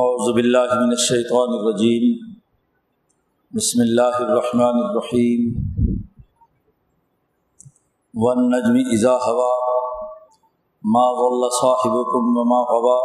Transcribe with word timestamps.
اعوذ 0.00 0.34
باللہ 0.34 0.58
من 0.58 0.90
الشیطان 0.90 1.48
الرجیم۔ 1.48 2.32
بسم 3.50 3.80
اللہ 3.80 4.30
الرحمن 4.30 4.84
الرحیم۔ 4.84 5.52
والنجم 8.14 8.88
اذا 8.92 9.16
ہوا 9.16 9.50
ما 10.82 11.12
ضل 11.12 11.50
صاحبكم 11.60 12.36
وما 12.38 12.62
غوا۔ 12.62 13.00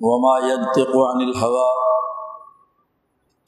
وما 0.00 0.38
ينطق 0.38 0.96
عن 0.96 1.22
الهوى 1.22 1.70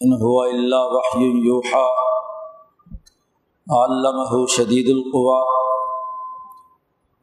ان 0.00 0.12
هو 0.12 0.40
الا 0.40 0.82
وحي 0.82 1.48
يوحى 1.48 1.88
علمه 3.70 4.46
شدید 4.46 4.90
القوا۔ 4.90 5.44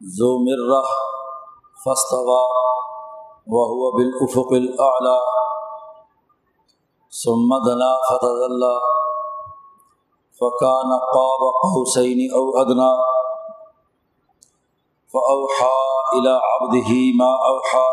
ذو 0.02 0.38
مرہ 0.38 0.82
فاستوى 1.84 2.72
وهو 3.46 3.90
بالافق 3.90 4.52
الاعلى 4.52 5.18
ثم 7.10 7.50
دنا 7.66 7.90
فتدلى. 8.08 8.74
فكان 10.42 10.90
قاب 11.14 11.42
قوسين 11.62 12.18
او 12.34 12.44
ادنى 12.62 12.92
فاوحى 15.12 15.76
الى 16.16 16.34
عبده 16.50 16.90
ما 17.18 17.30
اوحى 17.50 17.88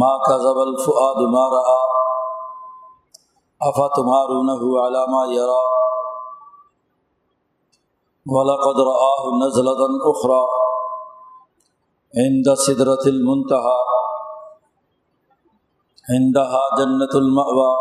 ما 0.00 0.12
كذب 0.26 0.58
الفؤاد 0.68 1.18
ما 1.34 1.44
راى 1.54 1.80
افتمارونه 3.62 4.62
على 4.82 5.02
ما 5.06 5.22
يرى. 5.26 5.62
ولقد 8.34 8.76
رآه 8.80 9.22
نزلة 9.46 9.80
أخرى. 10.10 10.67
عند 12.16 12.54
سدرة 12.54 13.04
المنتهى. 13.06 13.78
عندها 16.10 16.60
جنة 16.78 17.12
المأوى. 17.14 17.76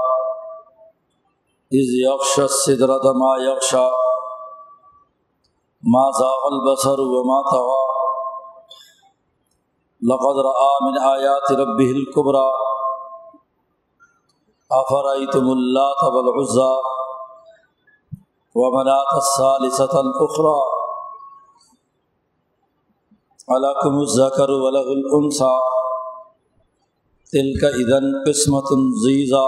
إذ 1.74 1.88
يغشى 2.06 2.44
السدرة 2.44 3.12
ما 3.14 3.38
يغشى. 3.44 3.90
ما 5.82 6.12
زاغ 6.20 6.42
البصر 6.52 7.02
وما 7.02 7.42
طغى. 7.52 7.84
لقد 10.02 10.36
رأى 10.38 10.72
من 10.82 10.98
آيات 10.98 11.52
ربه 11.52 11.92
الكبرى. 11.92 12.52
أفرأيتم 14.72 15.52
اللات 15.52 16.04
والعزى 16.04 16.76
ومنات 18.56 19.14
الثالثة 19.14 20.02
الأخرى. 20.02 20.77
علاقم 23.56 24.00
الزکر 24.00 24.52
ولغ 24.52 24.88
العنسا 24.94 25.50
علکم 25.50 25.52
الذکر 25.52 25.52
وله 25.52 25.52
الانثى 25.52 25.54
تلك 27.36 27.64
اذن 27.84 28.08
قسمة 28.26 28.76
ضیزہ 29.04 29.44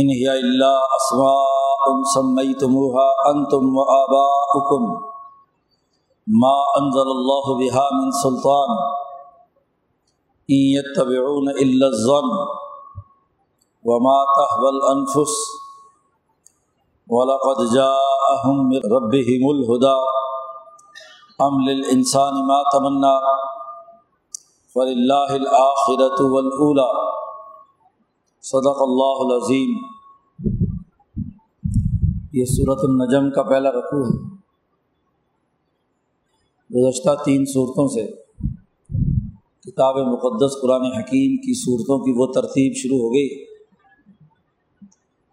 ان 0.00 0.14
هي 0.20 0.38
الا 0.38 0.70
اسماء 0.96 1.92
سميتموها 2.14 3.06
انتم 3.32 3.76
وآباؤكم 3.76 4.88
ما 6.44 6.56
انزل 6.80 7.12
الله 7.18 7.54
بها 7.60 7.86
من 7.98 8.10
سلطان 8.22 8.74
ان 10.50 10.66
يتبعون 10.78 11.54
الا 11.66 11.86
الظن 11.92 12.34
وما 13.84 14.18
تهوى 14.36 14.76
الانفس 14.76 15.38
ولقد 17.08 17.66
جاءهم 17.78 18.68
من 18.68 18.92
ربهم 18.98 19.50
الهدى 19.56 20.15
ام 21.38 21.58
للانسان 21.68 22.32
ما 22.32 22.62
تمنا 22.62 23.36
فللہ 24.74 25.32
الآخرت 25.32 26.20
والاولا 26.20 26.86
صدق 28.42 28.80
اللہ 28.80 29.20
العظیم۔ 29.24 29.76
یہ 32.32 32.44
صورت 32.44 32.78
النجم 32.82 33.30
کا 33.30 33.42
پہلا 33.42 33.70
رقوع 33.70 34.06
ہے۔ 34.06 34.36
گزشتہ 36.70 37.10
تین 37.24 37.44
صورتوں 37.44 37.88
سے 37.88 38.06
کتاب 39.60 39.96
مقدس 39.96 40.60
قرآن 40.62 40.84
حکیم 40.84 41.36
کی 41.36 41.54
صورتوں 41.64 41.98
کی 41.98 42.12
وہ 42.16 42.32
ترتیب 42.32 42.76
شروع 42.76 42.98
ہو 42.98 43.12
گئی، 43.14 43.44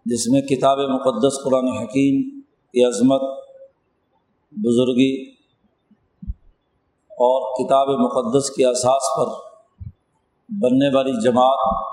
جس 0.06 0.28
میں 0.28 0.40
کتاب 0.40 0.78
مقدس 0.78 1.44
قرآن 1.44 1.68
حکیم 1.68 2.40
کی 2.40 2.84
عظمت، 2.84 3.22
بزرگی 4.52 5.33
اور 7.16 7.54
کتاب 7.54 7.88
مقدس 7.88 8.50
کے 8.50 8.66
اساس 8.66 9.02
پر 9.16 9.26
بننے 10.48 10.96
والی 10.96 11.24
جماعت 11.24 11.92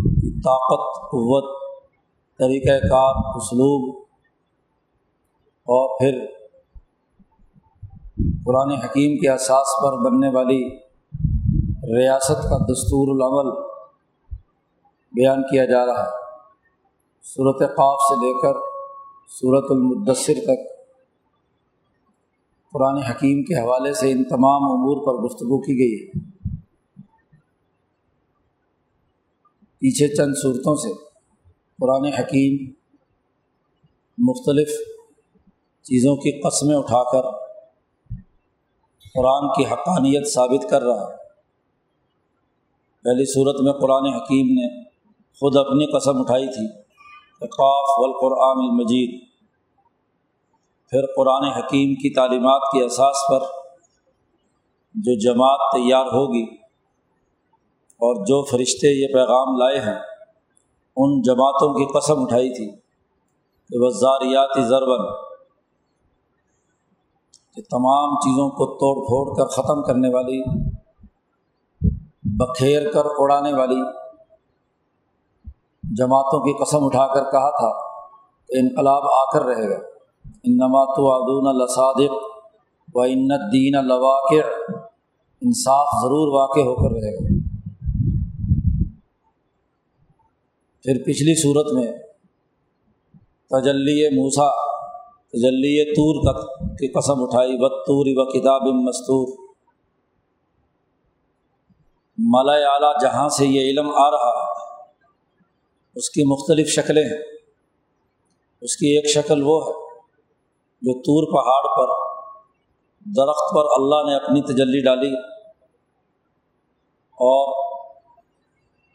کی 0.00 0.40
طاقت، 0.40 1.00
قوت 1.00 1.44
طریقۂ 2.38 2.88
کار، 2.90 3.14
اسلوب 3.36 3.98
اور 5.68 5.98
پھر 5.98 6.26
قرآن 8.46 8.70
حکیم 8.70 9.16
کے 9.18 9.30
اساس 9.30 9.66
پر 9.82 9.96
بننے 9.96 10.28
والی 10.28 10.78
ریاست 11.98 12.42
کا 12.50 12.56
دستور 12.56 13.08
العمل 13.08 13.50
بیان 15.12 15.42
کیا 15.42 15.64
جا 15.64 15.86
رہا 15.86 16.02
ہے۔ 16.02 16.26
صورت 17.22 17.58
قاف 17.58 17.98
سے 18.00 18.14
لے 18.14 18.40
کر 18.40 18.58
صورت 19.28 19.64
المدثر 19.70 20.32
تک 20.32 20.77
قرآن 22.72 22.96
حکیم 22.96 23.42
کے 23.42 23.60
حوالے 23.60 23.92
سے 23.92 24.12
ان 24.12 24.24
تمام 24.24 24.62
امور 24.64 25.06
پر 25.06 25.24
گفتگو 25.24 25.60
کی 25.60 25.78
گئی 25.78 26.06
ہے۔ 26.06 26.28
پیچھے 29.78 30.08
چند 30.08 30.34
صورتوں 30.42 30.76
سے 30.76 30.92
قرآن 31.80 32.04
حکیم 32.04 32.72
مختلف 34.18 34.68
چیزوں 35.82 36.16
کی 36.16 36.40
قسمیں 36.40 36.76
اٹھا 36.76 37.02
کر 37.04 37.22
قرآن 39.14 39.48
کی 39.48 39.64
حقانیت 39.64 40.34
ثابت 40.34 40.70
کر 40.70 40.82
رہا 40.82 41.10
ہے۔ 41.10 41.16
پہلی 43.02 43.32
صورت 43.32 43.60
میں 43.60 43.72
قرآن 43.72 44.06
حکیم 44.06 44.46
نے 44.46 44.84
خود 45.40 45.56
اپنی 45.56 45.98
قسم 45.98 46.20
اٹھائی 46.20 46.46
تھی 46.46 46.68
قاف 47.40 47.98
والقرآن 47.98 48.58
المجید۔ 48.58 49.27
پھر 50.92 51.06
قرآن 51.16 51.44
حکیم 51.44 51.94
کی 51.94 52.14
تعلیمات 52.14 52.62
کے 52.72 52.84
اساس 52.84 53.16
پر 53.30 53.46
جو 54.94 55.14
جماعت 55.20 55.60
تیار 55.72 56.06
ہوگی 56.06 56.44
اور 58.00 58.24
جو 58.24 58.44
فرشتے 58.44 58.92
یہ 59.00 59.12
پیغام 59.14 59.56
لائے 59.56 59.80
ہیں، 59.80 59.98
ان 60.96 61.20
جماعتوں 61.22 61.68
کی 61.74 61.86
قسم 61.98 62.22
اٹھائی 62.22 62.50
تھی 62.50 62.68
کہ 63.70 63.82
وہ 63.82 63.90
زاریاتی 63.90 64.62
ضربن 64.62 65.04
کہ 67.56 67.62
تمام 67.62 68.14
چیزوں 68.16 68.48
کو 68.50 68.66
توڑ 68.76 68.94
پھوڑ 69.06 69.24
کر 69.36 69.46
ختم 69.46 69.82
کرنے 69.82 70.08
والی، 70.14 70.40
بکھیر 72.36 72.90
کر 72.90 73.12
اڑانے 73.18 73.52
والی 73.52 73.80
جماعتوں 75.82 76.40
کی 76.40 76.56
قسم 76.64 76.84
اٹھا 76.84 77.06
کر 77.06 77.30
کہا 77.30 77.50
تھا 77.50 77.70
کہ 78.48 78.58
انقلاب 78.58 79.02
آ 79.12 79.24
کر 79.32 79.46
رہے 79.46 79.70
گا۔ 79.70 79.97
انما 80.48 80.84
تو 80.84 81.12
ادون 81.12 81.60
الصادق 81.60 82.12
و 82.94 83.00
انت 83.00 83.52
دین 83.52 83.74
الواقع 83.74 84.46
انصاف 85.40 85.86
ضرور 86.02 86.40
واقع 86.40 86.60
ہو 86.60 86.74
کر 86.74 86.94
رہے 86.94 87.14
گا۔ 87.14 87.48
پھر 90.82 91.02
پچھلی 91.06 91.42
صورت 91.42 91.72
میں 91.72 91.92
تجلی 93.50 94.08
موسا 94.10 94.50
تجلی 95.28 95.94
طور 95.94 96.34
کی 96.70 96.88
قسم 96.88 97.22
اٹھائی 97.22 97.56
بطور 97.56 98.06
و 98.08 98.24
کتاب 98.24 98.62
مستور 98.62 99.28
ملا 102.18 102.52
اعلیٰ 102.52 102.92
جہاں 103.02 103.28
سے 103.28 103.46
یہ 103.46 103.60
علم 103.60 103.90
آ 103.90 104.10
رہا 104.10 104.42
ہے، 104.42 104.76
اس 105.94 106.10
کی 106.10 106.24
مختلف 106.24 106.68
شکلیں 106.68 107.04
ہیں۔ 107.04 107.22
اس 108.60 108.76
کی 108.76 108.86
ایک 108.86 109.08
شکل 109.08 109.42
وہ 109.42 109.68
ہے۔ 109.68 109.87
جو 110.82 110.92
طور 110.98 111.32
پہاڑ 111.32 111.76
پر 111.76 111.92
درخت 113.06 113.54
پر 113.54 113.64
اللہ 113.76 114.10
نے 114.10 114.16
اپنی 114.16 114.42
تجلی 114.42 114.84
ڈالی 114.84 115.16
اور 117.12 117.48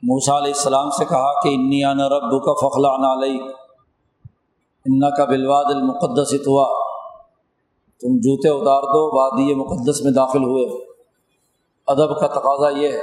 موسا 0.03 0.37
علیہ 0.37 0.53
السلام 0.55 0.89
سے 0.89 1.05
کہا 1.05 1.41
کہ 1.41 1.47
انی 1.47 1.83
ان 1.83 1.99
رب 1.99 2.43
کا 2.43 2.53
فخلا 2.53 3.13
علیہ 3.13 3.41
انا 4.85 5.09
کا 5.15 5.25
بلواد 5.25 5.65
المقدس 5.65 6.33
ہوا 6.33 6.93
تم 8.01 8.17
جوتے 8.17 8.49
اتار 8.49 8.81
دو، 8.81 9.17
وادی 9.17 9.55
مقدس 9.55 10.01
میں 10.01 10.11
داخل 10.11 10.43
ہوئے۔ 10.43 10.91
ادب 11.87 12.19
کا 12.19 12.27
تقاضا 12.27 12.79
یہ 12.79 12.87
ہے۔ 12.87 12.99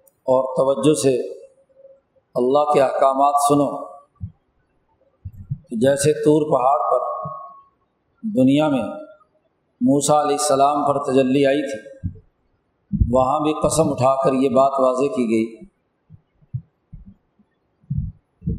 اور 0.00 0.56
توجہ 0.56 0.94
سے 0.94 1.32
اللہ 2.34 2.72
کے 2.72 2.80
احکامات 2.80 3.34
سنو۔ 3.48 3.95
جیسے 5.70 6.12
طور 6.12 6.42
پہاڑ 6.42 6.78
پر 6.90 7.28
دنیا 8.22 8.68
میں 8.68 8.82
موسا 9.80 10.20
علیہ 10.20 10.36
السلام 10.40 10.84
پر 10.84 11.12
تجلی 11.12 11.46
آئی 11.46 11.62
تھی، 11.62 12.08
وہاں 13.10 13.40
بھی 13.40 13.54
قسم 13.62 13.90
اٹھا 13.90 14.24
کر 14.24 14.32
یہ 14.32 14.48
بات 14.48 14.80
واضح 14.80 15.14
کی 15.16 15.24
گئی 15.24 15.56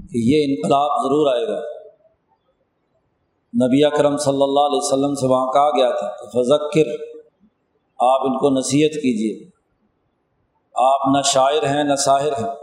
کہ 0.07 0.17
یہ 0.17 0.45
انقلاب 0.49 1.03
ضرور 1.03 1.35
آئے 1.35 1.47
گا۔ 1.47 1.59
نبی 3.65 3.83
اکرم 3.83 4.17
صلی 4.17 4.43
اللہ 4.43 4.59
علیہ 4.59 4.79
وسلم 4.81 5.15
سے 5.15 5.27
وہاں 5.27 5.47
کہا 5.47 5.69
گیا 5.69 5.89
تھا 5.89 6.07
کہ 6.09 6.25
فذکر، 6.25 6.91
آپ 7.99 8.21
ان 8.21 8.37
کو 8.37 8.49
نصیحت 8.49 8.91
کیجیے 8.91 9.49
آپ 10.75 11.07
نہ 11.15 11.21
شاعر 11.21 11.63
ہیں، 11.63 11.83
نہ 11.83 11.95
شاعر 12.05 12.31
ہیں۔ 12.31 12.55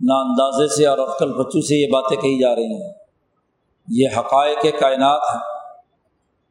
نہ 0.00 0.12
اندازے 0.12 0.68
سے 0.68 0.86
اور 0.86 0.98
عقل 0.98 1.32
بچوں 1.32 1.60
سے 1.60 1.76
یہ 1.76 1.86
باتیں 1.92 2.16
کہی 2.16 2.38
جا 2.38 2.54
رہی 2.54 2.64
ہیں۔ 2.64 2.99
یہ 3.88 4.08
حقائق 4.16 4.80
کائنات 4.80 5.20
ہیں 5.34 5.40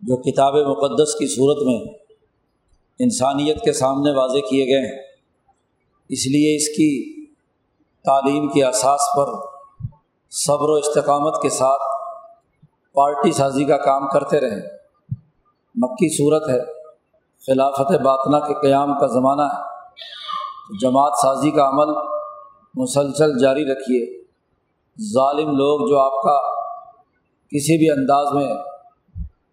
جو 0.01 0.17
کتاب 0.17 0.55
مقدس 0.55 1.15
کی 1.15 1.27
صورت 1.27 1.57
میں 1.63 1.93
انسانیت 2.99 3.61
کے 3.61 3.73
سامنے 3.73 4.17
واضح 4.17 4.39
کیے 4.49 4.65
گئے 4.65 4.91
ہیں۔ 4.91 5.03
اس 6.09 6.27
لیے 6.27 6.55
اس 6.55 6.67
کی 6.67 7.25
تعلیم 8.05 8.47
کے 8.47 8.65
اساس 8.65 8.99
پر 9.15 9.25
صبر 10.31 10.69
و 10.69 10.73
استقامت 10.73 11.41
کے 11.41 11.49
ساتھ 11.49 11.81
پارٹی 12.93 13.31
سازی 13.31 13.65
کا 13.65 13.77
کام 13.77 14.07
کرتے 14.07 14.39
رہیں 14.39 14.61
مکی 15.75 16.17
صورت 16.17 16.49
ہے، 16.49 16.59
خلافت 17.47 18.01
باطنہ 18.01 18.37
کے 18.37 18.53
قیام 18.53 18.99
کا 18.99 19.07
زمانہ 19.07 19.41
ہے۔ 19.41 19.69
جماعت 20.81 21.11
سازی 21.21 21.51
کا 21.51 21.69
عمل 21.69 21.93
مسلسل 22.75 23.39
جاری 23.39 23.65
رکھیے۔ 23.65 24.21
ظالم 25.13 25.49
لوگ 25.49 25.89
جو 25.89 25.99
آپ 25.99 26.23
کا 26.23 26.58
کسی 27.51 27.77
بھی 27.77 27.89
انداز 27.89 28.33
میں 28.33 28.55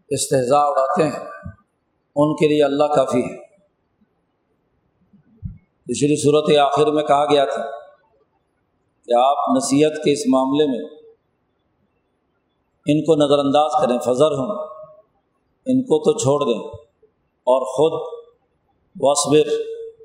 استحضاء 0.09 0.65
اڑاتے 0.65 1.03
ہیں، 1.03 1.25
ان 2.17 2.37
کے 2.37 2.49
لیے 2.49 2.65
اللہ 2.65 2.85
کافی 2.85 3.21
ہے۔ 3.21 3.37
پچھلی 5.85 6.17
صورت 6.17 6.59
آخر 6.59 6.87
میں 6.87 7.03
کہا 7.03 7.25
گیا 7.25 7.45
تھا 7.45 7.63
کہ 9.05 9.15
آپ 9.25 9.57
نصیحت 9.57 9.91
کے 10.05 10.13
اس 10.13 10.19
معاملے 10.29 10.67
میں 10.67 10.85
ان 12.87 13.05
کو 13.05 13.15
نظر 13.15 13.39
انداز 13.39 13.71
کریں، 13.83 13.99
فضر 13.99 14.33
ہوں، 14.33 14.67
ان 15.67 15.83
کو 15.83 15.99
تو 15.99 16.19
چھوڑ 16.19 16.45
دیں 16.45 16.69
اور 17.47 17.61
خود 17.61 18.23
وصبر 19.01 19.51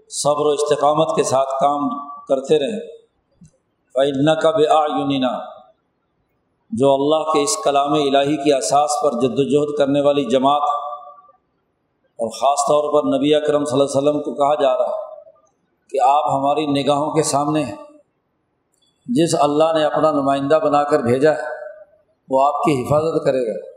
صبر 0.10 0.46
و 0.46 0.50
استقامت 0.50 1.16
کے 1.16 1.24
ساتھ 1.24 1.50
کام 1.50 1.90
کرتے 2.26 2.60
رہیں۔ 2.60 2.80
فن 3.94 4.40
کا 4.40 4.52
بے 4.52 4.68
آیونینا 4.68 5.61
جو 6.72 6.94
اللہ 6.94 7.32
کے 7.32 7.44
اس 7.44 7.58
کلام 7.64 7.94
الہی 7.94 8.38
کی 8.38 8.54
اساس 8.54 8.90
پر 9.04 9.12
جد 9.12 9.34
وجہد 9.38 9.78
کرنے 9.78 10.02
والی 10.02 10.26
جماعت 10.26 10.62
اور 12.20 12.30
خاص 12.30 12.60
طور 12.60 12.94
پر 12.94 13.18
نبی 13.18 13.36
اکرم 13.36 13.66
صلی 13.66 13.80
اللہ 13.80 14.00
علیہ 14.00 14.10
وسلم 14.10 14.22
کو 14.22 14.34
کہا 14.34 14.62
جا 14.62 14.78
رہا 14.78 14.86
ہے 14.86 15.22
کہ 15.90 15.98
آپ 16.04 16.24
ہماری 16.34 16.66
نگاہوں 16.66 17.12
کے 17.12 17.24
سامنے 17.24 17.64
ہیں۔ 17.64 17.76
جس 19.06 19.36
اللہ 19.40 19.64
نے 19.76 19.84
اپنا 19.84 20.12
نمائندہ 20.12 20.60
بنا 20.64 20.84
کر 20.84 21.00
بھیجا 21.00 21.32
ہے، 21.32 21.42
وہ 22.30 22.48
آپ 22.48 22.54
کی 22.54 22.84
حفاظت 22.84 23.26
کرے 23.26 23.48
گا۔ 23.48 23.72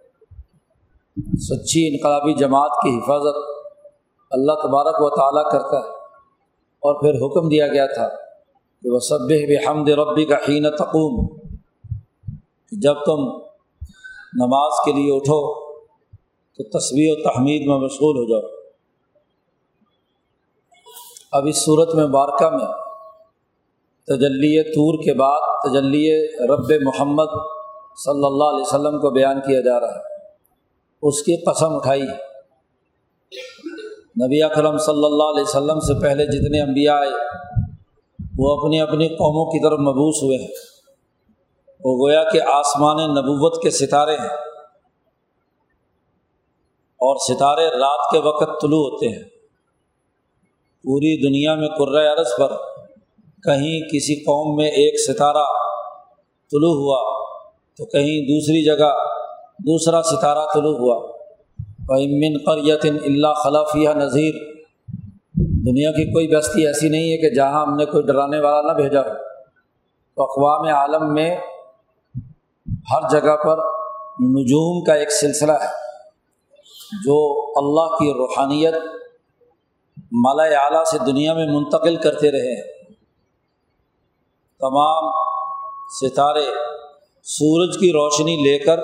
سچی 1.38 1.88
انقلابی 1.88 2.34
جماعت 2.34 2.70
کی 2.70 2.98
حفاظت 2.98 3.36
اللہ 4.30 4.52
تبارک 4.52 4.94
و 4.98 5.10
تعالیٰ 5.10 5.52
کرتا 5.52 5.78
ہے۔ 5.78 5.90
اور 6.80 7.00
پھر 7.00 7.26
حکم 7.26 7.48
دیا 7.48 7.66
گیا 7.66 7.86
تھا 7.86 8.08
کہ 8.82 8.90
وہ 8.90 8.98
سب 8.98 9.18
حمد 9.68 9.88
ربی 9.88 10.24
کا 10.24 10.36
حین 10.36 10.70
تقوم۔ 10.70 11.43
جب 12.72 12.94
تم 12.94 13.20
نماز 14.36 14.72
کے 14.84 14.92
لیے 14.92 15.16
اٹھو 15.16 15.64
تو 16.56 16.78
تصویر 16.78 17.18
و 17.18 17.22
تحمید 17.22 17.66
میں 17.66 17.76
مشغول 17.76 18.16
ہو 18.16 18.24
جاؤ۔ 18.24 18.50
اب 21.32 21.46
اس 21.46 21.64
صورت 21.64 21.94
میں 21.94 22.06
بارکہ 22.06 22.50
میں 22.50 22.66
تجلی 24.06 24.62
طور 24.62 25.04
کے 25.04 25.14
بعد 25.14 25.40
تجلی 25.64 26.26
رب 26.26 26.82
محمد 26.82 27.28
صلی 28.04 28.24
اللہ 28.24 28.44
علیہ 28.44 28.64
وسلم 28.66 29.00
کو 29.00 29.10
بیان 29.10 29.40
کیا 29.40 29.60
جا 29.60 29.80
رہا 29.80 29.94
ہے۔ 29.94 30.02
اس 31.02 31.22
کی 31.22 31.36
قسم 31.36 31.74
اٹھائی۔ 31.74 32.02
نبی 34.26 34.42
اکرم 34.42 34.78
صلی 34.78 35.04
اللہ 35.04 35.22
علیہ 35.22 35.42
وسلم 35.42 35.80
سے 35.80 36.00
پہلے 36.00 36.26
جتنے 36.26 36.60
انبیاء 36.60 36.94
آئے، 36.94 37.10
وہ 38.38 38.60
اپنی 38.60 38.80
اپنی 38.80 39.08
قوموں 39.08 39.50
کی 39.50 39.62
طرف 39.62 39.78
مبوس 39.78 40.22
ہوئے۔ 40.22 40.38
ہیں 40.38 40.73
وہ 41.84 42.06
گویا 42.06 42.24
کہ 42.24 42.40
آسمان 42.42 42.96
نبوت 42.96 43.62
کے 43.62 43.70
ستارے 43.70 44.16
ہیں۔ 44.16 44.36
اور 46.94 47.16
ستارے 47.16 47.66
رات 47.66 48.10
کے 48.10 48.18
وقت 48.18 48.60
طلوع 48.60 48.78
ہوتے 48.78 49.08
ہیں۔ 49.08 49.22
پوری 50.82 51.28
دنیا 51.28 51.54
میں 51.54 51.68
قرۂۂ 51.68 52.06
عرض 52.06 52.26
پر 52.38 52.56
کہیں 53.42 53.80
کسی 53.80 54.14
قوم 54.14 54.56
میں 54.56 54.66
ایک 54.66 55.00
ستارہ 55.00 55.42
طلوع 56.50 56.74
ہوا 56.74 57.26
تو 57.76 57.84
کہیں 57.84 58.20
دوسری 58.20 58.64
جگہ 58.64 58.94
دوسرا 59.58 60.02
ستارہ 60.02 60.46
طلوع 60.54 60.78
ہوا۔ 60.78 61.14
من 61.88 62.38
قریتن 62.46 62.96
اللہ 63.04 63.32
خلافیہ 63.32 63.88
نذیر 63.88 64.34
دنیا 65.66 65.90
کی 65.90 66.12
کوئی 66.12 66.36
بستی 66.36 66.66
ایسی 66.66 66.88
نہیں 66.88 67.12
ہے 67.12 67.16
کہ 67.16 67.34
جہاں 67.34 67.66
ہم 67.66 67.76
نے 67.76 67.84
کوئی 67.84 68.02
ڈرانے 68.02 68.40
والا 68.40 68.72
نہ 68.72 68.72
بھیجا 68.72 69.00
ہو۔ 69.00 69.14
تو 70.14 70.22
اقوام 70.22 70.74
عالم 70.74 71.14
میں 71.14 71.36
ہر 72.92 73.08
جگہ 73.08 73.36
پر 73.36 73.58
نجوم 74.20 74.84
کا 74.84 74.94
ایک 74.94 75.12
سلسلہ 75.12 75.52
ہے، 75.52 75.72
جو 77.04 77.16
اللہ 77.56 77.96
کی 77.96 78.12
روحانیت 78.12 78.74
مالا 80.12 80.42
اعلیٰ 80.42 80.84
سے 80.84 80.98
دنیا 81.06 81.34
میں 81.34 81.46
منتقل 81.46 81.96
کرتے 81.96 82.30
رہے 82.30 82.72
تمام 84.60 85.10
ستارے 86.00 86.44
سورج 87.22 87.78
کی 87.80 87.90
روشنی 87.92 88.36
لے 88.36 88.58
کر 88.58 88.80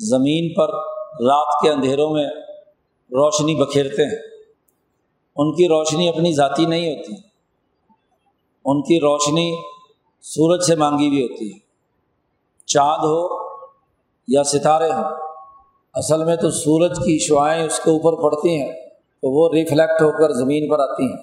زمین 0.00 0.54
پر 0.54 0.68
رات 1.24 1.62
کے 1.62 1.70
اندھیروں 1.70 2.10
میں 2.10 2.24
روشنی 3.10 3.54
بکھیرتے 3.54 4.02
ہیں۔ 4.02 4.22
ان 5.36 5.52
کی 5.52 5.68
روشنی 5.68 6.08
اپنی 6.08 6.32
ذاتی 6.32 6.66
نہیں 6.66 6.96
ہوتی، 6.96 7.14
ان 8.64 8.82
کی 8.82 9.00
روشنی 9.00 9.56
سورج 10.22 10.62
سے 10.62 10.74
مانگی 10.74 11.08
ہوئی 11.08 11.22
ہوتی 11.22 11.52
ہے۔ 11.52 11.65
چاند 12.66 13.04
ہو 13.04 13.28
یا 14.28 14.42
ستارے 14.42 14.90
ہوں، 14.90 15.04
اصل 15.94 16.24
میں 16.24 16.36
تو 16.36 16.50
سورج 16.50 16.98
کی 16.98 17.18
شعائیں 17.18 17.64
اس 17.64 17.78
کے 17.78 17.90
اوپر 17.90 18.22
پڑتی 18.22 18.62
ہیں، 18.62 18.72
تو 19.22 19.30
وہ 19.30 19.48
ریفلیکٹ 19.52 20.02
ہو 20.02 20.10
کر 20.10 20.32
زمین 20.32 20.68
پر 20.68 20.78
آتی 20.78 21.04
ہیں۔ 21.04 21.22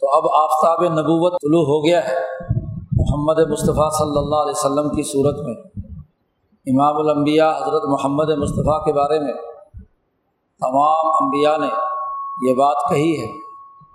تو 0.00 0.08
اب 0.08 0.24
آفتاب 0.42 0.84
نبوت 0.84 1.32
طلوع 1.32 1.64
ہو 1.64 1.84
گیا 1.84 2.08
ہے، 2.08 2.16
محمد 2.92 3.38
مصطفیٰ 3.50 3.90
صلی 3.90 4.18
اللہ 4.18 4.36
علیہ 4.36 4.58
وسلم 4.58 4.88
کی 4.88 5.02
صورت 5.02 5.38
میں۔ 5.38 5.54
امام 6.66 6.96
الانبیاء 6.96 7.50
حضرت 7.50 7.84
محمد 7.84 8.28
مصطفیٰ 8.38 8.84
کے 8.84 8.92
بارے 8.92 9.18
میں 9.18 9.32
تمام 10.60 11.06
انبیاء 11.20 11.56
نے 11.56 11.68
یہ 12.48 12.54
بات 12.54 12.90
کہی 12.90 13.20
ہے 13.20 13.26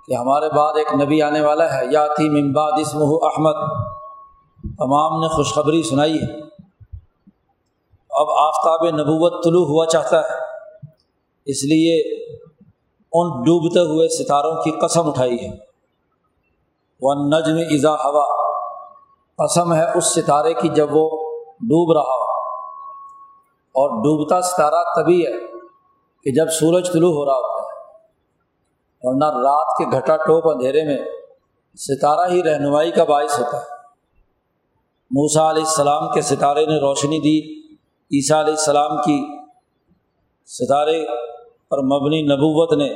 کہ 0.07 0.13
ہمارے 0.13 0.49
بعد 0.55 0.73
ایک 0.77 1.01
نبی 1.01 1.21
آنے 1.21 1.41
والا 1.41 1.73
ہے 1.73 1.85
یا 1.91 2.07
تھی 2.07 2.29
ممباد 2.29 2.71
اسم 2.79 2.99
احمد۔ 3.01 3.55
تمام 4.77 5.19
نے 5.19 5.27
خوشخبری 5.27 5.83
سنائی 5.83 6.17
ہے۔ 6.17 6.39
اب 8.09 8.27
آفتاب 8.29 8.83
نبوت 8.83 9.43
طلوع 9.43 9.65
ہوا 9.65 9.85
چاہتا 9.85 10.19
ہے۔ 10.19 10.35
اس 11.45 11.63
لیے 11.63 12.23
ان 13.13 13.41
ڈوبتے 13.41 13.79
ہوئے 13.79 14.07
ستاروں 14.07 14.63
کی 14.63 14.71
قسم 14.71 15.07
اٹھائی 15.07 15.35
ہے۔ 15.35 15.57
وہ 17.01 17.13
نجم 17.13 17.57
ازا 17.69 17.91
ہوا۔ 17.91 18.45
قسم 19.37 19.73
ہے 19.73 19.97
اس 19.97 20.05
ستارے 20.05 20.53
کی 20.53 20.69
جب 20.69 20.87
وہ 20.91 21.09
ڈوب 21.43 21.91
رہا 21.91 22.01
ہو۔ 22.01 22.31
اور 23.59 23.89
ڈوبتا 23.89 24.41
ستارہ 24.41 25.01
تبھی 25.01 25.25
ہے 25.25 25.31
کہ 26.23 26.31
جب 26.31 26.51
سورج 26.51 26.93
طلوع 26.93 27.13
ہو 27.13 27.25
رہا 27.25 27.33
ہوتا 27.33 27.63
ہے۔ 27.63 27.79
ورنہ 29.01 29.25
رات 29.25 29.77
کے 29.77 29.97
گھٹا 29.97 30.15
ٹوپ 30.15 30.47
اندھیرے 30.47 30.83
میں 30.83 30.97
ستارہ 31.77 32.31
ہی 32.31 32.43
رہنمائی 32.43 32.91
کا 32.91 33.03
باعث 33.03 33.39
ہوتا 33.39 33.57
ہے۔ 33.57 33.74
موسا 35.11 35.49
علیہ 35.49 35.63
السلام 35.63 36.13
کے 36.13 36.21
ستارے 36.21 36.65
نے 36.65 36.79
روشنی 36.79 37.19
دی، 37.19 37.61
عیسیٰ 38.11 38.37
علیہ 38.37 38.53
السلام 38.53 38.97
کی 38.97 39.25
ستارے 40.45 41.05
پر 41.69 41.77
مبنی 41.77 42.21
نبوت 42.21 42.73
نے 42.73 42.87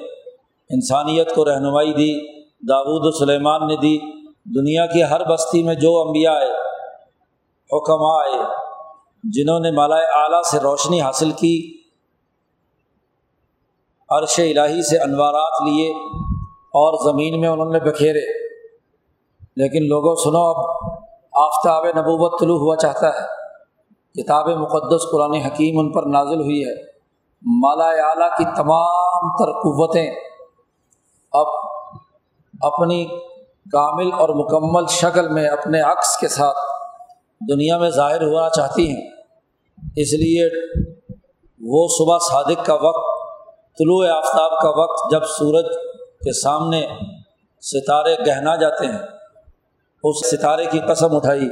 انسانیت 0.69 1.35
کو 1.35 1.45
رہنمائی 1.45 1.93
دی 1.93 2.39
داود 2.69 3.01
و 3.03 3.11
سلیمان 3.11 3.67
نے 3.67 3.75
دی، 3.75 3.97
دنیا 4.59 4.85
کی 4.85 5.03
ہر 5.03 5.23
بستی 5.23 5.63
میں 5.63 5.75
جو 5.75 6.01
انبیاء 6.01 6.33
آئے 6.33 6.51
حکم 7.73 8.03
آئے، 8.03 8.43
جنہوں 9.23 9.59
نے 9.59 9.71
مالا 9.71 9.95
اعلیٰ 9.95 10.41
سے 10.41 10.59
روشنی 10.59 11.01
حاصل 11.01 11.31
کی، 11.31 11.77
عرش 14.09 14.39
الٰہی 14.39 14.81
سے 14.81 14.97
انوارات 14.97 15.61
لیے 15.61 15.89
اور 16.77 17.13
زمین 17.13 17.39
میں 17.39 17.49
انہوں 17.49 17.71
نے 17.71 17.79
بکھیرے۔ 17.79 18.39
لیکن 19.55 19.87
لوگوں، 19.87 20.15
سنو 20.15 20.39
اب 20.39 20.78
آفتاب 21.39 21.85
نبوت 21.85 22.39
طلوع 22.39 22.59
ہوا 22.59 22.75
چاہتا 22.75 23.07
ہے۔ 23.07 23.39
کتاب 24.21 24.47
مقدس 24.47 25.01
قرآن 25.11 25.33
حکیم 25.33 25.79
ان 25.79 25.91
پر 25.91 26.03
نازل 26.03 26.41
ہوئی 26.41 26.61
ہے۔ 26.61 26.99
مالا 27.41 27.85
اعلیٰ 27.85 28.37
کی 28.37 28.43
تمام 28.43 29.31
تر 29.39 29.51
قوتیں 29.51 30.11
اب 31.31 31.47
اپنی 32.61 33.05
کامل 33.71 34.09
اور 34.13 34.29
مکمل 34.29 34.85
شکل 34.87 35.29
میں 35.29 35.47
اپنے 35.47 35.81
عکس 35.81 36.17
کے 36.17 36.27
ساتھ 36.27 36.57
دنیا 37.49 37.77
میں 37.77 37.89
ظاہر 37.89 38.21
ہونا 38.21 38.49
چاہتی 38.49 38.87
ہیں۔ 38.89 39.09
اس 39.95 40.13
لیے 40.13 40.49
وہ 41.61 41.87
صبح 41.97 42.17
صادق 42.31 42.65
کا 42.65 42.73
وقت، 42.73 43.05
طلوع 43.77 44.07
آفتاب 44.07 44.61
کا 44.61 44.69
وقت 44.69 45.11
جب 45.11 45.23
سورج 45.23 45.65
کے 45.97 46.41
سامنے 46.41 46.87
ستارے 47.61 48.15
گہنا 48.27 48.55
جاتے 48.55 48.85
ہیں۔ 48.85 49.18
اس 50.03 50.31
ستارے 50.31 50.65
کی 50.65 50.79
قسم 50.79 51.15
اٹھائی 51.15 51.49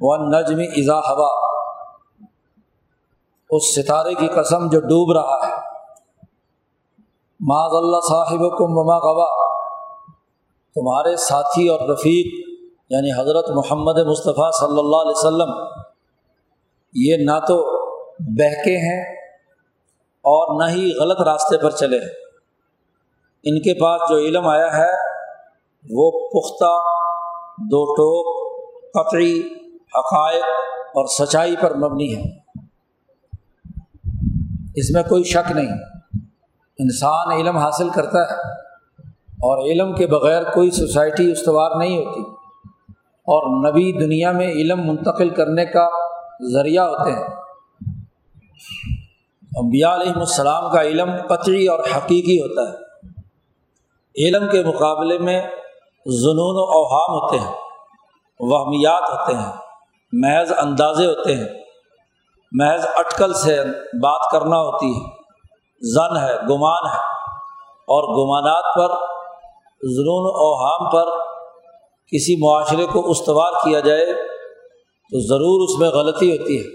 وہ 0.00 0.16
نجم 0.16 0.58
اضا 0.76 0.98
ہوا۔ 0.98 1.48
اس 3.50 3.74
ستارے 3.74 4.14
کی 4.14 4.28
قسم 4.28 4.68
جو 4.68 4.80
ڈوب 4.80 5.12
رہا 5.12 5.48
ہے۔ 5.48 5.54
معذ 7.40 7.70
اللہ 7.72 7.96
صاحب 8.08 8.38
کو 8.38 8.68
مما 8.68 8.98
غوا۔ 8.98 9.48
تمہارے 10.74 11.16
ساتھی 11.16 11.68
اور 11.68 11.88
رفیق 11.88 12.48
یعنی 12.90 13.20
حضرت 13.20 13.50
محمد 13.50 13.98
مصطفیٰ 13.98 14.50
صلی 14.52 14.78
اللہ 14.78 14.96
علیہ 14.96 15.16
وسلم، 15.16 15.64
یہ 16.94 17.16
نہ 17.16 17.38
تو 17.38 17.86
بہکے 18.18 18.76
ہیں 18.76 19.16
اور 20.18 20.62
نہ 20.62 20.70
ہی 20.70 20.92
غلط 21.00 21.20
راستے 21.20 21.58
پر 21.58 21.70
چلے۔ 21.70 21.98
ہیں 21.98 22.28
ان 23.44 23.60
کے 23.60 23.80
پاس 23.80 24.00
جو 24.10 24.16
علم 24.16 24.48
آیا 24.48 24.76
ہے، 24.76 24.90
وہ 25.90 26.10
پختہ 26.10 26.97
دو 27.60 27.94
ٹوک 27.94 28.38
قطعی 28.94 29.40
حقائق 29.98 30.44
اور 30.86 31.06
سچائی 31.06 31.54
پر 31.60 31.74
مبنی 31.74 32.16
ہے۔ 32.16 32.22
اس 34.76 34.90
میں 34.90 35.02
کوئی 35.02 35.22
شک 35.22 35.52
نہیں۔ 35.52 35.76
انسان 36.78 37.32
علم 37.32 37.56
حاصل 37.56 37.88
کرتا 37.88 38.22
ہے 38.22 38.34
اور 39.22 39.70
علم 39.70 39.94
کے 39.94 40.06
بغیر 40.06 40.42
کوئی 40.42 40.70
سوسائٹی 40.70 41.32
استوار 41.32 41.70
نہیں 41.78 41.96
ہوتی۔ 41.96 42.20
اور 43.02 43.70
نبی 43.70 43.92
دنیا 43.92 44.32
میں 44.32 44.50
علم 44.50 44.88
منتقل 44.88 45.28
کرنے 45.28 45.64
کا 45.64 45.88
ذریعہ 46.52 46.84
ہوتے 46.84 47.12
ہیں۔ 47.12 47.28
انبیاء 49.56 49.94
علیہم 49.94 50.18
السلام 50.18 50.72
کا 50.72 50.82
علم 50.82 51.10
قطعی 51.28 51.66
اور 51.66 51.78
حقیقی 51.78 52.40
ہوتا 52.40 52.72
ہے۔ 52.72 52.88
علم 54.26 54.48
کے 54.52 54.64
مقابلے 54.64 55.18
میں 55.18 55.42
جنون 56.06 56.56
و 56.56 56.62
اوہام 56.62 57.22
ہوتے 57.22 57.38
ہیں، 57.38 57.54
وہمیات 58.40 59.02
ہوتے 59.10 59.34
ہیں، 59.34 59.52
محض 60.12 60.52
اندازے 60.58 61.06
ہوتے 61.06 61.36
ہیں، 61.36 61.48
محض 62.52 62.86
اٹکل 62.96 63.34
سے 63.34 63.64
بات 64.02 64.20
کرنا 64.32 64.56
ہوتی 64.56 64.86
ہے۔ 64.86 65.18
زن 65.94 66.16
ہے، 66.16 66.36
گمان 66.36 66.86
ہے۔ 66.86 66.98
اور 67.66 68.02
گمانات 68.02 68.64
پر 68.74 68.88
ضرون 69.82 70.24
و 70.24 70.36
اوہام 70.36 70.90
پر 70.90 71.18
کسی 72.12 72.36
معاشرے 72.36 72.86
کو 72.86 73.10
استوار 73.10 73.52
کیا 73.52 73.80
جائے 73.80 74.06
تو 75.10 75.20
ضرور 75.20 75.68
اس 75.68 75.78
میں 75.78 75.88
غلطی 75.88 76.38
ہوتی 76.38 76.56
ہے، 76.56 76.74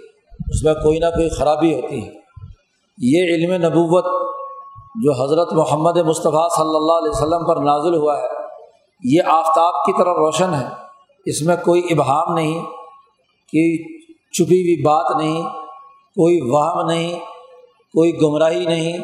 اس 0.50 0.63
میں 0.63 0.74
کوئی 0.74 1.00
نہ 1.00 1.06
کوئی 1.06 1.30
خرابی 1.30 1.75
ہوتی 1.75 2.08
ہے۔ 2.08 2.12
یہ 2.98 3.24
علم 3.24 3.65
نبوت 3.65 4.06
جو 5.03 5.24
حضرت 5.24 5.53
محمد 5.53 5.98
مصطفیٰ 5.98 6.50
صلی 6.50 6.75
اللہ 6.75 6.94
علیہ 6.94 7.10
وسلم 7.10 7.48
پر 7.48 7.56
نازل 7.56 7.96
ہوا 7.96 8.18
ہے 8.18 8.42
یہ 9.03 9.22
آفتاب 9.25 9.74
کی 9.86 9.93
طرح 9.93 10.13
روشن 10.13 10.53
ہے۔ 10.53 10.65
اس 11.25 11.41
میں 11.41 11.55
کوئی 11.55 11.81
ابہام 11.91 12.33
نہیں 12.33 12.53
کہ 13.50 13.77
چھپی 14.31 14.62
ہوئی 14.62 14.81
بات 14.81 15.05
نہیں، 15.17 15.43
کوئی 16.15 16.41
وہم 16.41 16.88
نہیں، 16.88 17.19
کوئی 17.93 18.22
گمراہی 18.22 18.65
نہیں، 18.65 18.98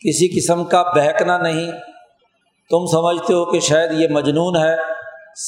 کسی 0.00 0.40
قسم 0.40 0.64
کا 0.64 0.82
بہکنا 0.82 1.38
نہیں۔ 1.38 1.72
تم 2.70 2.86
سمجھتے 2.86 3.34
ہو 3.34 3.44
کہ 3.44 3.60
شاید 3.60 4.00
یہ 4.00 4.08
مجنون 4.10 4.56
ہے، 4.56 4.76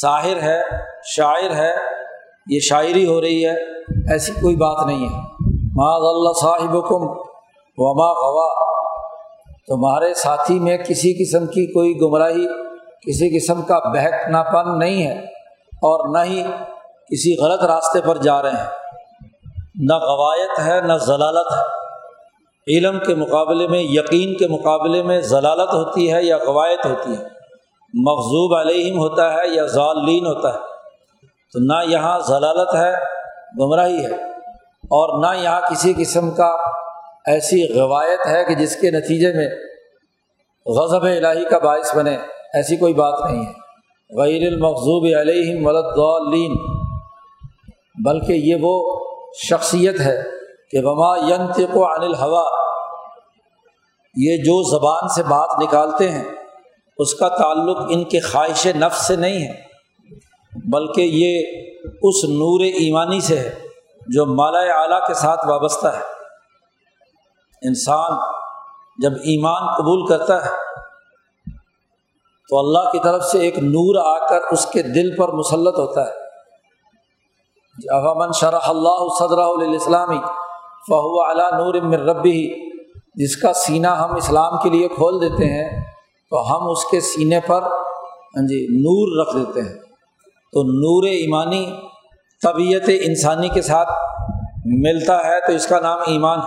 ساحر 0.00 0.42
ہے، 0.42 0.62
شاعر 1.04 1.54
ہے، 1.54 1.73
یہ 2.50 2.61
شاعری 2.61 3.06
ہو 3.06 3.20
رہی 3.20 3.47
ہے۔ 3.47 3.80
ایسی 4.12 4.32
کوئی 4.32 4.56
بات 4.56 4.87
نہیں 4.87 5.04
ہے۔ 5.04 5.18
معاذ 5.75 6.02
اللہ 6.02 6.32
صاحب 6.40 6.88
کم 6.88 7.30
وما 7.76 8.12
غوا 8.12 8.70
تمہارے 9.66 10.14
ساتھی 10.14 10.59
میں 10.59 10.78
کسی 10.78 11.25
قسم 11.25 11.47
کی 11.47 11.73
کوئی 11.73 12.00
گمراہی 12.00 12.47
کسی 13.07 13.38
قسم 13.38 13.62
کا 13.62 13.78
بہکنا 13.78 14.42
پن 14.42 14.78
نہیں 14.78 15.07
ہے 15.07 15.19
اور 15.59 16.16
نہ 16.16 16.30
ہی 16.30 16.42
کسی 17.11 17.37
غلط 17.42 17.64
راستے 17.64 18.00
پر 18.00 18.16
جا 18.16 18.42
رہے 18.42 18.50
ہیں۔ 18.50 18.66
نہ 19.75 19.95
غوایت 19.95 20.61
ہے، 20.66 20.80
نہ 20.80 20.92
ضلالت 20.92 21.47
ہے۔ 21.52 21.80
علم 22.76 22.99
کے 22.99 23.14
مقابلے 23.14 23.69
میں، 23.69 23.80
یقین 23.80 24.37
کے 24.37 24.49
مقابلے 24.49 25.02
میں 25.02 25.21
ضلالت 25.21 25.75
ہوتی 25.75 26.12
ہے 26.12 26.23
یا 26.23 26.37
غوایت 26.37 26.87
ہوتی 26.87 27.12
ہے۔ 27.12 27.23
مغزوب 27.95 28.54
علیہم 28.54 28.99
ہوتا 28.99 29.35
ہے 29.35 29.49
یا 29.49 29.66
ضالین 29.66 30.26
ہوتا 30.26 30.49
ہے۔ 30.49 30.59
تو 31.52 31.59
نہ 31.59 31.90
یہاں 31.90 32.19
ضلالت 32.19 32.75
ہے، 32.75 32.92
گمراہی 33.61 34.04
ہے۔ 34.04 34.30
اور 34.71 35.25
نہ 35.25 35.40
یہاں 35.40 35.61
کسی 35.61 35.95
قسم 35.97 36.30
کا 36.30 36.57
ایسی 37.26 37.78
غوایت 37.78 38.26
ہے 38.26 38.45
کہ 38.45 38.54
جس 38.54 38.76
کے 38.76 38.90
نتیجے 38.90 39.33
میں 39.33 39.49
غضب 40.66 41.02
الہی 41.02 41.45
کا 41.45 41.59
باعث 41.59 41.97
بنے۔ 41.97 42.16
ایسی 42.54 42.76
کوئی 42.76 42.95
بات 42.95 43.30
نہیں 43.30 43.47
ہے۔ 43.47 43.52
غیر 44.23 44.52
المقوب 44.52 45.21
علیہم 45.21 45.66
ولدین 45.66 46.57
بلکہ 48.04 48.33
یہ 48.33 48.57
وہ 48.61 49.00
شخصیت 49.50 50.00
ہے 50.00 50.23
کہ 50.71 50.78
وما 50.83 51.16
ینتق 51.16 51.76
عن 51.76 52.02
الحوا 52.02 52.45
یہ 54.16 54.37
جو 54.37 54.78
زبان 54.78 55.09
سے 55.09 55.23
بات 55.23 55.49
نکالتے 55.62 56.11
ہیں، 56.11 56.25
اس 56.99 57.14
کا 57.14 57.28
تعلق 57.28 57.76
ان 57.88 58.04
کے 58.04 58.21
خواہش 58.21 58.66
نفس 58.66 59.07
سے 59.07 59.16
نہیں 59.16 59.49
ہے، 59.49 59.62
بلکہ 60.73 61.00
یہ 61.00 61.42
اس 62.02 62.25
نور 62.25 62.61
ایمانی 62.61 63.21
سے 63.21 63.38
ہے 63.38 63.54
جو 64.09 64.26
مالا 64.26 64.59
اعلیٰ 64.59 65.07
کے 65.07 65.14
ساتھ 65.14 65.47
وابستہ 65.49 65.87
ہے۔ 65.87 66.02
انسان 67.62 68.12
جب 69.02 69.12
ایمان 69.12 69.83
قبول 69.83 70.07
کرتا 70.07 70.47
ہے 70.47 70.50
تو 72.50 72.59
اللہ 72.59 72.90
کی 72.90 72.99
طرف 73.04 73.25
سے 73.25 73.38
ایک 73.38 73.59
نور 73.59 74.23
آ 74.23 74.26
کر 74.26 74.38
اس 74.50 74.66
کے 74.66 74.83
دل 74.83 75.16
پر 75.16 75.33
مسلط 75.33 75.78
ہوتا 75.78 76.02
ہے۔ 76.02 76.30
امن 77.88 78.33
شرح 78.33 78.59
اللہ 78.62 79.09
صدر 79.19 79.38
الاسلامی 79.38 80.19
فہو 80.88 81.23
اعلیٰ 81.23 81.52
نور 81.52 81.75
ربی 81.99 82.71
جس 83.14 83.37
کا 83.37 83.52
سینہ 83.52 83.87
ہم 83.87 84.16
اسلام 84.16 84.52
کے 84.62 84.71
لیے 84.71 84.88
کھول 84.88 85.21
دیتے 85.21 85.45
ہیں، 85.45 85.85
تو 86.30 86.57
ہم 86.57 86.71
اس 86.71 86.85
کے 86.85 87.00
سینے 87.00 87.40
پر 87.47 87.62
ہاں 87.62 88.47
جی 88.47 88.66
نور 88.71 89.26
رکھ 89.26 89.37
دیتے 89.37 89.61
ہیں۔ 89.61 89.78
تو 90.52 90.62
نور 90.62 91.09
ایمانی 91.09 91.73
طبیعت 92.42 92.90
انسانی 93.02 93.49
کے 93.49 93.62
ساتھ 93.62 93.88
ملتا 94.64 95.25
ہے، 95.25 95.47
تو 95.47 95.52
اس 95.52 95.66
کا 95.66 95.80
نام 95.80 95.99
ایمان 96.07 96.38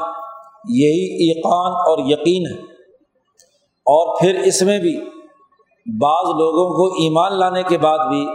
یہی 0.69 1.27
ایقان 1.29 1.72
اور 1.72 1.98
یقین 2.00 2.43
ہے۔ 2.51 2.62
اور 3.86 4.19
پھر 4.19 4.39
اس 4.45 4.62
میں 4.62 4.79
بھی 4.79 5.23
بعض 5.85 6.25
لوگوں 6.25 6.69
کو 6.69 6.95
ایمان 6.95 7.39
لانے 7.39 7.63
کے 7.63 7.77
بعد 7.77 7.99
بھی 7.99 8.27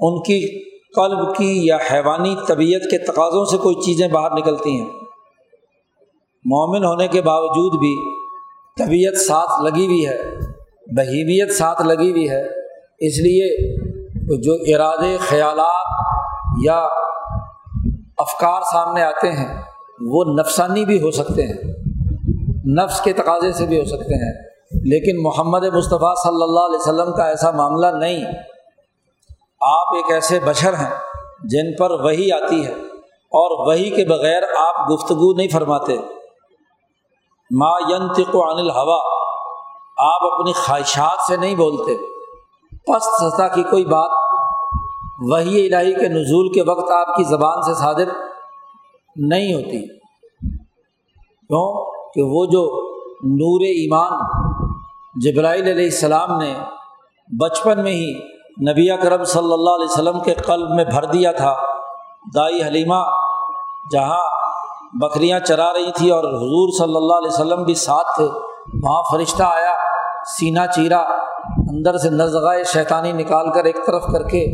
ان 0.00 0.22
کی 0.22 0.64
قلب 0.96 1.36
کی 1.36 1.66
یا 1.66 1.78
حیوانی 1.92 2.36
طبیعت 2.48 2.80
کے 2.80 2.98
تقاضوں 2.98 3.44
سے 3.44 3.56
کوئی 3.56 3.74
چیزیں 3.74 4.08
باہر 4.08 4.30
نکلتی 4.30 4.70
ہیں۔ 4.70 4.86
مومن 6.44 6.84
ہونے 6.84 7.08
کے 7.08 7.22
باوجود 7.22 7.78
بھی 7.78 8.14
طبیعت 8.78 9.16
ساتھ 9.16 9.62
لگی 9.62 9.86
ہوئی 9.86 10.08
ہے 10.08 10.18
بہیمیت 10.96 11.52
ساتھ 11.52 11.82
لگی 11.82 12.10
ہوئی 12.10 12.30
ہے۔ 12.30 12.42
اس 12.98 13.18
لیے 13.18 13.74
جو 14.36 14.54
ارادے، 14.54 15.16
خیالات 15.20 16.06
یا 16.64 16.78
افکار 18.18 18.60
سامنے 18.72 19.02
آتے 19.02 19.32
ہیں، 19.32 19.62
وہ 20.00 20.24
نفسانی 20.24 20.84
بھی 20.84 21.02
ہو 21.02 21.10
سکتے 21.10 21.46
ہیں۔ 21.46 21.72
نفس 22.82 23.00
کے 23.00 23.12
تقاضے 23.12 23.52
سے 23.52 23.66
بھی 23.66 23.80
ہو 23.80 23.84
سکتے 23.84 24.14
ہیں۔ 24.14 24.51
لیکن 24.82 25.22
محمد 25.22 25.64
مصطفیٰ 25.64 26.14
صلی 26.22 26.42
اللہ 26.42 26.60
علیہ 26.60 26.76
وسلم 26.76 27.14
کا 27.16 27.24
ایسا 27.24 27.50
معاملہ 27.50 27.86
نہیں۔ 27.86 28.24
آپ 29.60 29.94
ایک 29.94 30.12
ایسے 30.12 30.40
بشر 30.40 30.74
ہیں 30.74 30.90
جن 31.44 31.76
پر 31.76 31.90
وہی 31.90 32.32
آتی 32.32 32.66
ہے 32.66 32.72
اور 33.10 33.66
وہی 33.66 33.90
کے 33.90 34.04
بغیر 34.04 34.42
آپ 34.42 34.90
گفتگو 34.90 35.32
نہیں 35.32 35.48
فرماتے۔ 35.48 35.96
ما 37.50 37.94
ینتق 37.94 38.36
عن 38.36 38.58
الحوا 38.58 38.98
آپ 39.98 40.32
اپنی 40.32 40.52
خواہشات 40.52 41.18
سے 41.28 41.36
نہیں 41.36 41.54
بولتے۔ 41.54 41.96
پست 42.76 43.34
سطح 43.34 43.54
کی 43.54 43.62
کوئی 43.62 43.84
بات 43.84 44.10
وہی 45.22 45.74
الہی 45.74 45.92
کے 45.92 46.08
نزول 46.08 46.52
کے 46.52 46.62
وقت 46.62 46.90
آپ 46.90 47.16
کی 47.16 47.24
زبان 47.24 47.62
سے 47.62 47.74
صادر 47.74 48.08
نہیں 49.16 49.54
ہوتی۔ 49.54 49.98
کیوں؟ 51.36 51.90
کہ 52.14 52.22
وہ 52.22 52.46
جو 52.46 52.92
نور 53.24 53.60
ایمان 53.60 54.12
جبرائیل 55.20 55.68
علیہ 55.68 55.84
السلام 55.84 56.38
نے 56.38 56.54
بچپن 57.40 57.82
میں 57.82 57.92
ہی 57.92 58.12
نبی 58.70 58.96
کرم 58.96 59.24
صلی 59.24 59.52
اللہ 59.52 59.70
علیہ 59.70 59.90
وسلم 59.90 60.20
کے 60.20 60.34
قلب 60.34 60.70
میں 60.70 60.84
بھر 60.84 61.04
دیا 61.04 61.32
تھا۔ 61.32 61.54
دائی 62.34 62.62
حلیمہ، 62.62 63.04
جہاں 63.92 64.22
بکریاں 64.94 65.40
چرا 65.40 65.72
رہی 65.72 65.90
تھی 65.96 66.10
اور 66.10 66.24
حضور 66.24 66.68
صلی 66.78 66.96
اللہ 66.96 67.12
علیہ 67.12 67.32
وسلم 67.32 67.62
بھی 67.62 67.74
ساتھ 67.74 68.06
تھے، 68.16 68.28
وہاں 68.82 69.02
فرشتہ 69.12 69.42
آیا، 69.42 69.72
سینہ 70.26 70.66
چیرا، 70.74 71.00
اندر 71.58 71.96
سے 71.96 72.10
نزغۂ 72.10 72.64
شیطانی 72.72 73.12
نکال 73.12 73.52
کر 73.52 73.64
ایک 73.64 73.86
طرف 73.86 74.02
کر 74.02 74.22
کے 74.22 74.46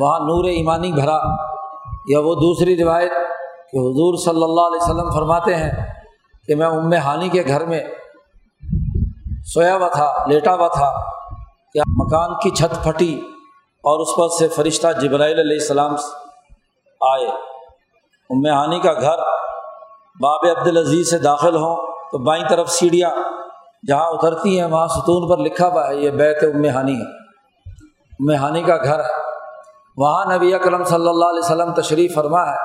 وہاں 0.00 0.18
نور 0.18 0.44
ایمانی 0.44 0.92
بھرا۔ 0.92 1.18
یا 2.06 2.20
وہ 2.20 2.34
دوسری 2.34 2.84
روایت 2.84 3.12
کہ 3.72 3.76
حضور 3.76 4.16
صلی 4.16 4.42
اللہ 4.42 4.60
علیہ 4.60 4.82
وسلم 4.82 5.10
فرماتے 5.10 5.54
ہیں 5.54 5.70
کہ 6.46 6.54
میں 6.54 6.66
ام 6.66 6.92
ہانی 6.92 7.28
کے 7.28 7.42
گھر 7.48 7.64
میں 7.64 7.80
سویا 9.54 9.76
ہوا 9.76 9.88
تھا، 9.88 10.14
لیٹا 10.26 10.54
ہوا 10.54 10.68
تھا۔ 10.68 10.92
کہ 11.72 11.80
مکان 11.86 12.34
کی 12.34 12.50
چھت 12.50 12.84
پھٹی 12.84 13.20
اور 13.60 14.00
اس 14.00 14.08
پر 14.16 14.28
سے 14.38 14.48
فرشتہ 14.48 14.86
جبرائیل 15.00 15.38
علیہ 15.38 15.56
السلام 15.60 15.94
آئے۔ 17.00 17.26
ام 18.30 18.58
ہانی 18.58 18.80
کا 18.80 18.92
گھر 18.92 19.18
باب 20.20 20.40
عبدالعزیز 20.58 21.10
سے 21.10 21.18
داخل 21.18 21.56
ہوں 21.56 21.76
تو 22.12 22.18
بائیں 22.18 22.44
طرف 22.48 22.70
سیڑھیاں 22.70 23.10
جہاں 23.88 24.06
اترتی 24.06 24.60
ہیں، 24.60 24.66
وہاں 24.66 24.86
ستون 24.86 25.28
پر 25.28 25.38
لکھا 25.38 25.66
ہوا 25.66 25.88
ہے، 25.88 25.96
یہ 25.96 26.10
بیت 26.10 26.44
ام 26.44 26.64
ہانی 26.64 26.94
ہے۔ 26.94 27.18
ام 28.00 28.42
ہانی 28.42 28.62
کا 28.62 28.76
گھر 28.76 28.98
ہے 28.98 29.20
وہاں 29.96 30.24
نبی 30.34 30.54
اکرم 30.54 30.84
صلی 30.84 31.08
اللہ 31.08 31.24
علیہ 31.24 31.44
وسلم 31.44 31.72
تشریف 31.72 32.14
فرما 32.14 32.46
ہے۔ 32.46 32.56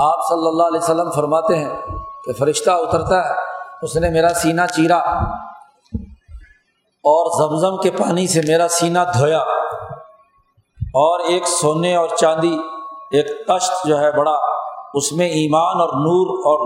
آپ 0.00 0.18
صلی 0.28 0.48
اللہ 0.48 0.62
علیہ 0.62 0.80
وسلم 0.82 1.10
فرماتے 1.10 1.56
ہیں 1.56 1.76
کہ 2.24 2.32
فرشتہ 2.32 2.70
اترتا 2.70 3.28
ہے، 3.28 3.34
اس 3.82 3.96
نے 3.96 4.10
میرا 4.10 4.28
سینہ 4.28 4.62
چیرا۔ 4.74 4.98
اور 7.04 7.30
زمزم 7.38 7.76
کے 7.76 7.90
پانی 7.92 8.26
سے 8.26 8.40
میرا 8.48 8.68
سینہ 8.70 8.98
دھویا 9.18 9.38
اور 10.94 11.20
ایک 11.28 11.46
سونے 11.48 11.94
اور 11.96 12.08
چاندی، 12.16 12.56
ایک 13.12 13.26
تشت 13.48 13.86
جو 13.86 13.98
ہے 13.98 14.10
بڑا، 14.12 14.34
اس 14.94 15.12
میں 15.12 15.28
ایمان 15.28 15.80
اور 15.80 15.88
نور 15.98 16.36
اور 16.44 16.64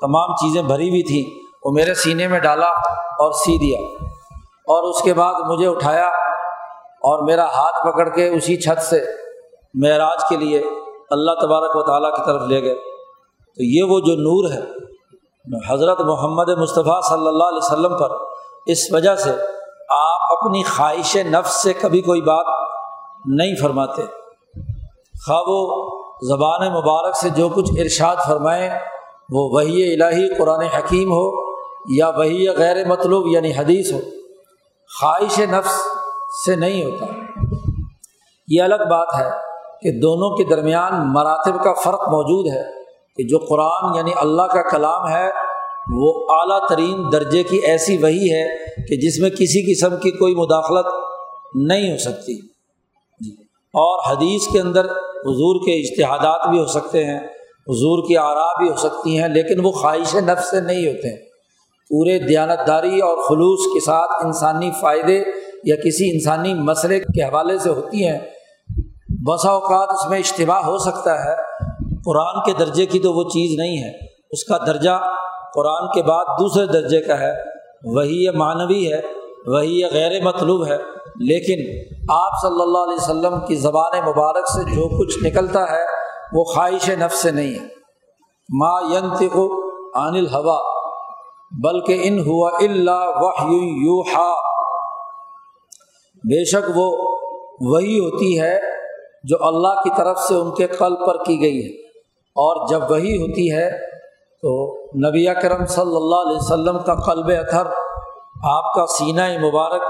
تمام 0.00 0.34
چیزیں 0.34 0.62
بھری 0.62 0.88
ہوئی 0.90 1.02
تھیں، 1.02 1.24
وہ 1.64 1.72
میرے 1.72 1.94
سینے 1.94 2.28
میں 2.28 2.38
ڈالا 2.38 2.70
اور 3.18 3.32
سی 3.32 3.58
دیا 3.58 3.78
اور 4.66 4.88
اس 4.90 5.02
کے 5.02 5.14
بعد 5.14 5.34
مجھے 5.46 5.66
اٹھایا 5.66 6.06
اور 7.04 7.26
میرا 7.26 7.44
ہاتھ 7.44 7.84
پکڑ 7.84 8.08
کے 8.08 8.28
اسی 8.28 8.56
چھت 8.56 8.82
سے 8.82 9.00
معراج 9.74 10.24
کے 10.28 10.36
لیے 10.36 10.58
اللہ 11.10 11.40
تبارک 11.40 11.76
و 11.76 11.82
تعالیٰ 11.82 12.14
کی 12.14 12.22
طرف 12.26 12.42
لے 12.48 12.62
گئے۔ 12.62 12.74
تو 13.58 13.62
یہ 13.64 13.82
وہ 13.82 13.98
جو 14.00 14.14
نور 14.18 14.50
ہے، 14.52 14.62
حضرت 15.68 16.00
محمد 16.00 16.48
مصطفیٰ 16.58 17.00
صلی 17.02 17.28
اللہ 17.28 17.44
علیہ 17.44 17.64
وسلم 17.64 17.96
پر، 17.98 18.16
اس 18.66 18.92
وجہ 18.92 19.14
سے 19.16 19.32
اپنی 20.42 20.62
خواہش 20.62 21.16
نفس 21.16 21.62
سے 21.62 21.72
کبھی 21.72 22.00
کوئی 22.00 22.20
بات 22.20 22.46
نہیں 23.26 23.56
فرماتے۔ 23.56 24.02
خواہ 25.26 25.42
وہ 25.46 25.90
زبان 26.28 26.72
مبارک 26.72 27.16
سے 27.16 27.28
جو 27.28 27.48
کچھ 27.48 27.70
ارشاد 27.78 28.16
فرمائیں، 28.26 28.70
وہ 29.30 29.48
وہی 29.52 29.94
الہی 29.94 30.38
قرآن 30.38 30.60
حکیم 30.60 31.12
ہو 31.12 31.30
یا 31.96 32.08
وہی 32.08 32.48
غیر 32.48 32.86
مطلوب 32.86 33.26
یعنی 33.26 33.52
حدیث 33.56 33.92
ہو۔ 33.92 33.98
خواہش 35.00 35.38
نفس 35.38 35.80
سے 36.46 36.56
نہیں 36.56 36.84
ہوتا۔ 36.84 37.06
یہ 38.48 38.62
الگ 38.62 38.84
بات 38.90 39.08
ہے 39.18 39.30
کہ 39.80 40.00
دونوں 40.00 40.36
کے 40.36 40.44
درمیان 40.44 40.92
مراتب 41.12 41.64
کا 41.64 41.72
فرق 41.72 42.08
موجود 42.08 42.46
ہے 42.52 42.62
کہ 43.16 43.28
جو 43.28 43.38
قرآن 43.38 43.96
یعنی 43.96 44.10
اللہ 44.16 44.42
کا 44.42 44.70
کلام 44.70 45.08
ہے 45.08 45.30
وہ 45.92 46.26
اعلیٰ 46.28 46.68
ترین 46.68 47.12
درجے 47.12 47.42
کی 47.42 47.56
ایسی 47.56 47.98
وہی 47.98 48.32
ہے 48.32 48.56
کہ 48.88 48.96
جس 48.96 49.18
میں 49.18 49.30
کسی 49.30 49.74
قسم 49.74 49.96
کی 49.96 50.10
کوئی 50.10 50.34
مداخلت 50.34 50.86
نہیں 51.54 51.92
ہو 51.92 51.96
سکتی۔ 51.96 52.38
اور 53.74 54.12
حدیث 54.12 54.52
کے 54.52 54.60
اندر 54.60 54.84
حضور 55.26 55.60
کے 55.60 55.80
اشتہادات 55.80 56.48
بھی 56.48 56.58
ہو 56.58 56.66
سکتے 56.66 57.04
ہیں، 57.04 57.20
حضور 57.68 58.08
کی 58.08 58.16
آرا 58.16 58.62
بھی 58.62 58.70
ہو 58.70 58.76
سکتی 58.76 59.18
ہیں، 59.18 59.28
لیکن 59.28 59.64
وہ 59.64 59.70
خواہش 59.70 60.14
نفس 60.14 60.50
سے 60.50 60.60
نہیں 60.60 60.86
ہوتے۔ 60.86 61.08
ہیں 61.08 61.16
پورے 61.88 62.18
دیانتداری 62.18 63.00
اور 63.00 63.16
خلوص 63.16 63.58
کے 63.58 63.80
ساتھ 63.80 64.26
انسانی 64.26 64.70
فائدے 64.80 65.22
یا 65.64 65.76
کسی 65.76 66.10
انسانی 66.12 66.54
مسئلے 66.54 67.00
کے 67.00 67.22
حوالے 67.22 67.58
سے 67.58 67.70
ہوتی 67.70 68.08
ہیں۔ 68.08 68.18
بسا 69.24 69.50
اوقات 69.50 69.88
اس 69.90 70.10
میں 70.10 70.18
اجتباع 70.18 70.60
ہو 70.60 70.78
سکتا 70.78 71.24
ہے، 71.24 71.36
قرآن 72.04 72.44
کے 72.46 72.52
درجے 72.58 72.86
کی 72.86 73.00
تو 73.00 73.12
وہ 73.12 73.22
چیز 73.22 73.58
نہیں 73.58 73.84
ہے۔ 73.84 73.90
اس 74.30 74.44
کا 74.44 74.58
درجہ 74.66 75.00
قرآن 75.54 75.88
کے 75.94 76.02
بعد 76.02 76.24
دوسرے 76.24 76.66
درجے 76.66 77.00
کا 77.00 77.20
ہے۔ 77.20 77.32
وہی 77.84 78.24
یہ 78.24 78.30
معنوی 78.30 78.92
ہے، 78.92 79.00
وہی 79.46 79.80
یہ 79.80 79.86
غیر 79.92 80.22
مطلوب 80.22 80.66
ہے۔ 80.66 80.76
لیکن 81.16 81.84
آپ 82.08 82.30
صلی 82.42 82.62
اللہ 82.62 82.78
علیہ 82.78 83.02
وسلم 83.02 83.46
کی 83.46 83.54
زبان 83.54 83.90
مبارک 84.06 84.48
سے 84.50 84.64
جو 84.64 84.98
کچھ 84.98 85.24
نکلتا 85.24 85.70
ہے، 85.70 85.84
وہ 86.32 86.44
خواہش 86.44 86.88
نفس 86.88 87.18
سے 87.18 87.30
نہیں۔ 87.30 87.54
ہے 87.54 87.74
ما 88.48 88.96
ینتق 88.96 89.36
عن 89.96 90.16
الحوا 90.16 90.58
بلکہ 91.64 92.00
ان 92.02 92.18
ہوا 92.18 92.50
اللہ 92.60 93.10
یو 93.50 94.02
بے 96.14 96.44
شک 96.44 96.70
وہ 96.74 96.96
وہی 97.60 97.98
ہوتی 97.98 98.40
ہے 98.40 98.60
جو 99.24 99.36
اللہ 99.40 99.82
کی 99.82 99.90
طرف 99.96 100.18
سے 100.18 100.34
ان 100.34 100.50
کے 100.50 100.66
قلب 100.66 101.06
پر 101.06 101.24
کی 101.24 101.40
گئی 101.40 101.64
ہے۔ 101.64 101.80
اور 102.14 102.68
جب 102.68 102.90
وہی 102.90 103.16
ہوتی 103.16 103.52
ہے، 103.52 103.70
تو 104.42 104.83
نبی 104.96 105.34
کرم 105.34 105.66
صلی 105.66 105.96
اللہ 105.96 106.14
علیہ 106.14 106.36
وسلم 106.36 106.78
کا 106.78 106.94
قلب 106.94 107.28
اتھر 107.28 107.66
آپ 108.44 108.74
کا 108.74 108.86
سینہ 108.86 109.20
مبارک 109.20 109.82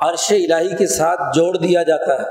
عرش 0.00 0.32
الہی 0.32 0.76
کے 0.76 0.86
ساتھ 0.86 1.20
جوڑ 1.34 1.56
دیا 1.56 1.82
جاتا 1.82 2.14
ہے۔ 2.14 2.28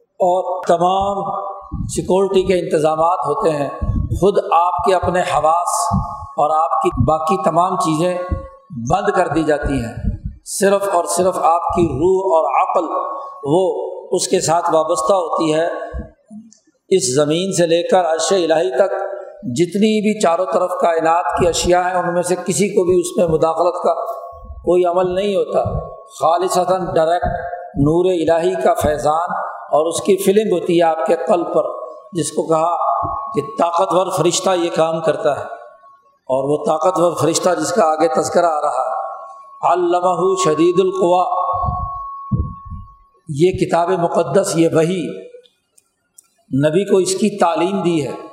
اور 0.00 0.62
تمام 0.66 1.40
سیکورٹی 1.88 2.42
کے 2.42 2.54
انتظامات 2.54 3.18
ہوتے 3.26 3.50
ہیں۔ 3.50 3.68
خود 4.20 4.38
آپ 4.52 4.84
کے 4.84 4.94
اپنے 4.94 5.20
حواس 5.20 5.98
اور 6.12 6.56
آپ 6.56 6.82
کی 6.82 6.88
باقی 7.04 7.44
تمام 7.44 7.76
چیزیں 7.76 8.18
بند 8.90 9.16
کر 9.16 9.28
دی 9.28 9.42
جاتی 9.42 9.74
ہیں۔ 9.74 9.94
صرف 10.44 10.88
اور 10.92 11.04
صرف 11.04 11.36
آپ 11.36 11.74
کی 11.74 11.86
روح 11.86 12.22
اور 12.24 12.62
عقل 12.62 12.84
وہ 13.44 13.86
اس 14.10 14.28
کے 14.28 14.40
ساتھ 14.40 14.70
وابستہ 14.74 15.12
ہوتی 15.12 15.54
ہے۔ 15.54 15.66
اس 16.88 17.14
زمین 17.14 17.52
سے 17.52 17.66
لے 17.66 17.82
کر 17.82 18.00
عرش 18.00 18.32
الہی 18.32 18.70
تک 18.70 19.15
جتنی 19.54 20.00
بھی 20.00 20.20
چاروں 20.20 20.46
طرف 20.52 20.70
کائنات 20.80 21.24
کی 21.38 21.48
اشیاء 21.48 21.80
ہیں، 21.80 21.94
ان 21.94 22.14
میں 22.14 22.22
سے 22.22 22.34
کسی 22.46 22.68
کو 22.68 22.84
بھی 22.84 23.00
اس 23.00 23.16
میں 23.16 23.26
مداخلت 23.26 23.74
کا 23.74 23.94
کوئی 24.46 24.84
عمل 24.84 25.14
نہیں 25.14 25.36
ہوتا۔ 25.36 25.64
خالصتاً 26.20 26.94
ڈائریکٹ 26.94 27.26
نور 27.76 28.04
الہی 28.04 28.62
کا 28.62 28.74
فیضان 28.74 29.30
اور 29.70 29.86
اس 29.86 30.00
کی 30.00 30.16
فلم 30.16 30.52
ہوتی 30.52 30.78
ہے 30.78 30.82
آپ 30.82 31.06
کے 31.06 31.16
قلب 31.28 31.54
پر، 31.54 31.62
جس 32.12 32.32
کو 32.32 32.46
کہا 32.46 33.02
کہ 33.32 33.40
طاقتور 33.58 34.06
فرشتہ 34.12 34.50
یہ 34.56 34.70
کام 34.76 35.00
کرتا 35.00 35.36
ہے۔ 35.36 35.44
اور 36.28 36.44
وہ 36.48 36.64
طاقتور 36.66 37.16
فرشتہ 37.20 37.50
جس 37.60 37.72
کا 37.72 37.84
آگے 37.84 38.08
تذکرہ 38.08 38.46
آ 38.46 38.60
رہا 38.60 38.68
ہے۔ 38.68 39.06
علامہ 39.72 40.34
شدید 40.44 40.80
القوا۔ 40.80 41.24
یہ 43.28 43.50
کتاب 43.52 43.88
مقدس، 43.88 44.52
یہ 44.56 44.68
وہی 44.72 45.02
نبی 46.68 46.90
کو 46.90 46.96
اس 46.96 47.14
کی 47.14 47.38
تعلیم 47.38 47.82
دی 47.82 48.06
ہے۔ 48.06 48.25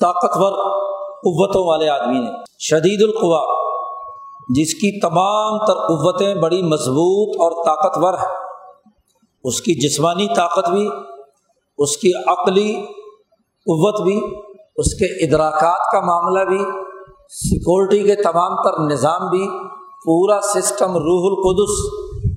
طاقتور 0.00 0.52
قوتوں 1.06 1.66
والے 1.66 1.88
آدمی 1.88 2.18
نے۔ 2.18 2.30
شدید 2.58 3.02
القوا 3.02 3.40
جس 4.48 4.74
کی 4.74 5.00
تمام 5.00 5.58
تر 5.58 5.74
قوتیں 5.74 6.34
بڑی 6.34 6.62
مضبوط 6.62 7.36
اور 7.40 7.64
طاقتور 7.64 8.14
ہیں۔ 8.14 8.34
اس 9.44 9.60
کی 9.60 9.88
جسمانی 9.88 10.28
طاقت 10.36 10.70
بھی، 10.70 10.88
اس 11.78 11.96
کی 11.96 12.12
عقلی 12.26 12.86
قوت 13.66 14.02
بھی، 14.02 14.20
اس 14.76 14.94
کے 14.94 15.24
ادراکات 15.24 15.92
کا 15.92 16.00
معاملہ 16.00 16.44
بھی، 16.44 16.58
سیکورٹی 17.28 18.02
کے 18.02 18.14
تمام 18.14 18.62
تر 18.62 18.92
نظام 18.92 19.30
بھی، 19.30 19.48
پورا 20.04 20.40
سسٹم 20.40 20.92
روح 20.92 21.30
القدس 21.30 21.90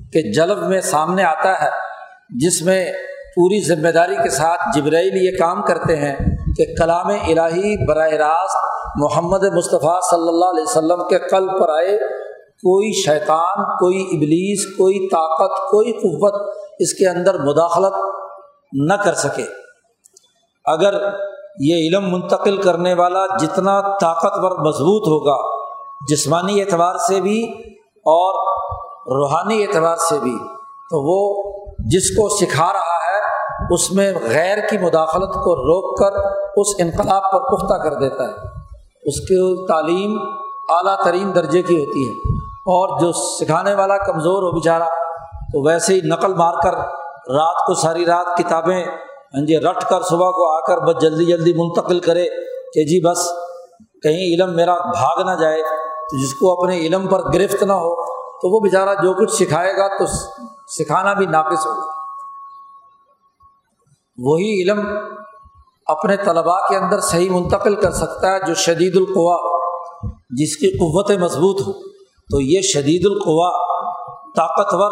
کے 0.06 0.32
جلب 0.32 0.58
میں 0.58 0.80
سامنے 0.80 1.24
آتا 1.24 1.64
ہے، 1.64 1.70
جس 2.38 2.62
میں 2.62 2.92
پوری 3.36 3.60
ذمہ 3.60 3.88
داری 3.88 4.16
کے 4.16 4.30
ساتھ 4.30 4.60
جبرائیل 4.74 5.32
یہ 5.32 5.38
کام 5.38 5.62
کرتے 5.62 5.96
ہیں۔ 5.96 6.39
کہ 6.56 6.64
کلام 6.78 7.06
الہی 7.06 7.86
براہ 7.86 8.08
راست 8.08 8.68
محمد 8.96 9.44
مصطفیٰ 9.44 10.00
صلی 10.10 10.28
اللہ 10.28 10.44
علیہ 10.44 10.62
وسلم 10.62 11.08
کے 11.08 11.18
قلب 11.18 11.60
پر 11.60 11.68
آئے، 11.68 11.98
کوئی 12.62 12.92
شیطان، 12.92 13.64
کوئی 13.64 14.02
ابلیس، 14.02 14.66
کوئی 14.66 15.08
طاقت، 15.08 15.70
کوئی 15.70 15.92
قوت 15.92 16.34
اس 16.78 16.94
کے 16.94 17.08
اندر 17.08 17.38
مداخلت 17.38 17.92
نہ 18.72 18.94
کر 18.94 19.14
سکے۔ 19.14 19.44
اگر 20.64 20.94
یہ 21.60 21.74
علم 21.74 22.10
منتقل 22.12 22.56
کرنے 22.56 22.94
والا 22.94 23.36
جتنا 23.36 23.80
طاقتور 23.98 24.50
مضبوط 24.50 25.08
ہوگا، 25.08 25.36
جسمانی 26.10 26.60
اعتبار 26.60 26.94
سے 27.08 27.20
بھی 27.20 27.44
اور 28.06 28.34
روحانی 29.06 29.62
اعتبار 29.62 29.96
سے 29.96 30.18
بھی، 30.18 30.38
تو 30.90 31.02
وہ 31.06 31.20
جس 31.78 32.10
کو 32.16 32.28
سکھا 32.28 32.72
رہا 32.72 32.98
ہے 33.04 33.09
اس 33.70 33.92
میں 33.92 34.12
غیر 34.22 34.58
کی 34.70 34.78
مداخلت 34.78 35.34
کو 35.34 35.56
روک 35.56 35.98
کر 35.98 36.18
اس 36.56 36.66
انقلاب 36.78 37.22
پر 37.22 37.38
پختہ 37.38 37.74
کر 37.74 37.94
دیتا 37.94 38.24
ہے۔ 38.24 38.34
اس 39.02 39.20
کی 39.20 39.66
تعلیم 39.66 40.18
اعلیٰ 40.68 41.04
ترین 41.04 41.34
درجے 41.34 41.62
کی 41.62 41.84
ہوتی 41.84 42.08
ہے۔ 42.08 42.40
اور 42.44 43.00
جو 43.00 43.12
سکھانے 43.12 43.74
والا 43.74 43.96
کمزور 43.96 44.42
ہو 44.42 44.50
بیچارہ، 44.50 44.88
تو 45.52 45.66
ویسے 45.66 45.94
ہی 45.94 46.00
نقل 46.04 46.34
مار 46.34 46.54
کر 46.62 46.74
رات 47.30 47.66
کو 47.66 47.74
ساری 47.74 48.04
رات 48.04 48.38
کتابیں 48.38 48.84
ہاں 49.34 49.46
جی 49.46 49.56
رٹ 49.56 49.84
کر 49.88 50.02
صبح 50.02 50.30
کو 50.30 50.56
آ 50.56 50.60
کر 50.60 50.78
بس 50.78 51.02
جلدی 51.02 51.24
جلدی 51.24 51.52
منتقل 51.52 52.00
کرے 52.00 52.26
کہ 52.74 52.84
جی 52.84 53.06
بس 53.06 53.28
کہیں 54.02 54.34
علم 54.34 54.56
میرا 54.56 54.74
بھاگ 54.74 55.26
نہ 55.26 55.40
جائے، 55.40 55.62
تو 55.82 56.24
جس 56.24 56.34
کو 56.34 56.52
اپنے 56.52 56.78
علم 56.78 57.06
پر 57.06 57.20
گرفت 57.34 57.62
نہ 57.62 57.72
ہو، 57.72 58.04
تو 58.14 58.54
وہ 58.54 58.60
بیچارہ 58.60 59.02
جو 59.02 59.12
کچھ 59.12 59.42
سکھائے 59.42 59.72
گا 59.76 59.98
تو 59.98 60.04
سکھانا 60.68 61.12
بھی 61.12 61.26
ناقص 61.26 61.66
ہوگا۔ 61.66 61.99
وہی 64.20 64.62
علم 64.62 64.80
اپنے 65.86 66.16
طلباء 66.16 66.68
کے 66.68 66.76
اندر 66.76 67.00
صحیح 67.00 67.30
منتقل 67.30 67.74
کر 67.74 67.90
سکتا 67.90 68.34
ہے 68.34 68.46
جو 68.46 68.54
شدید 68.54 68.96
القوا، 68.96 69.36
جس 70.30 70.56
کی 70.56 70.70
قوت 70.70 71.10
مضبوط 71.10 71.60
ہو۔ 71.60 71.72
تو 72.30 72.40
یہ 72.40 72.60
شدید 72.60 73.06
القوا 73.06 73.50
طاقتور 74.36 74.90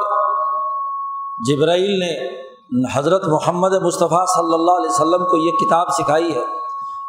جبرائیل 1.49 1.99
نے 1.99 2.39
حضرت 2.95 3.25
محمد 3.25 3.73
مصطفیٰ 3.83 4.27
صلی 4.27 4.55
اللہ 4.55 4.71
علیہ 4.71 4.91
وسلم 4.91 5.27
کو 5.27 5.37
یہ 5.37 5.51
کتاب 5.51 5.89
سکھائی 5.89 6.35
ہے۔ 6.35 6.41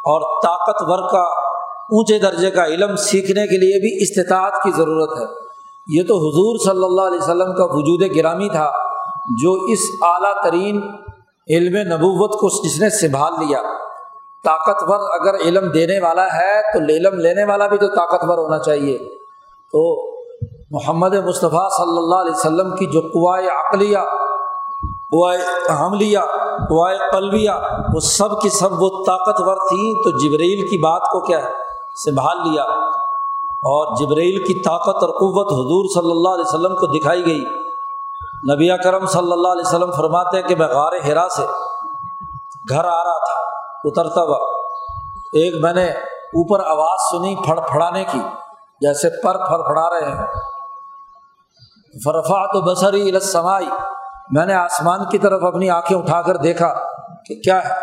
اور 0.03 0.21
طاقتور 0.21 1.09
کا 1.11 1.23
اونچے 1.67 2.19
درجے 2.19 2.51
کا 2.51 2.65
علم 2.65 2.95
سیکھنے 2.95 3.47
کے 3.47 3.57
لیے 3.57 3.79
بھی 3.79 4.03
استطاعت 4.03 4.53
کی 4.63 4.71
ضرورت 4.71 5.19
ہے۔ 5.19 5.25
یہ 5.87 6.03
تو 6.07 6.17
حضور 6.17 6.57
صلی 6.57 6.83
اللہ 6.83 7.01
علیہ 7.01 7.19
وسلم 7.21 7.55
کا 7.55 7.63
وجود 7.63 8.15
گرامی 8.15 8.49
تھا، 8.49 8.71
جو 9.41 9.53
اس 9.53 9.79
اعلیٰ 10.01 10.43
ترین 10.43 10.81
علم 11.49 11.93
نبوت 11.93 12.33
کو 12.33 12.67
جس 12.67 12.81
نے 12.81 12.89
سنبھال 12.89 13.33
لیا۔ 13.33 13.61
طاقتور 14.43 15.21
اگر 15.21 15.35
علم 15.39 15.71
دینے 15.71 15.99
والا 15.99 16.25
ہے 16.25 16.61
تو 16.61 16.79
علم 16.79 17.19
لینے 17.19 17.43
والا 17.43 17.67
بھی 17.67 17.77
تو 17.77 17.87
طاقتور 17.87 18.37
ہونا 18.37 18.59
چاہیے۔ 18.59 18.97
تو 19.71 20.09
محمد 20.71 21.13
مصطفیٰ 21.15 21.69
صلی 21.77 21.97
اللہ 21.97 22.15
علیہ 22.15 22.31
وسلم 22.31 22.75
کی 22.75 22.85
جو 22.85 23.01
قوائے 23.01 23.47
عقلیہ 23.47 23.97
قوائے 25.11 25.37
حملیہ 25.69 26.19
قوائے 26.69 26.97
قلبیہ 27.11 27.51
وہ 27.93 27.99
سب 27.99 28.41
کی 28.41 28.49
سب 28.49 28.71
وہ 28.71 28.89
طاقتور 29.07 29.55
تھیں۔ 29.55 29.93
تو 29.93 30.09
جبریل 30.09 30.67
کی 30.67 30.83
بات 30.83 31.01
کو 31.01 31.25
کیا 31.25 31.37
ہے؟ 31.37 31.49
سنبھال 32.05 32.37
لیا۔ 32.49 32.63
اور 33.49 33.95
جبریل 33.95 34.43
کی 34.43 34.63
طاقت 34.63 35.03
اور 35.03 35.09
قوت 35.09 35.53
حضور 35.53 36.01
صلی 36.01 36.11
اللہ 36.11 36.29
علیہ 36.29 36.43
وسلم 36.47 36.75
کو 36.75 36.99
دکھائی 36.99 37.25
گئی۔ 37.25 37.68
نبی 38.43 38.77
کرم 38.83 39.05
صلی 39.05 39.31
اللہ 39.31 39.47
علیہ 39.47 39.67
وسلم 39.67 39.91
فرماتے 39.91 40.37
ہیں 40.37 40.47
کہ 40.47 40.55
میں 40.55 40.67
غار 40.67 40.91
ہرا 41.05 41.27
سے 41.35 41.45
گھر 42.69 42.85
آ 42.85 43.03
رہا 43.03 43.17
تھا، 43.17 43.39
اترتا 43.83 44.21
ہوا۔ 44.21 44.37
ایک 45.33 45.63
میں 45.63 45.73
نے 45.73 45.85
اوپر 45.85 46.59
آواز 46.65 46.99
سنی 47.11 47.35
پھڑ 47.45 47.59
پھڑانے 47.59 48.03
کی، 48.11 48.19
جیسے 48.81 49.09
پر 49.09 49.47
پھڑ 49.47 49.57
پھڑا 49.57 49.89
رہے 49.89 50.11
ہیں۔ 50.11 50.25
فرفا 52.03 52.45
تو 52.45 52.61
بصری 52.61 53.15
السمائی 53.15 53.69
میں 54.31 54.45
نے 54.45 54.53
آسمان 54.53 54.99
کی 55.09 55.17
طرف 55.17 55.43
اپنی 55.43 55.69
آنکھیں 55.69 55.97
اٹھا 55.97 56.21
کر 56.21 56.37
دیکھا 56.37 56.73
کہ 57.25 57.35
کیا 57.35 57.63
ہے۔ 57.63 57.73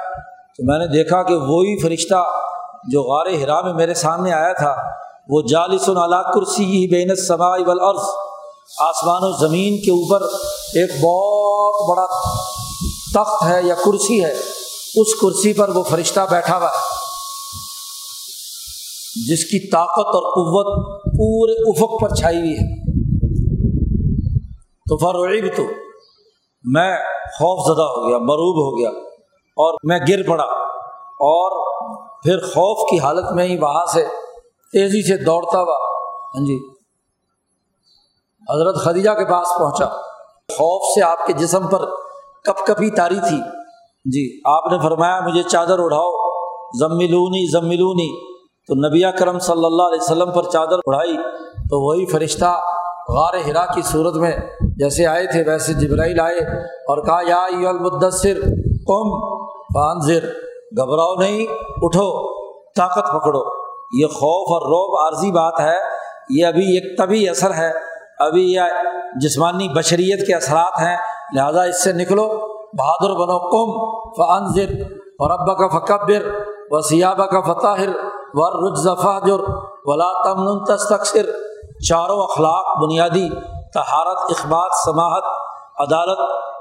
تو 0.57 0.64
میں 0.64 0.79
نے 0.79 0.87
دیکھا 0.87 1.23
کہ 1.23 1.35
وہی 1.35 1.83
فرشتہ 1.83 2.25
جو 2.88 3.03
غار 3.03 3.27
ہرا 3.27 3.61
میں 3.61 3.73
میرے 3.73 3.95
سامنے 3.95 4.33
آیا 4.33 4.53
تھا، 4.53 4.77
وہ 5.29 5.42
جالس 5.42 5.90
کرسی 6.35 6.64
ہی 6.64 6.87
بین 6.90 7.16
سمائی 7.16 7.64
والارض۔ 7.64 8.26
آسمان 8.79 9.25
و 9.25 9.47
زمین 9.47 9.83
کے 9.83 9.91
اوپر 9.91 10.23
ایک 10.75 10.91
بہت 10.91 11.89
بڑا 11.89 12.07
تخت 13.15 13.43
ہے 13.47 13.61
یا 13.62 13.75
کرسی 13.75 14.25
ہے، 14.25 14.33
اس 14.95 15.15
کرسی 15.21 15.53
پر 15.53 15.69
وہ 15.69 15.83
فرشتہ 15.83 16.21
بیٹھا 16.31 16.57
ہوا 16.57 16.67
ہے، 16.67 16.97
جس 19.29 19.45
کی 19.45 19.71
طاقت 19.71 20.07
اور 20.07 20.23
قوت 20.23 21.01
پورے 21.05 21.71
افق 21.71 22.01
پر 22.01 22.15
چھائی 22.15 22.37
ہوئی 22.37 22.53
ہے۔ 22.53 22.93
تو 24.91 24.97
فروغ 24.97 25.57
تو 25.57 25.62
میں 26.65 26.97
خوف 27.39 27.75
زدہ 27.75 27.83
ہو 27.83 28.09
گیا، 28.09 28.19
مروب 28.19 28.73
ہو 28.73 28.79
گیا 28.79 28.89
اور 29.57 29.75
میں 29.85 29.99
گر 30.09 30.29
پڑا 30.29 30.45
اور 31.05 31.77
پھر 32.23 32.39
خوف 32.41 32.91
کی 32.91 32.99
حالت 32.99 33.33
میں 33.33 33.45
ہی 33.45 33.59
وہاں 33.59 33.87
سے 33.93 34.05
تیزی 34.73 35.09
سے 35.09 35.25
دوڑتا 35.25 35.59
ہوا۔ 35.59 35.77
ہاں 36.39 36.47
جی۔ 36.47 36.76
حضرت 38.54 38.76
خدیجہ 38.76 39.11
کے 39.11 39.24
پاس 39.24 39.46
پہنچا۔ 39.59 39.87
خوف 40.56 40.82
سے 40.94 41.02
آپ 41.02 41.26
کے 41.26 41.32
جسم 41.32 41.66
پر 41.66 41.85
کپ 42.44 42.66
کپی 42.66 42.90
تاری 42.90 43.18
تھی۔ 43.28 43.38
جی 44.04 44.40
آپ 44.44 44.72
نے 44.72 44.78
فرمایا، 44.78 45.20
مجھے 45.20 45.42
چادر 45.42 45.78
اڑاؤ۔ 45.78 46.12
ضملونی 46.80 47.50
ضملونی 47.52 48.37
تو 48.38 48.88
نبی 48.88 49.18
کرم 49.18 49.38
صلی 49.38 49.64
اللہ 49.64 49.82
علیہ 49.82 50.02
وسلم 50.02 50.30
پر 50.30 50.42
چادر 50.42 50.78
اڑائی۔ 50.87 51.16
تو 51.56 51.87
وہی 51.87 52.06
فرشتہ 52.06 52.61
غار 53.09 53.35
ہرا 53.46 53.66
کی 53.66 53.82
صورت 53.82 54.14
میں 54.14 54.32
جیسے 54.61 55.06
آئے 55.06 55.26
تھے، 55.26 55.44
ویسے 55.46 55.72
جبرائیل 55.72 56.20
آئے 56.20 56.38
اور 56.64 57.06
کہا، 57.06 57.20
یا 57.28 57.68
المدثر، 57.68 58.40
قم 58.87 59.37
فانذر۔ 59.74 60.24
گھبراؤ 60.76 61.14
نہیں، 61.14 61.46
اٹھو، 61.82 62.35
طاقت 62.76 63.09
پکڑو۔ 63.12 63.40
یہ 64.00 64.06
خوف 64.06 64.52
اور 64.52 64.62
روب 64.62 65.00
عارضی 65.04 65.30
بات 65.30 65.61
ہے۔ 65.61 65.76
یہ 66.30 66.46
ابھی 66.46 66.62
ایک 66.62 66.98
طبی 66.98 67.28
اثر 67.28 67.54
ہے۔ 67.54 67.72
ابھی 68.18 68.52
یہ 68.52 68.61
جسمانی 69.20 69.68
بشریت 69.68 70.26
کے 70.26 70.35
اثرات 70.35 70.81
ہیں، 70.83 70.96
لہٰذا 71.35 71.62
اس 71.62 71.85
سے 71.85 71.92
نکلو۔ 71.92 72.29
بہادر 72.72 73.14
بنو 73.14 73.38
قم، 73.38 73.96
فانذر 74.18 74.83
اور 74.92 75.31
ابا 75.31 75.55
کا 75.55 75.79
فکبر 75.79 76.31
و 76.70 76.81
سیابہ 76.81 77.24
کا 77.24 77.40
فتح 77.40 77.83
ور 78.35 78.70
رجفاجر 78.70 79.38
ولا 79.85 80.12
تمن 80.24 80.64
تستقصر 80.64 81.26
چاروں 81.88 82.22
اخلاق 82.22 82.83
بنیادی 82.83 83.29
تہارت 83.74 84.18
اخبات، 84.31 84.70
سماحت، 84.85 85.22
عدالت، 85.79 86.18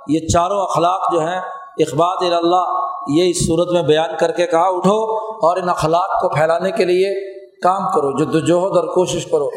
یہ 0.08 0.28
چاروں 0.28 0.62
اخلاق 0.62 1.14
جو 1.14 1.20
ہیں، 1.20 1.42
اخبات 1.78 2.18
اللہ 2.22 2.64
یہ 3.08 3.30
اس 3.30 3.48
صورت 3.48 3.72
میں 3.72 3.82
بیان 3.82 4.10
کر 4.20 4.32
کے 4.32 4.48
کہا، 4.48 4.68
اٹھو 4.68 5.18
اور 5.48 5.58
ان 5.58 5.70
اخلاق 5.70 6.22
کو 6.22 6.30
پھیلانے 6.30 6.72
کے 6.72 6.86
لیے 6.86 7.36
کام 7.62 7.82
کرو، 7.96 8.12
جد 8.12 8.36
وجہد 8.36 8.78
اور 8.78 8.88
کوشش 8.96 9.26
کرو۔ 9.26 9.50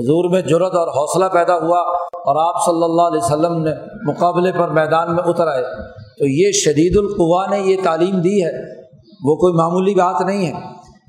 حضور 0.00 0.30
میں 0.30 0.42
جرت 0.42 0.74
اور 0.74 0.88
حوصلہ 0.88 1.24
پیدا 1.24 1.54
ہوا 1.54 1.78
اور 2.00 2.54
آپ 2.54 2.66
صلی 2.66 2.84
اللہ 2.84 3.02
علیہ 3.02 3.24
وسلم 3.24 3.62
نے 3.62 3.70
مقابلے 4.04 4.52
پر 4.52 4.68
میدان 4.68 5.14
میں 5.14 5.22
اتر 5.26 5.46
آئے۔ 5.46 5.62
تو 6.18 6.26
یہ 6.26 6.50
شدید 6.52 6.96
القوا 6.96 7.46
نے 7.46 7.58
یہ 7.58 7.76
تعلیم 7.84 8.20
دی 8.20 8.44
ہے۔ 8.44 8.80
وہ 9.24 9.36
کوئی 9.36 9.54
معمولی 9.54 9.94
بات 9.94 10.26
نہیں 10.26 10.46
ہے۔ 10.46 10.52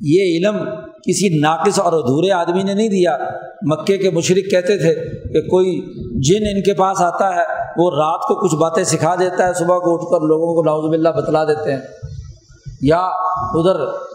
یہ 0.02 0.24
علم 0.24 0.66
کسی 1.08 1.40
ناقص 1.40 1.80
اور 1.80 1.94
ادھورے 1.94 2.32
آدمی 2.32 2.64
نے 2.64 2.74
نہیں 2.74 2.90
دیا۔ 2.90 3.18
مکے 3.62 3.98
کے 3.98 4.10
مشرق 4.10 4.52
کہتے 4.52 4.78
تھے 4.78 4.94
کہ 5.34 5.50
کوئی 5.50 5.82
جن 6.20 6.46
ان 6.56 6.64
کے 6.64 6.74
پاس 6.74 7.02
آتا 7.02 7.36
ہے، 7.36 7.44
وہ 7.78 7.92
رات 7.92 8.22
کو 8.22 8.36
کچھ 8.36 8.56
باتیں 8.56 8.84
سکھا 8.84 9.16
دیتا 9.20 9.48
ہے۔ 9.48 9.54
صبح 9.54 9.78
کو 9.78 9.94
اٹھ 9.94 10.04
کر 10.04 10.22
لوگوں 10.22 10.56
کو 10.56 10.64
ناؤز 10.64 10.90
باللہ 10.90 11.10
بتلا 11.10 11.44
دیتے 11.44 11.72
ہیں۔ 11.72 11.82
یا 12.82 13.00
ادھر 13.00 14.07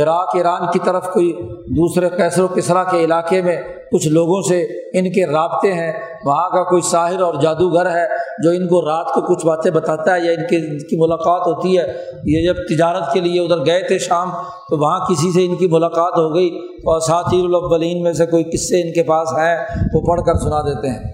عراق، 0.00 0.36
ایران 0.36 0.66
کی 0.72 0.78
طرف 0.84 1.08
کوئی 1.12 1.32
دوسرے 1.76 2.08
کیسر 2.16 2.42
و 2.42 2.48
کسرا 2.48 2.84
کے 2.84 3.04
علاقے 3.04 3.42
میں 3.42 3.56
کچھ 3.92 4.08
لوگوں 4.08 4.42
سے 4.42 4.60
ان 4.98 5.12
کے 5.12 5.26
رابطے 5.26 5.72
ہیں، 5.72 5.92
وہاں 6.24 6.48
کا 6.50 6.62
کوئی 6.62 6.82
ساحر 6.82 7.20
اور 7.20 7.34
جادوگر 7.34 7.90
ہے 7.90 8.06
جو 8.44 8.50
ان 8.50 8.66
کو 8.68 8.80
رات 8.80 9.06
کو 9.06 9.34
کچھ 9.34 9.46
باتیں 9.46 9.70
بتاتا 9.70 10.14
ہے 10.14 10.20
یا 10.20 10.32
ان 10.32 10.46
کے، 10.46 10.56
ان 10.56 10.78
کی 10.78 10.96
ملاقات 10.96 11.46
ہوتی 11.46 11.78
ہے، 11.78 11.84
یہ 12.24 12.46
جب 12.46 12.54
تجارت 12.54 13.12
کے 13.12 13.20
لیے 13.20 13.40
ادھر 13.40 13.66
گئے 13.66 13.82
تھے 13.82 13.98
شام، 13.98 14.30
تو 14.68 14.78
وہاں 14.78 14.98
کسی 14.98 15.32
سے 15.32 15.44
ان 15.46 15.56
کی 15.56 15.66
ملاقات 15.66 16.18
ہو 16.18 16.34
گئی 16.34 16.48
اور 16.84 17.00
ساتیر 17.00 17.44
الاولین 17.44 18.02
میں 18.02 18.12
سے 18.12 18.26
کوئی 18.26 18.44
قصے 18.44 18.82
ان 18.82 18.92
کے 18.92 19.02
پاس 19.02 19.28
ہیں، 19.32 19.56
وہ 19.94 20.00
پڑھ 20.00 20.20
کر 20.20 20.34
سنا 20.34 20.60
دیتے 20.60 20.88
ہیں۔ 20.88 21.12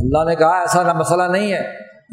اللہ 0.00 0.24
نے 0.24 0.34
کہا 0.34 0.60
ایسا 0.60 0.92
مسئلہ 0.92 1.22
نہیں 1.22 1.52
ہے، 1.52 1.62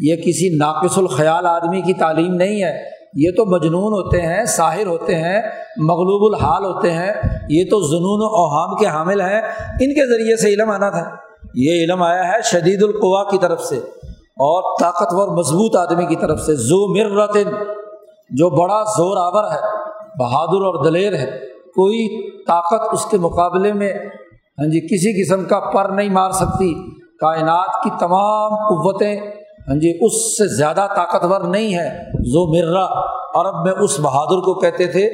یہ 0.02 0.16
کسی 0.16 0.58
ناقص 0.58 0.98
الخیال 0.98 1.46
آدمی 1.46 1.82
کی 1.82 1.94
تعلیم 1.94 2.34
نہیں 2.34 2.64
ہے 2.64 2.95
یہ 3.16 3.32
تو 3.38 3.46
مجنون 3.46 3.94
ہوتے 3.94 4.22
ہیں، 4.22 4.46
ساحر 4.46 4.86
ہوتے 4.86 5.16
ہیں، 5.16 5.42
مغلوب 5.78 6.36
الحال 6.36 6.66
ہوتے 6.66 6.92
ہیں، 6.92 7.12
یہ 7.50 7.64
تو 7.64 7.82
جنون 7.88 8.22
و 8.22 8.36
اوہام 8.36 8.76
کے 8.76 8.86
حامل 8.86 9.22
ہیں۔ 9.22 9.42
ان 9.70 9.94
کے 9.94 10.10
ذریعے 10.14 10.36
سے 10.36 10.50
علم 10.50 10.70
آنا 10.70 10.90
تھا۔ 10.90 11.16
یہ 11.56 11.84
علم 11.84 12.04
آیا 12.04 12.28
ہے 12.28 12.42
شدید 12.44 12.84
القوا 12.84 13.24
کی 13.32 13.38
طرف 13.38 13.62
سے 13.62 13.78
اور 14.18 14.80
طاقتور 14.80 15.28
مضبوط 15.28 15.76
آدمی 15.76 16.06
کی 16.06 16.16
طرف 16.16 16.40
سے۔ 16.40 16.56
زو 16.56 16.94
مرتن، 16.94 17.50
جو 18.30 18.50
بڑا 18.50 18.84
زور 18.98 19.18
آور 19.18 19.44
ہے، 19.52 19.62
بہادر 20.20 20.66
اور 20.66 20.84
دلیر 20.84 21.14
ہے۔ 21.14 21.32
کوئی 21.76 22.32
طاقت 22.44 22.94
اس 22.94 23.06
کے 23.06 23.18
مقابلے 23.18 23.74
میں 23.74 23.94
ہاں 24.60 24.72
جی 24.72 24.80
کسی 24.80 25.24
قسم 25.24 25.46
کا 25.46 25.60
پر 25.60 25.90
نہیں 25.90 26.10
مار 26.10 26.32
سکتی۔ 26.32 26.74
کائنات 27.22 27.84
کی 27.84 27.90
تمام 28.00 28.56
قوتیں 28.56 29.22
ہاں 29.68 29.76
جی 29.76 29.98
اس 30.02 30.38
سے 30.38 30.56
زیادہ 30.56 30.88
طاقتور 30.96 31.42
نہیں 31.42 31.78
ہے 31.78 32.04
زو 32.14 32.54
مرا 32.54 32.86
عرب 33.36 33.66
میں 33.66 33.84
اس 33.84 34.00
بہادر 34.00 34.40
کو 34.40 34.60
کہتے 34.60 34.86
تھے 34.86 35.10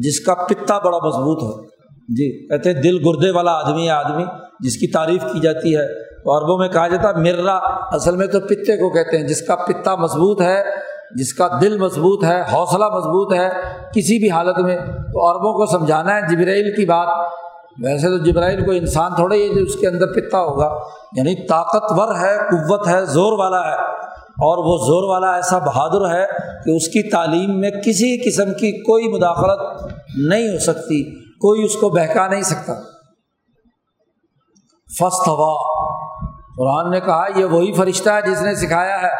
جس 0.00 0.20
کا 0.20 0.34
پتا 0.34 0.78
بڑا 0.78 0.98
مضبوط 0.98 1.42
ہو 1.42 1.62
جی 2.08 2.48
کہتے 2.48 2.72
دل 2.72 3.08
گردے 3.08 3.30
والا 3.30 3.50
آدمی 3.52 3.84
ہے، 3.84 3.90
آدمی 3.90 4.24
جس 4.60 4.76
کی 4.76 4.86
تعریف 4.86 5.22
کی 5.22 5.40
جاتی 5.40 5.76
ہے۔ 5.76 5.86
تو 6.04 6.38
عربوں 6.38 6.58
میں 6.58 6.68
کہا 6.68 6.88
جاتا 6.88 7.08
ہے 7.08 7.94
اصل 7.96 8.16
میں 8.16 8.26
تو 8.26 8.40
پتے 8.40 8.76
کو 8.76 8.90
کہتے 8.90 9.18
ہیں۔ 9.18 9.28
جس 9.28 9.42
کا 9.42 9.56
پتا 9.56 9.94
مضبوط 9.94 10.40
ہے، 10.40 10.62
جس 11.16 11.34
کا 11.34 11.48
دل 11.60 11.78
مضبوط 11.78 12.24
ہے، 12.24 12.40
حوصلہ 12.40 12.84
مضبوط 12.84 13.32
ہے، 13.32 13.48
کسی 13.94 14.18
بھی 14.18 14.30
حالت 14.30 14.58
میں۔ 14.58 14.76
تو 14.86 15.30
عربوں 15.30 15.52
کو 15.52 15.78
سمجھانا 15.78 16.16
ہے، 16.16 16.20
جبرائیل 16.20 16.74
کی 16.76 16.84
بات 16.84 17.43
ویسے 17.78 18.08
تو 18.08 18.18
جبرائیل 18.24 18.64
کو 18.64 18.70
انسان 18.70 19.14
تھوڑا 19.14 19.36
ہی 19.36 19.62
اس 19.62 19.74
کے 19.80 19.86
اندر 19.88 20.12
پتا 20.12 20.38
ہوگا 20.38 20.68
یعنی 21.16 21.34
طاقتور 21.46 22.14
ہے، 22.14 22.36
قوت 22.50 22.86
ہے، 22.88 23.04
زور 23.06 23.38
والا 23.38 23.60
ہے، 23.64 23.74
اور 24.46 24.58
وہ 24.58 24.76
زور 24.86 25.08
والا 25.08 25.34
ایسا 25.34 25.58
بہادر 25.58 26.08
ہے 26.10 26.24
کہ 26.64 26.76
اس 26.76 26.88
کی 26.88 27.02
تعلیم 27.10 27.58
میں 27.60 27.70
کسی 27.84 28.10
قسم 28.24 28.52
کی 28.52 28.70
کوئی 28.82 29.08
مداخلت 29.08 29.60
نہیں 30.30 30.48
ہو 30.48 30.58
سکتی، 30.58 31.02
کوئی 31.38 31.64
اس 31.64 31.76
کو 31.76 31.88
بہکا 31.88 32.26
نہیں 32.28 32.42
سکتا۔ 32.42 32.74
فسٹ 34.88 35.28
ہوا 35.28 35.52
قرآن 36.58 36.90
نے 36.90 37.00
کہا، 37.00 37.24
یہ 37.36 37.44
وہی 37.44 37.72
فرشتہ 37.72 38.10
ہے 38.10 38.30
جس 38.30 38.42
نے 38.42 38.54
سکھایا 38.56 39.00
ہے 39.02 39.14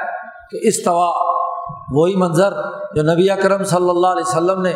کہ 0.50 0.66
اس 0.68 0.82
طوا 0.82 1.10
وہی 1.92 2.14
منظر 2.16 2.52
جو 2.96 3.02
نبی 3.02 3.30
اکرم 3.30 3.64
صلی 3.64 3.90
اللہ 3.90 4.06
علیہ 4.06 4.28
وسلم 4.28 4.62
نے 4.62 4.72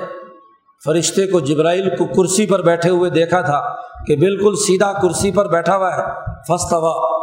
فرشتے 0.85 1.27
کو 1.27 1.41
جبرائیل 1.41 1.89
کو 1.89 2.05
کرسی 2.05 2.47
پر 2.47 2.63
بیٹھے 2.63 2.91
ہوئے 2.91 3.11
دیکھا 3.11 3.41
تھا 3.41 3.75
کہ 4.07 4.17
بالکل 4.17 4.57
سیدھا 4.57 4.93
کرسی 4.93 5.31
پر 5.31 5.49
بیٹھا 5.49 5.77
ہوا 5.77 5.97
ہے۔ 5.97 6.03
فس 6.49 6.69
طوا 6.71 7.19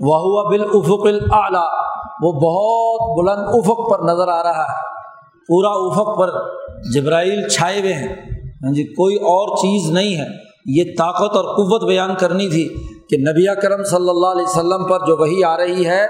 وہ 0.00 0.16
ہوا 0.16 0.42
بالافق 0.48 1.06
اعلیٰ 1.32 1.68
وہ 2.20 2.32
بہت 2.32 3.18
بلند 3.18 3.46
افق 3.48 3.90
پر 3.90 3.98
نظر 3.98 4.28
آ 4.28 4.42
رہا 4.42 4.62
ہے۔ 4.62 4.94
پورا 5.48 5.68
افق 5.68 6.18
پر 6.18 6.30
جبرائیل 6.94 7.48
چھائے 7.48 7.80
ہوئے 7.80 7.92
ہیں۔ 7.92 8.16
ہاں 8.64 8.72
جی 8.72 8.84
کوئی 8.84 9.16
اور 9.16 9.56
چیز 9.56 9.90
نہیں 9.90 10.16
ہے۔ 10.16 10.26
یہ 10.66 10.84
طاقت 10.98 11.36
اور 11.36 11.44
قوت 11.44 11.84
بیان 11.84 12.14
کرنی 12.14 12.48
تھی 12.48 12.68
کہ 13.10 13.16
نبی 13.16 13.60
کرم 13.62 13.84
صلی 13.84 14.08
اللہ 14.08 14.26
علیہ 14.26 14.48
وسلم 14.48 14.84
پر 14.84 14.98
جو 15.06 15.16
وہی 15.16 15.44
آ 15.44 15.56
رہی 15.56 15.86
ہے، 15.86 16.04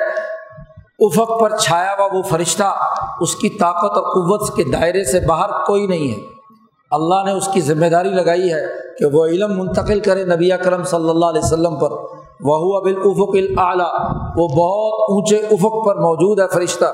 افق 0.99 1.41
پر 1.41 1.57
چھایا 1.57 1.95
ہوا 1.99 2.09
وہ 2.13 2.23
فرشتہ، 2.23 2.77
اس 3.21 3.37
کی 3.37 3.49
طاقت 3.49 3.97
اور 3.97 4.03
قوت 4.03 4.57
کے 4.57 4.65
دائرے 4.65 5.05
سے 5.05 5.21
باہر 5.21 5.49
کوئی 5.67 5.87
نہیں 5.87 6.09
ہے۔ 6.09 6.34
اللہ 6.91 7.15
نے 7.27 7.33
اس 7.33 7.49
کی 7.49 7.61
ذمہ 7.61 7.87
داری 7.87 8.09
لگائی 8.09 8.53
ہے 8.53 8.61
کہ 8.99 9.07
وہ 9.07 9.27
علم 9.27 9.59
منتقل 9.59 10.01
کرے 10.01 10.25
نبی 10.25 10.49
کرم 10.49 10.85
صلی 10.85 11.11
اللہ 11.11 11.27
علیہ 11.27 11.41
وسلم 11.45 11.77
پر۔ 11.77 11.91
وہ 12.41 12.77
افق 12.77 13.35
العلیٰ 13.35 13.93
وہ 14.37 14.49
بہت 14.49 15.11
اونچے 15.11 15.37
افق 15.37 15.87
پر 15.87 15.95
موجود 15.97 16.41
ہے 16.41 16.45
فرشتہ۔ 16.49 16.85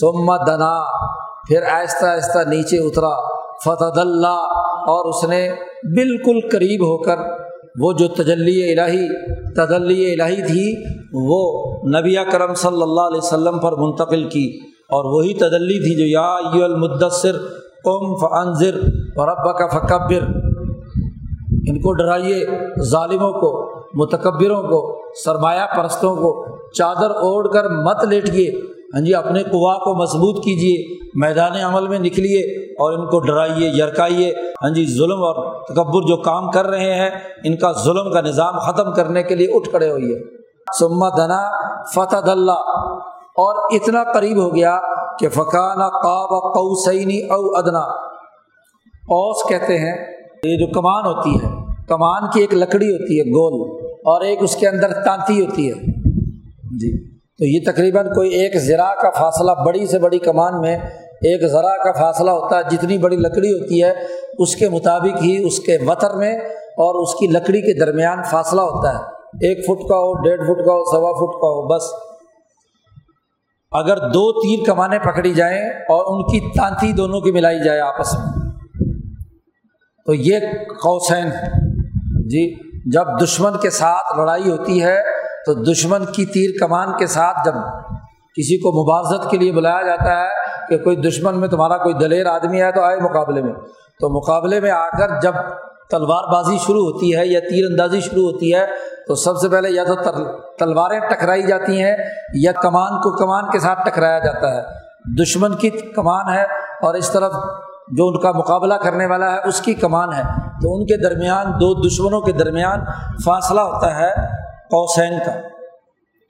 سما 0.00 0.36
دنا، 0.36 0.98
پھر 1.48 1.62
آہستہ 1.62 2.06
آہستہ 2.06 2.38
نیچے 2.48 2.76
اترا۔ 2.78 3.36
فتح 3.64 4.00
اللہ 4.00 4.42
اور 4.88 5.04
اس 5.08 5.24
نے 5.24 5.52
بالکل 5.82 6.48
قریب 6.52 6.82
ہو 6.82 6.96
کر 7.02 7.16
وہ 7.80 7.92
جو 7.92 8.08
تجلی 8.08 8.78
الہی 8.78 9.08
تجلی 9.54 10.20
الہی 10.20 10.42
تھی، 10.42 10.84
وہ 11.12 11.72
نبی 12.00 12.14
کرم 12.32 12.54
صلی 12.54 12.82
اللہ 12.82 13.00
علیہ 13.00 13.18
وسلم 13.18 13.58
پر 13.58 13.72
منتقل 13.72 14.28
کی۔ 14.28 14.58
اور 14.86 15.04
وہی 15.04 15.34
تجلی 15.34 15.78
تھی 15.78 15.94
جو 15.94 16.06
یا 16.06 16.64
المدثر 16.64 17.36
قم 17.84 18.16
فنظر 18.16 18.74
اور 19.16 19.28
ابا 19.28 19.52
کا 19.52 19.78
فکبر۔ 19.78 20.22
ان 21.68 21.80
کو 21.80 21.92
ڈرائیے 21.92 22.46
ظالموں 22.82 23.32
کو، 23.32 23.76
متکبروں 23.94 24.62
کو، 24.62 25.02
سرمایہ 25.24 25.76
پرستوں 25.76 26.16
کو۔ 26.16 26.56
چادر 26.72 27.10
اوڑھ 27.10 27.48
کر 27.52 27.68
مت 27.68 28.04
لیٹیے۔ 28.04 28.50
ہاں 28.94 29.00
جی 29.00 29.14
اپنے 29.14 29.42
قوا 29.42 29.74
کو 29.74 30.02
مضبوط 30.02 30.44
کیجیے۔ 30.44 31.06
میدان 31.14 31.52
عمل 31.52 31.88
میں 31.88 31.98
نکلیے 31.98 32.64
اور 32.72 32.92
ان 32.92 33.06
کو 33.06 33.20
ڈرائیے، 33.20 33.68
یرکائیے۔ 33.68 34.32
ہاں 34.62 34.70
جی 34.70 34.86
ظلم 34.86 35.18
اور 35.18 35.64
تکبر 35.64 36.00
جو 36.00 36.16
کام 36.16 36.50
کر 36.50 36.66
رہے 36.66 36.94
ہیں، 36.94 37.10
ان 37.44 37.56
کا 37.56 37.72
ظلم 37.72 38.12
کا 38.12 38.20
نظام 38.20 38.58
ختم 38.58 38.92
کرنے 38.92 39.22
کے 39.22 39.34
لیے 39.34 39.46
اٹھ 39.54 39.68
کھڑے 39.68 39.90
ہوئیے۔ 39.90 40.18
سما 40.78 41.08
دنا 41.08 41.40
فتح 41.94 42.30
اللہ 42.30 42.62
اور 43.36 43.74
اتنا 43.74 44.12
قریب 44.12 44.38
ہو 44.38 44.54
گیا 44.54 44.78
کہ 45.18 45.28
فقانہ 45.28 45.84
قاب 45.84 46.54
قوسینی 46.54 47.20
او 47.20 47.56
ادنا 47.56 48.06
اوس 49.08 49.48
کہتے 49.48 49.78
ہیں، 49.78 50.06
یہ 50.44 50.56
جو 50.58 50.66
کمان 50.66 51.06
ہوتی 51.06 51.34
ہے، 51.34 51.50
کمان 51.88 52.22
کی 52.32 52.40
ایک 52.40 52.54
لکڑی 52.54 52.86
ہوتی 52.86 53.20
ہے، 53.20 53.24
گول، 53.24 53.86
اور 53.94 54.20
ایک 54.20 54.42
اس 54.42 54.56
کے 54.56 54.68
اندر 54.68 54.92
تانتی 54.92 55.46
ہوتی 55.46 55.68
ہے۔ 55.68 55.74
جی۔ 56.76 57.16
تو 57.16 57.44
یہ 57.44 57.72
تقریباً 57.72 58.06
کوئی 58.06 58.30
ایک 58.30 58.56
زرا 58.56 58.94
کا 59.02 59.10
فاصلہ 59.10 59.50
بڑی 59.66 59.86
سے 59.86 59.98
بڑی 59.98 60.18
کمان 60.18 60.60
میں 60.60 60.78
ایک 61.06 61.50
ذرا 61.50 61.84
کا 61.84 61.92
فاصلہ 61.92 62.30
ہوتا 62.30 62.56
ہے، 62.56 62.62
جتنی 62.70 62.98
بڑی 62.98 63.16
لکڑی 63.16 63.52
ہوتی 63.52 63.82
ہے، 63.82 63.92
اس 64.38 64.56
کے 64.56 64.68
مطابق 64.68 65.22
ہی 65.22 65.46
اس 65.46 65.58
کے 65.58 65.78
وطر 65.86 66.14
میں 66.14 66.38
اور 66.58 67.02
اس 67.02 67.14
کی 67.14 67.26
لکڑی 67.26 67.60
کے 67.60 67.84
درمیان 67.84 68.18
فاصلہ 68.30 68.60
ہوتا 68.60 68.94
ہے۔ 68.94 69.02
ایک 69.48 69.58
فٹ 69.66 69.88
کا 69.88 69.96
ہو، 69.96 70.22
ڈیڑھ 70.22 70.40
فٹ 70.40 70.66
کا 70.66 70.72
ہو، 70.72 70.84
سوا 70.84 71.12
فٹ 71.12 71.34
کا 71.34 71.48
ہو، 71.48 71.74
بس۔ 71.74 71.82
اگر 73.70 73.96
دو 73.96 74.32
تیر 74.32 74.64
کمانے 74.66 74.98
پکڑی 74.98 75.34
جائیں 75.34 75.62
اور 75.62 76.04
ان 76.06 76.22
کی 76.22 76.58
تانتی 76.58 76.92
دونوں 76.92 77.20
کی 77.20 77.32
ملائی 77.32 77.64
جائے 77.64 77.80
آپس 77.80 78.14
میں۔ 78.14 78.50
تو 80.06 80.14
یہ 80.14 80.38
قوسین 80.82 81.30
جی 82.28 82.66
جب 82.90 83.04
دشمن 83.22 83.52
کے 83.62 83.70
ساتھ 83.70 84.18
لڑائی 84.18 84.50
ہوتی 84.50 84.82
ہے، 84.82 85.02
تو 85.46 85.54
دشمن 85.54 86.04
کی 86.12 86.26
تیر 86.26 86.66
کمان 86.66 86.88
کے 86.98 87.06
ساتھ 87.06 87.36
جب 87.44 87.54
کسی 88.34 88.58
کو 88.58 88.82
مباضت 88.82 89.30
کے 89.30 89.36
لیے 89.36 89.52
بلایا 89.52 89.82
جاتا 89.82 90.20
ہے 90.20 90.28
کہ 90.68 90.84
کوئی 90.84 90.96
دشمن 90.96 91.40
میں 91.40 91.48
تمہارا 91.48 91.76
کوئی 91.78 91.94
دلیر 91.94 92.26
آدمی 92.26 92.62
ہے 92.62 92.72
تو 92.72 92.82
آئے 92.82 92.96
مقابلے 92.96 93.42
میں۔ 93.42 93.52
تو 94.00 94.08
مقابلے 94.08 94.60
میں 94.60 94.70
آ 94.70 94.88
کر 94.88 95.20
جب 95.20 95.32
تلوار 95.90 96.32
بازی 96.32 96.58
شروع 96.66 96.80
ہوتی 96.80 97.16
ہے 97.16 97.26
یا 97.26 97.40
تیر 97.40 97.70
اندازی 97.70 98.00
شروع 98.00 98.32
ہوتی 98.32 98.54
ہے 98.54 98.66
تو 99.06 99.14
سب 99.14 99.36
سے 99.36 99.48
پہلے 99.48 99.70
یا 99.70 99.84
تو 99.84 99.94
تلواریں 100.58 101.00
ٹکرائی 101.00 101.42
جاتی 101.42 101.82
ہیں 101.82 101.96
یا 102.34 102.52
کمان 102.52 103.00
کو 103.00 103.16
کمان 103.16 103.50
کے 103.50 103.58
ساتھ 103.58 103.90
ٹکرایا 103.90 104.18
جاتا 104.18 104.56
ہے۔ 104.56 104.86
دشمن 105.22 105.54
کی 105.54 105.70
کمان 105.70 106.34
ہے 106.34 106.42
اور 106.82 106.94
اس 106.94 107.10
طرف 107.10 107.32
جو 107.88 108.06
ان 108.08 108.20
کا 108.20 108.32
مقابلہ 108.32 108.74
کرنے 108.74 109.06
والا 109.06 109.32
ہے، 109.32 109.48
اس 109.48 109.60
کی 109.60 109.74
کمان 109.74 110.12
ہے۔ 110.12 110.22
تو 110.62 110.74
ان 110.74 110.86
کے 110.86 111.02
درمیان، 111.02 111.46
دو 111.46 111.88
دشمنوں 111.88 112.20
کے 112.20 112.32
درمیان 112.32 112.80
فاصلہ 113.24 113.60
ہوتا 113.60 114.00
ہے 114.00 114.12
قوسین 114.70 115.18
کا۔ 115.26 115.32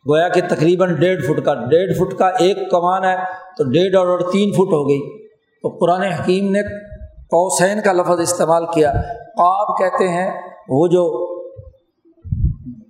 گویا 0.09 0.29
کہ 0.29 0.41
تقریباً 0.49 0.95
ڈیڑھ 0.95 1.23
فٹ 1.23 1.45
کا، 1.45 1.55
ڈیڑھ 1.55 1.93
فٹ 1.93 2.19
کا 2.19 2.29
ایک 2.29 2.71
کمان 2.71 3.05
ہے 3.05 3.17
تو 3.59 3.65
ڈیڑھ 3.65 3.97
اور 3.97 4.21
تین 4.33 4.53
فٹ 4.53 4.73
ہو 4.73 4.89
گئی۔ 4.89 5.29
تو 5.63 5.69
قرآن 5.69 6.03
حکیم 6.03 6.51
نے 6.51 6.63
قوسین 7.09 7.81
کا 7.81 7.93
لفظ 7.93 8.21
استعمال 8.21 8.67
کیا۔ 8.67 8.93
قاب 9.37 9.79
کہتے 9.79 10.09
ہیں 10.09 10.41
وہ 10.69 10.87
جو 10.87 11.36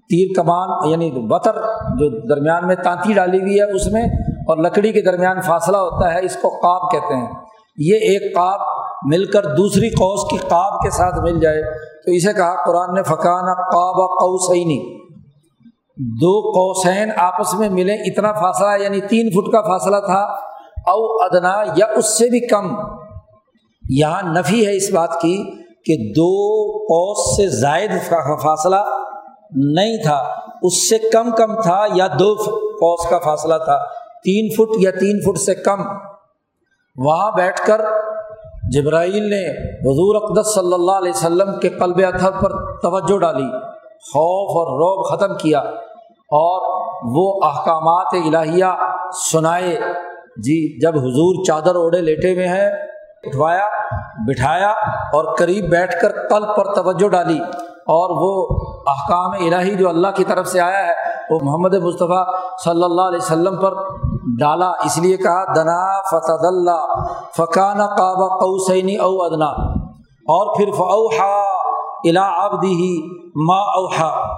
تیر 0.09 0.29
کمان 0.37 0.91
یعنی 0.91 1.11
بطر 1.11 1.55
جو 1.73 2.29
درمیان 2.29 2.67
میں 2.67 2.77
تانتی 2.77 3.13
ڈالی 3.13 3.41
ہوئی 3.41 3.59
ہے 3.59 3.75
اس 3.77 3.87
میں 3.93 4.03
اور 4.39 4.57
لکڑی 4.57 4.93
کے 4.93 5.03
درمیان 5.03 5.41
فاصلہ 5.41 5.77
ہوتا 5.77 6.15
ہے، 6.15 6.25
اس 6.25 6.37
کو 6.43 6.49
قاب 6.49 6.91
کہتے 6.91 7.15
ہیں۔ 7.15 7.29
یہ 7.77 7.95
ایک 7.95 8.35
قاب 8.35 8.61
مل 9.03 9.25
کر 9.25 9.43
دوسری 9.43 9.89
قوس 9.89 10.31
کی 10.31 10.37
قاب 10.49 10.81
کے 10.81 10.91
ساتھ 10.91 11.19
مل 11.21 11.41
جائے۔ 11.41 11.63
تو 11.79 12.11
اسے 12.13 12.33
کہا، 12.33 12.65
قرآن 12.67 12.95
نے 12.95 13.03
فقانہ 13.03 13.55
قاب 13.55 13.95
قوسینی 13.95 14.97
دو 15.99 16.41
قوسین 16.41 17.09
آپس 17.17 17.55
میں 17.55 17.69
ملے 17.69 17.95
اتنا 17.95 18.33
فاصلہ 18.33 18.83
یعنی 18.83 19.01
تین 19.01 19.31
فٹ 19.31 19.53
کا 19.53 19.61
فاصلہ 19.61 19.97
تھا۔ 19.97 20.21
او 20.87 21.23
ادنا 21.23 21.63
یا 21.77 21.87
اس 21.97 22.19
سے 22.19 22.31
بھی 22.31 22.41
کم۔ 22.41 22.75
یہاں 23.91 24.23
نفی 24.23 24.67
ہے 24.67 24.77
اس 24.77 24.91
بات 24.93 25.21
کی 25.21 25.45
کہ 25.59 26.13
دو 26.13 26.63
قوس 26.73 27.37
سے 27.37 27.61
زائد 27.61 27.91
فاصلہ 28.43 28.77
نہیں 29.55 29.97
تھا۔ 29.97 30.25
اس 30.63 30.89
سے 30.89 30.99
کم 30.99 31.31
کم 31.31 31.61
تھا 31.61 31.85
یا 31.95 32.07
دو 32.07 32.35
قوس 32.81 33.09
کا 33.09 33.19
فاصلہ 33.19 33.55
تھا۔ 33.55 33.79
تین 34.25 34.49
فٹ 34.55 34.77
یا 34.79 34.91
تین 34.91 35.21
فٹ 35.21 35.39
سے 35.39 35.55
کم۔ 35.55 35.81
وہاں 36.97 37.31
بیٹھ 37.31 37.67
کر 37.67 37.81
جبرائیل 38.73 39.23
نے 39.23 39.71
حضور 39.71 40.23
اقدس 40.23 40.55
صلی 40.55 40.73
اللہ 40.73 40.93
علیہ 40.93 41.13
وسلم 41.15 41.59
کے 41.61 41.69
قلب 41.69 42.01
اتھر 42.15 42.31
پر 42.31 42.77
توجہ 42.77 43.19
ڈالی۔ 43.19 43.51
خوف 43.97 44.51
اور 44.51 44.67
روب 44.67 45.17
ختم 45.17 45.35
کیا 45.35 45.59
اور 46.31 46.77
وہ 47.03 47.41
احکامات 47.45 48.07
الہیہ 48.13 48.65
سنائے۔ 49.33 49.77
جی 50.37 50.81
جب 50.81 50.97
حضور 50.97 51.45
چادر 51.45 51.75
اوڑے 51.75 52.01
لیٹے 52.01 52.35
ہوئے 52.35 52.49
ہیں، 52.49 52.71
اٹھوایا، 53.25 53.67
بٹھایا 54.29 54.71
اور 55.07 55.37
قریب 55.37 55.65
بیٹھ 55.65 56.01
کر 56.03 56.13
قلب 56.29 56.57
پر 56.57 56.75
توجہ 56.75 57.09
ڈالی 57.09 57.39
اور 57.67 58.11
وہ 58.11 58.59
احکام 58.87 59.31
الہی 59.31 59.77
جو 59.77 59.89
اللہ 59.89 60.09
کی 60.15 60.25
طرف 60.25 60.49
سے 60.49 60.61
آیا 60.61 60.87
ہے، 60.87 60.93
وہ 61.31 61.39
محمد 61.43 61.75
مصطفیٰ 61.75 62.25
صلی 62.65 62.85
اللہ 62.85 63.03
علیہ 63.03 63.19
وسلم 63.23 63.57
پر 63.57 63.75
ڈالا۔ 64.41 64.69
اس 64.69 64.99
لیے 64.99 65.17
کہا، 65.17 65.45
دنا 65.55 66.01
فتح 66.01 66.47
اللہ 66.47 66.87
فقان 67.37 67.87
قاب 67.87 68.41
قوسینی 68.41 68.97
او 68.97 69.23
ادنا۔ 69.23 69.47
اور 70.07 70.57
پھر 70.57 70.71
فوحا 70.71 71.41
الا 72.05 72.45
آبدی 72.45 73.07
ما 73.49 73.57
اوحا۔ 73.57 74.33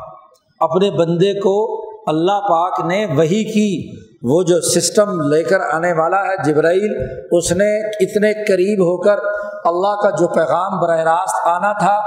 اپنے 0.60 0.90
بندے 0.90 1.40
کو 1.40 1.84
اللہ 2.06 2.40
پاک 2.40 2.80
نے 2.80 3.06
وہی 3.16 3.44
کی۔ 3.44 3.98
وہ 4.22 4.42
جو 4.42 4.60
سسٹم 4.60 5.20
لے 5.20 5.42
کر 5.42 5.60
آنے 5.72 5.92
والا 5.92 6.16
ہے، 6.16 6.42
جبرائیل، 6.44 7.02
اس 7.30 7.52
نے 7.52 7.90
اتنے 7.90 8.44
قریب 8.44 8.84
ہو 8.84 9.02
کر 9.02 9.16
اللہ 9.64 10.00
کا 10.02 10.10
جو 10.10 10.28
پیغام 10.28 10.80
براہ 10.80 10.98
راست 10.98 11.48
آنا 11.48 11.72
تھا 11.72 12.00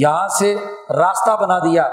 یہاں 0.00 0.28
سے 0.38 0.54
راستہ 0.90 1.30
بنا 1.40 1.58
دیا۔ 1.58 1.88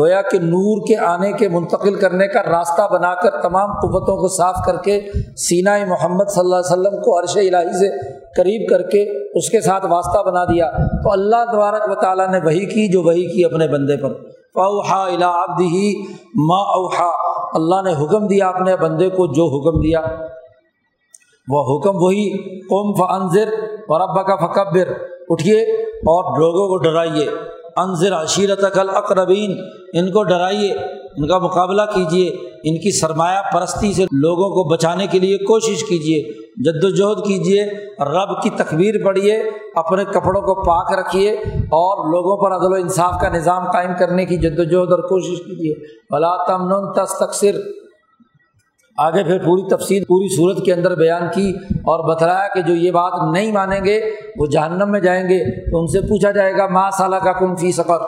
گویا 0.00 0.22
کہ 0.22 0.38
نور 0.38 0.86
کے 0.86 0.96
آنے 0.96 1.32
کے 1.32 1.48
منتقل 1.48 1.94
کرنے 1.94 2.28
کا 2.28 2.42
راستہ 2.42 2.82
بنا 2.92 3.14
کر 3.14 3.30
تمام 3.30 3.72
قوتوں 3.72 4.16
کو 4.16 4.28
صاف 4.28 4.54
کر 4.66 4.76
کے 4.76 5.00
سینا 5.36 5.76
محمد 5.86 6.24
صلی 6.28 6.40
اللہ 6.40 6.56
علیہ 6.56 6.72
وسلم 6.72 7.02
کو 7.02 7.20
عرش 7.20 7.36
الہی 7.36 7.78
سے 7.78 8.10
قریب 8.36 8.70
کر 8.70 8.82
کے 8.82 9.02
اس 9.38 9.48
کے 9.48 9.60
ساتھ 9.60 9.86
واسطہ 9.86 10.22
بنا 10.22 10.44
دیا۔ 10.44 10.70
تو 11.02 11.12
اللہ 11.12 11.52
تبارک 11.52 11.90
و 11.90 11.94
تعالیٰ 11.94 12.28
نے 12.28 12.38
وہی 12.44 12.66
کی 12.66 12.92
جو 12.92 13.02
وہی 13.02 13.26
کی 13.26 13.44
اپنے 13.44 13.68
بندے 13.68 13.96
پر۔ 13.96 14.10
اوہا 14.54 15.02
الا 15.02 15.30
ہی 15.60 16.02
ما 16.34 16.60
اوہا 16.60 17.10
اللہ 17.54 17.90
نے 17.90 18.04
حکم 18.04 18.26
دیا 18.26 18.48
اپنے 18.48 18.76
بندے 18.76 19.08
کو 19.08 19.26
جو 19.26 19.44
حکم 19.44 19.80
دیا۔ 19.80 20.00
وہ 21.48 21.76
حکم 21.76 21.90
وہی 21.94 22.38
قوم 22.60 22.94
فنظر 22.94 23.48
اور 23.88 24.00
ابا 24.00 24.22
کا 24.22 24.46
فکبر۔ 24.46 25.19
اٹھیے 25.30 25.60
اور 25.88 26.38
لوگوں 26.38 26.68
کو 26.68 26.76
ڈرائیے۔ 26.76 27.26
انضر 27.76 28.12
عشیرت 28.12 28.64
اقربین 28.94 29.56
ان 29.92 30.10
کو 30.10 30.22
ڈرائیے، 30.22 30.72
ان 31.16 31.26
کا 31.26 31.38
مقابلہ 31.38 31.82
کیجیے، 31.94 32.28
ان 32.64 32.76
کی 32.76 32.98
سرمایہ 32.98 33.40
پرستی 33.52 33.92
سے 33.92 34.02
لوگوں 34.02 34.48
کو 34.50 34.68
بچانے 34.68 35.06
کے 35.06 35.18
لیے 35.18 35.38
کوشش 35.38 35.84
کیجیے۔ 35.84 36.50
جد 36.56 36.84
وجہد 36.84 37.26
کیجیے، 37.26 37.64
رب 38.04 38.42
کی 38.42 38.50
تکبیر 38.50 38.94
پڑھیے، 39.04 39.42
اپنے 39.74 40.04
کپڑوں 40.04 40.42
کو 40.42 40.54
پاک 40.54 40.98
رکھیے 40.98 41.30
اور 41.54 42.12
لوگوں 42.12 42.36
پر 42.36 42.56
عدل 42.56 42.72
و 42.72 42.82
انصاف 42.82 43.20
کا 43.20 43.28
نظام 43.28 43.70
قائم 43.70 43.90
کرنے 43.98 44.24
کی 44.24 44.36
جد 44.36 44.58
وجہد 44.58 44.92
اور 44.92 44.98
کوشش 44.98 45.38
کیجیے۔ 45.38 45.74
بلا 46.10 46.36
تمن 46.46 46.92
تس 46.92 47.18
تقسر 47.18 47.60
آگے 49.00 49.24
پھر 49.24 49.38
پوری 49.44 49.62
تفصیل 49.62 50.04
پوری 50.04 50.36
صورت 50.36 50.64
کے 50.64 50.72
اندر 50.72 50.94
بیان 50.94 51.22
کی 51.34 51.50
اور 51.68 52.14
بتلایا 52.14 52.48
کہ 52.54 52.60
جو 52.60 52.74
یہ 52.74 52.90
بات 52.90 53.12
نہیں 53.32 53.52
مانیں 53.52 53.84
گے، 53.84 54.00
وہ 54.38 54.46
جہنم 54.46 54.90
میں 54.90 55.00
جائیں 55.00 55.24
گے۔ 55.24 55.70
تو 55.70 55.78
ان 55.78 55.86
سے 55.86 56.00
پوچھا 56.00 56.30
جائے 56.30 56.56
گا 56.56 56.66
ماں 56.66 56.90
سالہ 56.90 57.16
کا 57.16 57.32
کم 57.32 57.56
فی 57.56 57.72
سفر 57.72 57.98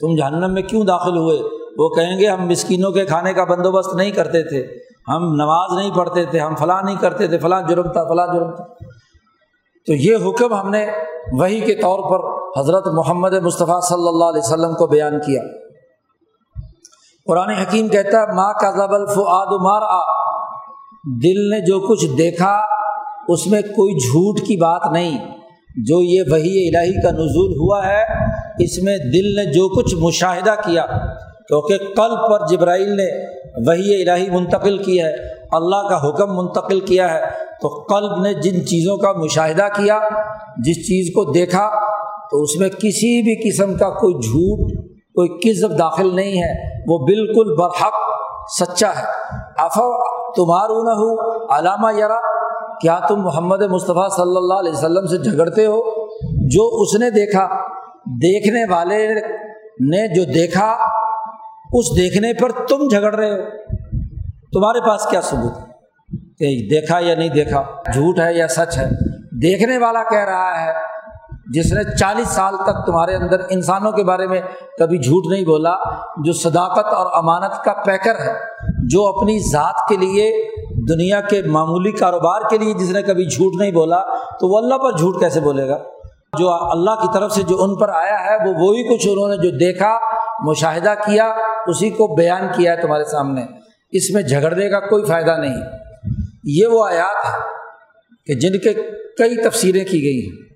تم 0.00 0.16
جہنم 0.16 0.54
میں 0.54 0.62
کیوں 0.62 0.84
داخل 0.84 1.16
ہوئے؟ 1.16 1.38
وہ 1.78 1.88
کہیں 1.88 2.20
گے، 2.20 2.26
ہم 2.26 2.48
مسکینوں 2.48 2.90
کے 2.90 3.04
کھانے 3.04 3.32
کا 3.32 3.44
بندوبست 3.44 3.94
نہیں 3.94 4.10
کرتے 4.10 4.42
تھے۔ 4.42 4.66
ہم 5.08 5.34
نماز 5.34 5.78
نہیں 5.78 5.90
پڑھتے 5.96 6.24
تھے، 6.24 6.38
ہم 6.38 6.54
فلاں 6.54 6.82
نہیں 6.82 6.96
کرتے 7.00 7.26
تھے، 7.26 7.38
فلاں 7.38 7.62
جرم 7.68 7.92
تھا، 7.92 8.04
فلاں 8.08 8.26
جرم 8.26 8.50
تھا۔ 8.50 8.64
تو 9.86 9.92
یہ 9.92 10.16
حکم 10.16 10.54
ہم 10.54 10.70
نے 10.70 10.86
وہی 11.32 11.60
کے 11.60 11.74
طور 11.74 11.98
پر 11.98 12.42
حضرت 12.60 12.88
محمد 12.88 13.32
مصطفیٰ 13.32 13.80
صلی 13.80 14.08
اللہ 14.08 14.24
علیہ 14.24 14.40
وسلم 14.44 14.74
کو 14.74 14.86
بیان 14.86 15.18
کیا۔ 15.18 15.42
قرآن 17.32 17.50
حکیم 17.50 17.88
کہتا 17.88 18.18
ہے 18.18 18.34
ماں 18.34 18.52
کا 18.52 18.70
زبل 18.70 19.06
فعاد 19.06 19.52
مار 19.62 19.82
آ 19.82 20.00
دل 21.22 21.38
نے 21.50 21.66
جو 21.66 21.80
کچھ 21.80 22.06
دیکھا، 22.18 22.62
اس 23.28 23.46
میں 23.46 23.62
کوئی 23.62 23.94
جھوٹ 23.94 24.40
کی 24.46 24.56
بات 24.56 24.92
نہیں۔ 24.92 25.18
جو 25.86 26.02
یہ 26.02 26.22
وہی 26.30 26.68
الہی 26.68 27.02
کا 27.02 27.10
نزول 27.10 27.52
ہوا 27.52 27.86
ہے، 27.86 28.02
اس 28.58 28.82
میں 28.82 28.98
دل 28.98 29.34
نے 29.34 29.52
جو 29.52 29.68
کچھ 29.68 29.94
مشاہدہ 29.94 30.54
کیا، 30.64 30.86
کیونکہ 31.48 31.78
قلب 31.78 32.30
پر 32.30 32.46
جبرائیل 32.46 32.96
نے 32.96 33.26
وہی 33.66 34.02
الہی 34.02 34.30
منتقل 34.30 34.78
کی 34.78 35.02
ہے، 35.02 35.12
اللہ 35.52 35.88
کا 35.88 36.08
حکم 36.08 36.36
منتقل 36.36 36.80
کیا 36.80 37.14
ہے، 37.14 37.20
تو 37.62 37.68
قلب 37.68 38.22
نے 38.22 38.34
جن 38.34 38.66
چیزوں 38.66 38.96
کا 38.96 39.12
مشاہدہ 39.12 39.68
کیا، 39.76 39.98
جس 40.56 40.76
چیز 40.76 41.14
کو 41.14 41.24
دیکھا، 41.24 41.68
تو 42.30 42.42
اس 42.42 42.56
میں 42.56 42.68
کسی 42.68 43.22
بھی 43.22 43.50
قسم 43.50 43.74
کا 43.76 43.90
کوئی 43.90 44.14
جھوٹ 44.14 44.91
کوئی 45.14 45.28
کزب 45.28 45.78
داخل 45.78 46.16
نہیں 46.16 46.42
ہے، 46.42 46.82
وہ 46.88 46.98
بالکل 46.98 47.54
برحق 47.58 47.92
سچا 48.60 48.88
ہے۔ 48.88 49.04
افو 49.58 50.12
تمہارو 50.32 50.82
نہ 50.82 50.90
ہو 50.90 51.44
علامہ 51.54 51.98
یرا، 51.98 52.20
کیا 52.76 53.00
تم 53.08 53.22
محمد 53.22 53.62
مصطفیٰ 53.62 54.08
صلی 54.08 54.36
اللہ 54.36 54.54
علیہ 54.54 54.72
وسلم 54.72 55.06
سے 55.06 55.30
جھگڑتے 55.30 55.66
ہو؟ 55.66 56.06
جو 56.48 56.82
اس 56.82 57.00
نے 57.00 57.10
دیکھا، 57.10 57.48
دیکھنے 58.06 58.64
والے 58.70 59.14
نے 59.80 60.14
جو 60.14 60.24
دیکھا، 60.24 60.76
اس 61.72 61.96
دیکھنے 61.96 62.32
پر 62.34 62.52
تم 62.52 62.88
جھگڑ 62.88 63.14
رہے 63.14 63.30
ہو۔ 63.30 63.42
تمہارے 64.52 64.88
پاس 64.88 65.06
کیا 65.06 65.20
ثبوت 65.20 65.58
ہے؟ 65.58 65.64
کہ 66.38 66.80
دیکھا 66.80 66.98
یا 67.00 67.14
نہیں 67.14 67.28
دیکھا، 67.28 67.62
جھوٹ 67.92 68.18
ہے 68.18 68.34
یا 68.34 68.48
سچ 68.48 68.78
ہے؟ 68.78 68.86
دیکھنے 69.42 69.78
والا 69.78 70.02
کہہ 70.02 70.24
رہا 70.24 70.64
ہے 70.64 70.91
جس 71.52 71.72
نے 71.72 71.96
چالیس 71.96 72.28
سال 72.28 72.56
تک 72.56 72.86
تمہارے 72.86 73.14
اندر 73.14 73.40
انسانوں 73.50 73.92
کے 73.92 74.04
بارے 74.04 74.26
میں 74.26 74.40
کبھی 74.78 74.98
جھوٹ 74.98 75.32
نہیں 75.32 75.44
بولا، 75.44 75.74
جو 76.24 76.32
صداقت 76.32 76.94
اور 76.94 77.06
امانت 77.12 77.64
کا 77.64 77.72
پیکر 77.72 78.14
ہے، 78.14 78.34
جو 78.88 79.06
اپنی 79.06 79.38
ذات 79.52 79.88
کے 79.88 79.96
لیے، 79.96 80.50
دنیا 80.88 81.20
کے 81.20 81.42
معمولی 81.42 81.92
کاروبار 81.92 82.40
کے 82.50 82.58
لیے 82.58 82.74
جس 82.74 82.90
نے 82.90 83.02
کبھی 83.02 83.26
جھوٹ 83.26 83.52
نہیں 83.60 83.72
بولا، 83.72 84.00
تو 84.40 84.48
وہ 84.48 84.58
اللہ 84.58 84.74
پر 84.74 84.98
جھوٹ 84.98 85.20
کیسے 85.20 85.40
بولے 85.40 85.68
گا؟ 85.68 85.78
جو 86.38 86.70
اللہ 86.70 86.90
کی 86.90 87.08
طرف 87.14 87.32
سے 87.32 87.42
جو 87.42 87.64
ان 87.64 87.76
پر 87.76 87.88
آیا 87.88 88.24
ہے، 88.24 88.48
وہ 88.48 88.54
وہی 88.54 88.96
کچھ 88.96 89.08
انہوں 89.08 89.28
نے 89.28 89.36
جو 89.36 89.50
دیکھا، 89.50 89.98
مشاہدہ 90.40 90.94
کیا، 91.06 91.34
اسی 91.66 91.90
کو 91.90 92.14
بیان 92.14 92.46
کیا 92.56 92.76
ہے 92.76 92.82
تمہارے 92.82 93.04
سامنے۔ 93.04 93.42
اس 93.92 94.10
میں 94.10 94.22
جھگڑنے 94.22 94.68
کا 94.68 94.80
کوئی 94.80 95.04
فائدہ 95.04 95.36
نہیں۔ 95.38 95.56
یہ 96.44 96.66
وہ 96.66 96.86
آیات 96.86 97.34
ہے 97.34 97.38
کہ 98.26 98.34
جن 98.34 98.52
کے 98.52 98.74
کئی 99.18 99.48
تفسیریں 99.48 99.84
کی 99.84 100.02
گئی 100.02 100.26
ہیں۔ 100.26 100.51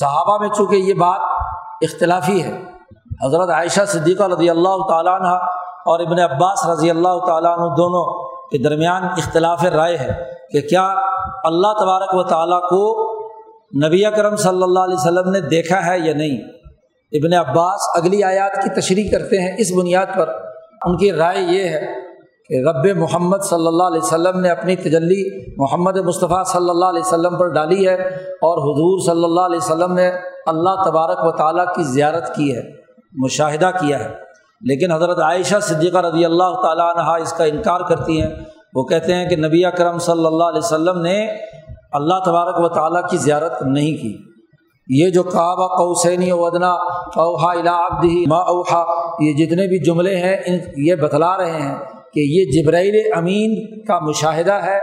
صحابہ 0.00 0.38
میں 0.38 0.48
چونکہ 0.48 0.76
یہ 0.76 0.94
بات 0.94 1.20
اختلافی 1.82 2.42
ہے، 2.42 2.62
حضرت 3.24 3.50
عائشہ 3.50 3.84
صدیقہ 3.88 4.22
رضی 4.22 4.50
اللہ 4.50 4.86
تعالیٰ 4.88 5.14
عنہ 5.14 5.28
اور 5.84 6.00
ابن 6.00 6.18
عباس 6.18 6.66
رضی 6.66 6.90
اللہ 6.90 7.18
تعالیٰ 7.26 7.58
عنہ 7.58 7.74
دونوں 7.76 8.04
کے 8.50 8.58
درمیان 8.58 9.04
اختلاف 9.04 9.64
رائے 9.64 9.96
ہے 9.96 10.24
کہ 10.52 10.60
کیا 10.60 10.86
اللہ 11.44 11.72
تبارک 11.72 12.14
و 12.14 12.22
تعالیٰ 12.22 12.60
کو 12.60 13.12
نبی 13.86 14.02
کرم 14.16 14.36
صلی 14.36 14.62
اللہ 14.62 14.78
علیہ 14.78 14.94
وسلم 14.94 15.30
نے 15.30 15.40
دیکھا 15.40 15.86
ہے 15.86 15.98
یا 15.98 16.14
نہیں؟ 16.14 16.36
ابن 17.12 17.34
عباس 17.34 17.80
اگلی 17.94 18.22
آیات 18.24 18.54
کی 18.62 18.80
تشریح 18.80 19.10
کرتے 19.10 19.40
ہیں 19.42 19.56
اس 19.58 19.72
بنیاد 19.76 20.06
پر۔ 20.16 20.28
ان 20.84 20.96
کی 20.96 21.12
رائے 21.12 21.40
یہ 21.40 21.68
ہے 21.68 22.05
کہ 22.48 22.68
رب 22.68 22.98
محمد 22.98 23.36
صلی 23.42 23.66
اللہ 23.66 23.82
علیہ 23.82 24.00
وسلم 24.02 24.40
نے 24.40 24.50
اپنی 24.50 24.76
تجلی 24.76 25.52
محمد 25.56 25.96
مصطفیٰ 25.96 26.44
صلی 26.44 26.70
اللہ 26.70 26.84
علیہ 26.84 27.00
وسلم 27.00 27.38
پر 27.38 27.48
ڈالی 27.48 27.88
ہے 27.88 27.94
اور 28.18 28.58
حضور 28.58 29.14
صلی 29.14 29.24
اللہ 29.24 29.40
علیہ 29.40 29.56
وسلم 29.56 29.92
نے 29.92 30.08
اللہ 30.46 30.82
تبارک 30.84 31.24
و 31.24 31.30
تعالیٰ 31.30 31.66
کی 31.74 31.82
زیارت 31.82 32.34
کی 32.34 32.56
ہے، 32.56 32.62
مشاہدہ 33.12 33.70
کیا 33.80 33.98
ہے۔ 33.98 34.08
لیکن 34.60 34.92
حضرت 34.92 35.18
عائشہ 35.18 35.54
صدیقہ 35.62 35.98
رضی 35.98 36.24
اللہ 36.24 36.62
تعالیٰ 36.62 36.96
عنہ 36.96 37.22
اس 37.22 37.32
کا 37.32 37.44
انکار 37.44 37.80
کرتی 37.80 38.22
ہیں۔ 38.22 38.30
وہ 38.74 38.84
کہتے 38.84 39.14
ہیں 39.14 39.28
کہ 39.28 39.36
نبی 39.36 39.64
اکرم 39.64 39.98
صلی 39.98 40.26
اللہ 40.26 40.44
علیہ 40.44 40.58
وسلم 40.58 41.00
نے 41.00 41.26
اللہ 41.92 42.14
تبارک 42.24 42.64
و 42.64 42.68
تعالیٰ 42.68 43.02
کی 43.10 43.16
زیارت 43.16 43.62
نہیں 43.62 44.02
کی۔ 44.02 44.16
یہ 44.88 45.10
جو 45.10 45.22
کعبہ 45.22 45.66
قوسینی 45.66 46.32
ودنا 46.32 46.72
اوہا 47.16 47.50
الابدی 47.50 48.24
ما 48.28 48.38
اوہا 48.38 48.84
یہ 49.20 49.32
جتنے 49.32 49.66
بھی 49.66 49.84
جملے 49.84 50.16
ہیں، 50.16 50.36
ان 50.46 50.58
یہ 50.76 50.94
بتلا 50.94 51.36
رہے 51.36 51.60
ہیں۔ 51.60 51.95
کہ 52.16 52.20
یہ 52.20 52.62
جبرائیل 52.62 53.12
امین 53.16 53.80
کا 53.84 53.98
مشاہدہ 53.98 54.52
ہے، 54.52 54.78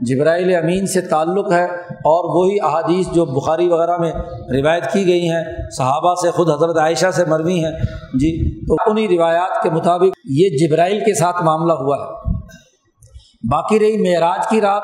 جبرائیل 0.00 0.56
امین 0.56 0.86
سے 0.86 1.00
تعلق 1.00 1.52
ہے 1.52 1.64
اور 1.88 2.24
وہی 2.36 2.56
احادیث 2.62 3.06
جو 3.12 3.24
بخاری 3.24 3.68
وغیرہ 3.68 3.96
میں 3.96 4.12
روایت 4.60 4.92
کی 4.92 5.06
گئی 5.06 5.28
ہیں، 5.28 5.44
صحابہ 5.76 6.14
سے 6.14 6.30
خود 6.30 6.50
حضرت 6.50 6.78
عائشہ 6.78 7.10
سے 7.10 7.24
مروی 7.24 7.64
ہیں۔ 7.64 7.72
جی 8.14 8.60
تو 8.66 8.90
انہیں 8.90 9.08
روایات 9.08 9.62
کے 9.62 9.70
مطابق 9.70 10.18
یہ 10.24 10.48
جبرائیل 10.56 10.98
کے 10.98 11.14
ساتھ 11.14 11.42
معاملہ 11.42 11.72
ہوا 11.72 11.96
ہے۔ 11.96 12.32
باقی 13.50 13.78
رہی 13.78 14.10
معراج 14.10 14.46
کی 14.48 14.60
رات، 14.60 14.82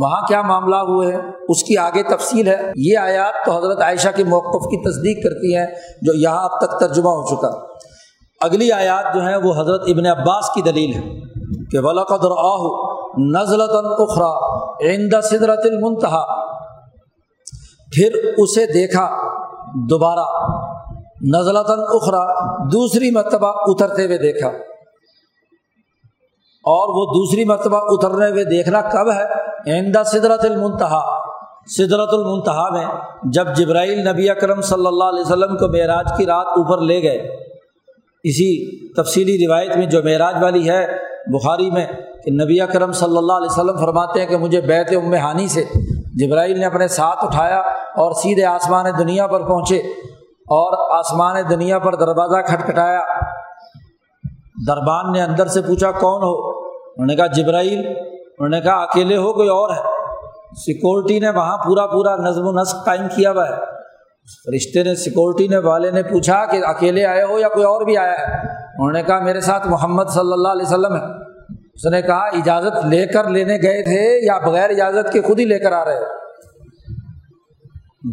وہاں 0.00 0.26
کیا 0.28 0.42
معاملہ 0.42 0.76
ہوئے 0.76 1.12
ہیں؟ 1.12 1.22
اس 1.48 1.62
کی 1.62 1.76
آگے 1.76 2.02
تفصیل 2.02 2.48
ہے۔ 2.48 2.60
یہ 2.76 2.98
آیات 2.98 3.46
تو 3.46 3.52
حضرت 3.52 3.82
عائشہ 3.82 4.08
کے 4.16 4.24
موقف 4.24 4.64
کی 4.64 4.90
تصدیق 4.90 5.24
کرتی 5.24 5.56
ہیں، 5.56 5.66
جو 6.02 6.12
یہاں 6.14 6.44
اب 6.44 6.60
تک 6.60 6.80
ترجمہ 6.80 7.08
ہو 7.08 7.26
چکا۔ 7.26 7.66
اگلی 8.42 8.72
آیات 8.72 9.14
جو 9.14 9.20
ہیں 9.20 9.36
وہ 9.36 9.52
حضرت 9.60 9.82
ابن 9.86 10.06
عباس 10.06 10.50
کی 10.54 10.62
دلیل 10.62 10.94
ہے 10.94 11.20
کہ 11.70 11.78
ولاقدر 11.78 12.30
آہ 12.30 12.92
نزلت 13.18 13.70
الخرا 13.70 14.62
عند 14.80 15.24
صدرت 15.24 15.60
المنتہا 15.64 16.42
پھر 17.92 18.34
اسے 18.38 18.66
دیکھا 18.66 19.08
دوبارہ۔ 19.90 20.54
نزلت 21.22 21.70
الخرا 21.70 22.24
دوسری 22.72 23.10
مرتبہ 23.10 23.52
اترتے 23.56 24.06
ہوئے 24.06 24.18
دیکھا۔ 24.18 24.48
اور 26.64 26.88
وہ 26.88 27.14
دوسری 27.14 27.44
مرتبہ 27.44 27.78
اترنے 27.82 28.30
ہوئے 28.30 28.44
دیکھنا 28.44 28.80
کب 28.80 29.10
ہے؟ 29.12 29.24
عند 29.78 29.96
صدرت 30.06 30.44
المنتہا 30.44 31.18
صدرت 31.76 32.08
المنتہا 32.12 32.70
میں 32.70 32.86
جب 33.32 33.46
جبرائیل 33.56 34.08
نبی 34.08 34.30
اکرم 34.30 34.60
صلی 34.60 34.86
اللہ 34.86 35.04
علیہ 35.04 35.20
وسلم 35.20 35.56
کو 35.56 35.68
معراج 35.68 36.12
کی 36.16 36.26
رات 36.26 36.46
اوپر 36.46 36.80
لے 36.80 37.02
گئے 37.02 37.51
اسی 38.24 38.76
تفصیلی 38.92 39.46
روایت 39.46 39.76
میں 39.76 39.86
جو 39.86 40.02
معراج 40.02 40.42
والی 40.42 40.70
ہے 40.70 40.86
بخاری 41.26 41.70
میں 41.70 41.86
کہ 42.24 42.30
نبی 42.30 42.58
کرم 42.72 42.92
صلی 42.92 43.16
اللہ 43.16 43.32
علیہ 43.32 43.50
وسلم 43.50 43.76
فرماتے 43.76 44.20
ہیں 44.20 44.26
کہ 44.26 44.36
مجھے 44.36 44.60
بیت 44.60 44.92
ام 44.96 45.14
ہانی 45.14 45.48
سے 45.48 45.64
جبرائیل 46.14 46.58
نے 46.58 46.66
اپنے 46.66 46.88
ساتھ 46.88 47.24
اٹھایا 47.24 47.58
اور 47.96 48.12
سیدھے 48.12 48.44
آسمان 48.44 48.84
دنیا 48.98 49.26
پر 49.26 49.48
پہنچے 49.48 49.76
اور 50.32 50.98
آسمان 50.98 51.36
دنیا 51.50 51.78
پر 51.78 51.94
دروازہ 51.94 52.46
کھٹکھٹایا۔ 52.46 53.00
دربان 54.66 55.12
نے 55.12 55.22
اندر 55.22 55.46
سے 55.46 55.62
پوچھا، 55.62 55.90
کون 55.90 56.22
ہو؟ 56.22 56.58
انہوں 56.58 57.06
نے 57.06 57.16
کہا، 57.16 57.26
جبرائیل 57.26 57.86
انہوں 57.86 58.48
نے 58.48 58.60
کہا، 58.60 58.82
اکیلے 58.82 59.16
ہو، 59.16 59.32
کوئی 59.32 59.48
اور 59.48 59.70
ہے؟ 59.70 59.82
سیکورٹی 60.56 61.18
نے 61.18 61.30
وہاں 61.30 61.56
پورا 61.56 61.86
پورا 61.86 62.16
نظم 62.16 62.46
و 62.46 62.60
نسق 62.60 62.84
قائم 62.84 63.02
کیا 63.16 63.30
ہوا 63.30 63.48
ہے۔ 63.48 63.71
رشتے 64.54 64.82
نے 64.82 64.94
سیکورٹی 64.94 65.48
نے 65.48 65.58
والے 65.58 65.90
نے 65.90 66.02
پوچھا 66.02 66.44
کہ 66.44 66.60
اکیلے 66.64 67.04
آئے 67.04 67.22
ہو 67.22 67.38
یا 67.38 67.48
کوئی 67.48 67.64
اور 67.64 67.80
بھی 67.80 67.96
آیا 67.96 68.12
ہے؟ 68.12 68.24
انہوں 68.50 68.92
نے 68.92 69.02
کہا 69.02 69.20
میرے 69.20 69.40
ساتھ 69.40 69.68
محمد 69.68 70.04
صلی 70.04 70.32
اللہ 70.32 70.48
علیہ 70.48 70.66
وسلم 70.66 70.96
ہے۔ 70.96 71.22
اس 71.74 71.86
نے 71.86 72.02
کہا 72.02 72.24
اجازت 72.24 72.86
لے 72.86 73.06
کر 73.06 73.28
لینے 73.28 73.56
گئے 73.56 73.82
تھے 73.82 74.26
یا 74.26 74.38
بغیر 74.38 74.70
اجازت 74.70 75.12
کے 75.12 75.20
خود 75.20 75.40
ہی 75.40 75.44
لے 75.44 75.58
کر 75.58 75.72
آ 75.72 75.84
رہے 75.84 76.00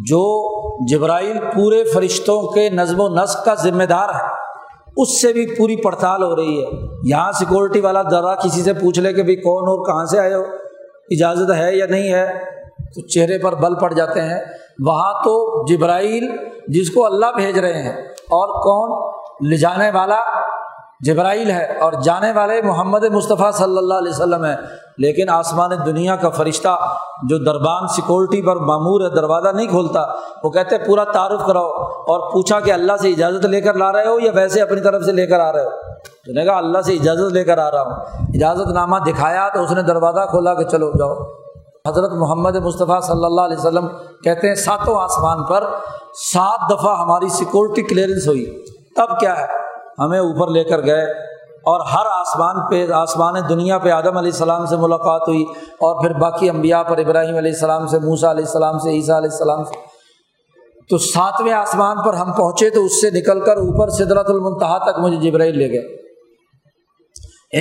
جو 0.08 0.50
جبرائیل 0.86 1.38
پورے 1.54 1.84
فرشتوں 1.84 2.42
کے 2.52 2.70
نظم 2.70 3.00
و 3.00 3.08
نسق 3.08 3.44
کا 3.44 3.54
ذمہ 3.54 3.84
دار 3.84 4.08
ہے، 4.08 4.28
اس 4.96 5.20
سے 5.20 5.32
بھی 5.32 5.46
پوری 5.46 5.76
پڑتال 5.76 6.22
ہو 6.22 6.36
رہی 6.36 6.64
ہے۔ 6.64 6.66
یہاں 7.04 7.32
سیکورٹی 7.32 7.80
والا 7.80 8.02
ذرا 8.10 8.34
کسی 8.34 8.62
سے 8.62 8.72
پوچھ 8.72 9.00
لے 9.00 9.12
کہ 9.12 9.22
بھائی 9.22 9.36
کون 9.36 9.62
ہو 9.62 9.84
کہاں 9.84 10.04
سے 10.04 10.18
آئے 10.18 10.34
ہو؟ 10.34 10.42
اجازت 11.10 11.50
ہے 11.50 11.76
یا 11.76 11.86
نہیں 11.86 12.12
ہے؟ 12.12 12.26
تو 12.94 13.06
چہرے 13.06 13.38
پر 13.38 13.54
بل 13.54 13.74
پڑ 13.74 13.92
جاتے 13.92 14.20
ہیں۔ 14.20 14.40
وہاں 14.86 15.12
تو 15.24 15.32
جبرائیل 15.66 16.28
جس 16.68 16.90
کو 16.90 17.04
اللہ 17.06 17.36
بھیج 17.36 17.58
رہے 17.58 17.82
ہیں، 17.82 17.96
اور 18.38 18.60
کون؟ 18.62 19.48
لے 19.50 19.56
جانے 19.56 19.90
والا 19.90 20.18
جبرائیل 21.06 21.50
ہے، 21.50 21.78
اور 21.80 21.92
جانے 22.04 22.30
والے 22.32 22.60
محمد 22.62 23.04
مصطفیٰ 23.12 23.50
صلی 23.52 23.76
اللہ 23.78 23.94
علیہ 23.94 24.10
وسلم 24.10 24.44
ہے 24.44 24.54
لیکن 24.98 25.28
آسمان 25.30 25.70
دنیا 25.86 26.16
کا 26.16 26.28
فرشتہ 26.28 26.76
جو 27.28 27.38
دربان 27.44 27.86
سیکورٹی 27.94 28.40
پر 28.42 28.56
معمور 28.70 29.00
ہے، 29.00 29.08
دروازہ 29.14 29.48
نہیں 29.56 29.66
کھولتا، 29.66 30.04
وہ 30.44 30.50
کہتے 30.50 30.78
پورا 30.78 31.04
تعارف 31.04 31.46
کراؤ، 31.46 31.70
اور 32.12 32.30
پوچھا 32.32 32.60
کہ 32.60 32.72
اللہ 32.72 32.96
سے 33.00 33.08
اجازت 33.08 33.46
لے 33.46 33.60
کر 33.60 33.74
لا 33.74 33.92
رہے 33.92 34.06
ہو 34.06 34.18
یا 34.20 34.32
ویسے 34.34 34.60
اپنی 34.62 34.80
طرف 34.80 35.04
سے 35.04 35.12
لے 35.12 35.26
کر 35.26 35.40
آ 35.40 35.52
رہے 35.52 35.64
ہو؟ 35.64 35.70
تو 36.26 36.32
نے 36.32 36.44
کہا، 36.44 36.56
اللہ 36.58 36.80
سے 36.80 36.94
اجازت 36.94 37.32
لے 37.32 37.44
کر 37.44 37.58
آ 37.58 37.70
رہا 37.70 37.82
ہوں۔ 37.82 38.26
اجازت 38.34 38.72
نامہ 38.74 38.96
دکھایا 39.06 39.48
تو 39.54 39.62
اس 39.62 39.72
نے 39.72 39.82
دروازہ 39.82 40.26
کھولا 40.30 40.54
کہ 40.54 40.68
چلو 40.68 40.90
جاؤ۔ 40.98 41.14
حضرت 41.88 42.10
محمد 42.12 42.56
مصطفیٰ 42.56 43.02
صلی 43.02 43.24
اللہ 43.24 43.40
علیہ 43.40 43.56
وسلم 43.56 43.88
کہتے 44.24 44.48
ہیں 44.48 44.54
ساتوں 44.54 45.00
آسمان 45.00 45.44
پر 45.44 45.64
سات 46.32 46.70
دفعہ 46.70 46.98
ہماری 46.98 47.28
سیکورٹی 47.28 47.82
کلیئرنس 47.82 48.26
ہوئی۔ 48.26 48.62
تب 48.96 49.20
کیا 49.20 49.40
ہے؟ 49.40 49.46
ہمیں 49.98 50.18
اوپر 50.18 50.48
لے 50.48 50.64
کر 50.64 50.86
گئے 50.86 51.02
اور 51.60 51.80
ہر 51.80 52.06
آسمان 52.06 52.70
پہ، 52.70 52.92
آسمان 52.92 53.34
دنیا 53.48 53.78
پہ 53.78 53.90
آدم 53.90 54.16
علیہ 54.16 54.30
السلام 54.32 54.66
سے 54.66 54.76
ملاقات 54.76 55.28
ہوئی 55.28 55.42
اور 55.72 56.02
پھر 56.02 56.18
باقی 56.18 56.50
انبیاء 56.50 56.82
پر 56.82 56.98
ابراہیم 56.98 57.36
علیہ 57.36 57.52
السلام 57.52 57.86
سے 57.86 57.98
موسا 57.98 58.30
علیہ 58.30 58.44
السلام 58.44 58.78
سے، 58.78 58.90
عیسیٰ 58.90 59.16
علیہ 59.16 59.30
السلام 59.30 59.64
سے۔ 59.64 59.74
تو 60.90 60.98
ساتویں 60.98 61.52
آسمان 61.52 61.96
پر 62.06 62.14
ہم 62.14 62.32
پہنچے 62.32 62.70
تو 62.70 62.84
اس 62.84 63.00
سے 63.00 63.10
نکل 63.10 63.40
کر 63.40 63.56
اوپر 63.56 63.90
صدرت 63.90 64.30
المنتہا 64.30 64.78
تک 64.78 64.98
مجھے 64.98 65.16
جبرائیل 65.16 65.58
لے 65.58 65.70
گئے۔ 65.70 66.10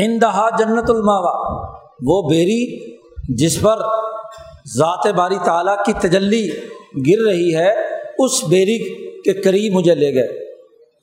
اندہا 0.05 0.49
جنت 0.49 0.89
الماوا 0.89 1.61
وہ 2.05 2.29
بیری 2.29 2.89
جس 3.37 3.61
پر 3.61 3.77
ذات 4.77 5.07
باری 5.07 5.35
تعالیٰ 5.45 5.75
کی 5.85 5.93
تجلی 5.93 6.49
گر 7.07 7.27
رہی 7.27 7.55
ہے، 7.55 7.71
اس 8.19 8.43
بیری 8.49 8.77
کے 9.21 9.41
قریب 9.41 9.73
مجھے 9.73 9.95
لے 9.95 10.13
گئے۔ 10.13 10.27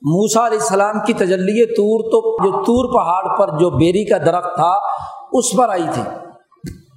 موسا 0.01 0.47
علیہ 0.47 0.57
السلام 0.57 0.95
کی 1.05 1.13
تجلی 1.13 1.65
طور 1.65 1.99
تو 1.99 2.43
جو 2.43 2.63
طور 2.63 2.93
پہاڑ 2.93 3.37
پر 3.37 3.57
جو 3.57 3.69
بیری 3.69 4.05
کا 4.05 4.17
درخت 4.17 4.55
تھا، 4.55 4.77
اس 5.31 5.45
پر 5.57 5.69
آئی 5.69 5.85
تھی۔ 5.93 6.01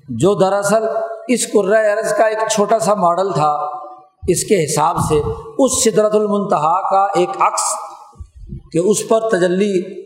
جو 0.09 0.35
دراصل 0.35 0.85
اس 1.29 1.55
عرض 1.55 2.13
کا 2.13 2.25
ایک 2.25 2.39
چھوٹا 2.51 2.79
سا 2.79 2.95
ماڈل 2.95 3.33
تھا، 3.33 3.57
اس 4.29 4.45
کے 4.45 4.65
حساب 4.65 4.97
سے 5.09 5.23
اس 5.59 5.85
صدرت 5.85 6.15
المنتہا 6.15 6.91
کا 6.91 7.07
ایک 7.19 7.31
عکس 7.41 7.75
کہ 8.73 8.79
اس 8.79 9.09
پر 9.09 9.21
تجلی 9.21 10.01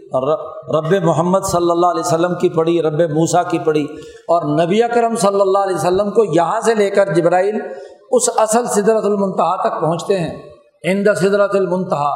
رب 0.79 1.05
محمد 1.05 1.41
صلی 1.41 1.71
اللہ 1.71 1.87
علیہ 1.87 2.07
وسلم 2.07 2.35
کی 2.35 2.49
پڑھی 2.49 2.83
رب 2.83 3.11
موسا 3.11 3.43
کی 3.43 3.59
پڑھی 3.59 3.85
اور 4.29 4.43
نبی 4.43 4.81
کرم 4.95 5.17
صلی 5.17 5.41
اللہ 5.41 5.59
علیہ 5.59 5.77
وسلم 5.77 6.11
کو 6.11 6.25
یہاں 6.25 6.61
سے 6.61 6.75
لے 6.75 6.91
کر 6.91 7.12
جبرائیل 7.12 7.61
اس 8.11 8.23
اصل 8.37 8.67
صدرت 8.67 9.05
المنتہا 9.05 9.57
تک 9.57 9.81
پہنچتے 9.81 10.21
ہیں۔ 10.21 10.43
اند 10.85 11.09
صدرت 11.17 11.55
المنتہا۔ 11.55 12.11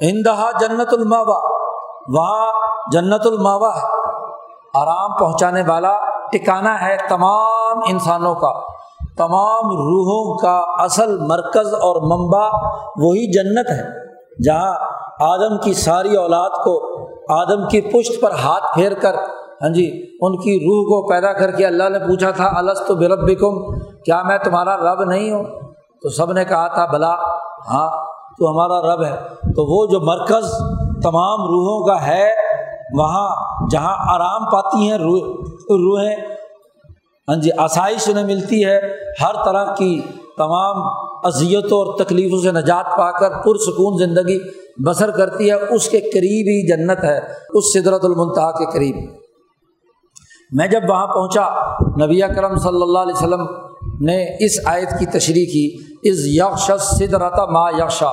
اندہا 0.00 0.50
جنت 0.60 0.92
الماوا 0.92 1.36
وہاں 2.08 2.52
جنت 2.92 3.26
الماوا 3.26 3.76
ہے۔ 3.76 3.86
آرام 4.74 5.12
پہنچانے 5.18 5.62
والا 5.66 5.98
ٹکانا 6.32 6.88
ہے 6.88 6.96
تمام 7.08 7.78
انسانوں 7.90 8.34
کا۔ 8.34 8.80
تمام 9.16 9.64
روحوں 9.64 10.38
کا 10.38 10.84
اصل 10.84 11.18
مرکز 11.18 11.74
اور 11.74 11.96
منبع 12.02 12.48
وہی 12.96 13.32
جنت 13.32 13.70
ہے، 13.70 13.82
جہاں 14.44 14.99
آدم 15.20 15.58
کی 15.58 15.72
ساری 15.72 16.16
اولاد 16.16 16.50
کو 16.50 17.00
آدم 17.28 17.68
کی 17.68 17.80
پشت 17.80 18.20
پر 18.20 18.30
ہاتھ 18.32 18.74
پھیر 18.74 18.94
کر 18.94 19.14
ہاں 19.62 19.68
جی 19.68 20.16
ان 20.20 20.36
کی 20.36 20.56
روح 20.56 20.82
کو 20.82 21.08
پیدا 21.08 21.32
کر 21.32 21.50
کے 21.50 21.66
اللہ 21.66 21.88
نے 21.88 21.98
پوچھا 21.98 22.30
تھا 22.30 22.50
الس 22.54 22.78
تو 22.86 22.94
برب 22.94 23.28
کیا 24.04 24.22
میں 24.22 24.38
تمہارا 24.38 24.76
رب 24.76 25.04
نہیں 25.04 25.30
ہوں؟ 25.30 25.44
تو 26.02 26.08
سب 26.08 26.32
نے 26.32 26.44
کہا 26.44 26.68
تھا، 26.68 26.86
بلا 26.92 27.14
ہاں 27.68 27.90
تو 28.38 28.50
ہمارا 28.50 28.94
رب 28.94 29.04
ہے۔ 29.04 29.16
تو 29.42 29.66
وہ 29.66 29.86
جو 29.86 30.00
مرکز 30.00 30.50
تمام 31.02 31.40
روحوں 31.40 31.86
کا 31.86 32.06
ہے، 32.06 32.30
وہاں 32.98 33.28
جہاں 33.70 33.94
آرام 34.14 34.44
پاتی 34.44 34.90
ہیں 34.90 34.98
روح، 34.98 35.20
روحیں 35.70 36.16
ہاں 37.28 37.36
جی 37.36 37.50
آسائش 37.58 38.08
انہیں 38.08 38.24
ملتی 38.24 38.64
ہے۔ 38.64 38.80
ہر 39.20 39.44
طرح 39.44 39.74
کی 39.74 40.02
تمام 40.40 40.82
اذیتوں 41.24 41.78
اور 41.78 41.94
تکلیفوں 42.04 42.40
سے 42.42 42.52
نجات 42.52 42.86
پا 42.98 43.10
کر 43.12 43.38
پرسکون 43.44 43.98
زندگی 43.98 44.38
بسر 44.86 45.10
کرتی 45.10 45.50
ہے، 45.50 45.54
اس 45.74 45.88
کے 45.88 46.00
قریب 46.00 46.46
ہی 46.48 46.60
جنت 46.68 47.04
ہے، 47.04 47.18
اس 47.54 47.72
صدرت 47.72 48.04
المنتہا 48.04 48.50
کے 48.58 48.66
قریب۔ 48.72 48.96
میں 50.52 50.66
جب 50.66 50.88
وہاں 50.88 51.06
پہنچا، 51.06 51.46
نبی 52.04 52.20
کرم 52.36 52.56
صلی 52.56 52.82
اللہ 52.82 52.98
علیہ 52.98 53.14
وسلم 53.14 53.42
نے 54.00 54.16
اس 54.44 54.58
آیت 54.64 54.98
کی 54.98 55.06
تشریح 55.06 55.46
کی 55.52 55.64
اس 56.02 56.18
یکش 56.26 56.70
سدرتا 56.82 57.44
ما 57.46 57.64
یکشا 57.70 58.10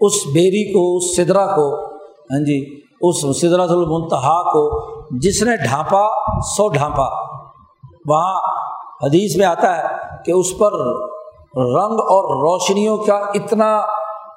اس 0.00 0.12
بیری 0.34 0.64
کو، 0.72 0.96
اس 0.96 1.16
سدرا 1.16 1.46
کو 1.46 1.66
ہاں 2.30 2.44
جی 2.44 2.58
اس 3.00 3.40
سدرت 3.40 3.70
المنتہا 3.70 4.42
کو 4.52 4.62
جس 5.18 5.42
نے 5.42 5.56
ڈھانپا، 5.56 6.04
سو 6.56 6.68
ڈھانپا۔ 6.68 7.08
وہاں 8.06 8.36
حدیث 9.02 9.36
میں 9.36 9.46
آتا 9.46 9.76
ہے 9.76 10.11
کہ 10.24 10.32
اس 10.32 10.58
پر 10.58 10.72
رنگ 11.56 11.92
اور 11.92 12.36
روشنیوں 12.36 12.96
کا 12.96 13.14
اتنا 13.14 13.82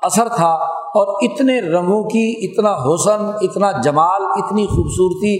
اثر 0.04 0.28
تھا 0.28 0.54
اور 0.70 1.16
اتنے 1.22 1.62
رنگوں 1.62 2.04
کی 2.04 2.34
اتنا 2.38 2.74
حسن، 2.74 3.32
اتنا 3.42 3.82
جمال، 3.82 4.22
اتنی 4.22 4.66
خوبصورتی، 4.66 5.36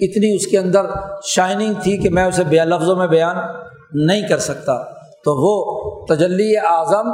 اتنی 0.00 0.36
اس 0.36 0.46
کے 0.46 0.58
اندر 0.58 0.86
شائننگ 1.22 1.74
تھی 1.82 1.96
کہ 1.96 2.10
میں 2.10 2.24
اسے 2.24 2.44
بے 2.44 2.56
لفظوں 2.56 2.96
میں 2.96 3.06
بیان 3.06 3.36
نہیں 3.92 4.28
کر 4.28 4.38
سکتا۔ 4.38 4.84
تو 5.24 5.34
وہ 5.36 5.90
تجلی 6.06 6.56
اعظم 6.56 7.10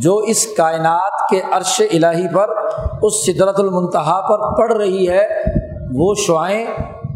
جو 0.00 0.16
اس 0.16 0.46
کائنات 0.46 1.28
کے 1.30 1.40
عرش 1.52 1.82
الہی 1.92 2.34
پر، 2.34 2.50
اس 3.02 3.26
صدرت 3.26 3.60
المنتہا 3.60 4.20
پر 4.20 4.58
پڑ 4.58 4.76
رہی 4.76 5.08
ہے، 5.08 5.28
وہ 5.94 6.14
شعائیں، 6.14 6.66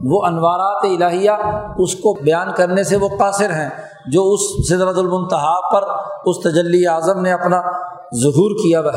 وہ 0.04 0.22
انوارات 0.26 1.02
الہیہ، 1.02 1.30
اس 1.78 1.94
کو 1.94 2.14
بیان 2.22 2.48
کرنے 2.56 2.84
سے 2.84 2.96
وہ 2.96 3.08
قاصر 3.18 3.50
ہیں۔ 3.50 3.70
جو 4.12 4.32
اس 4.32 4.40
صدرت 4.68 4.98
المنتہا 4.98 5.54
پر 5.72 5.84
اس 6.24 6.36
تجلی 6.42 6.86
اعظم 6.86 7.20
نے 7.20 7.32
اپنا 7.32 7.60
ظہور 8.22 8.56
کیا 8.56 8.80
وہ 8.80 8.90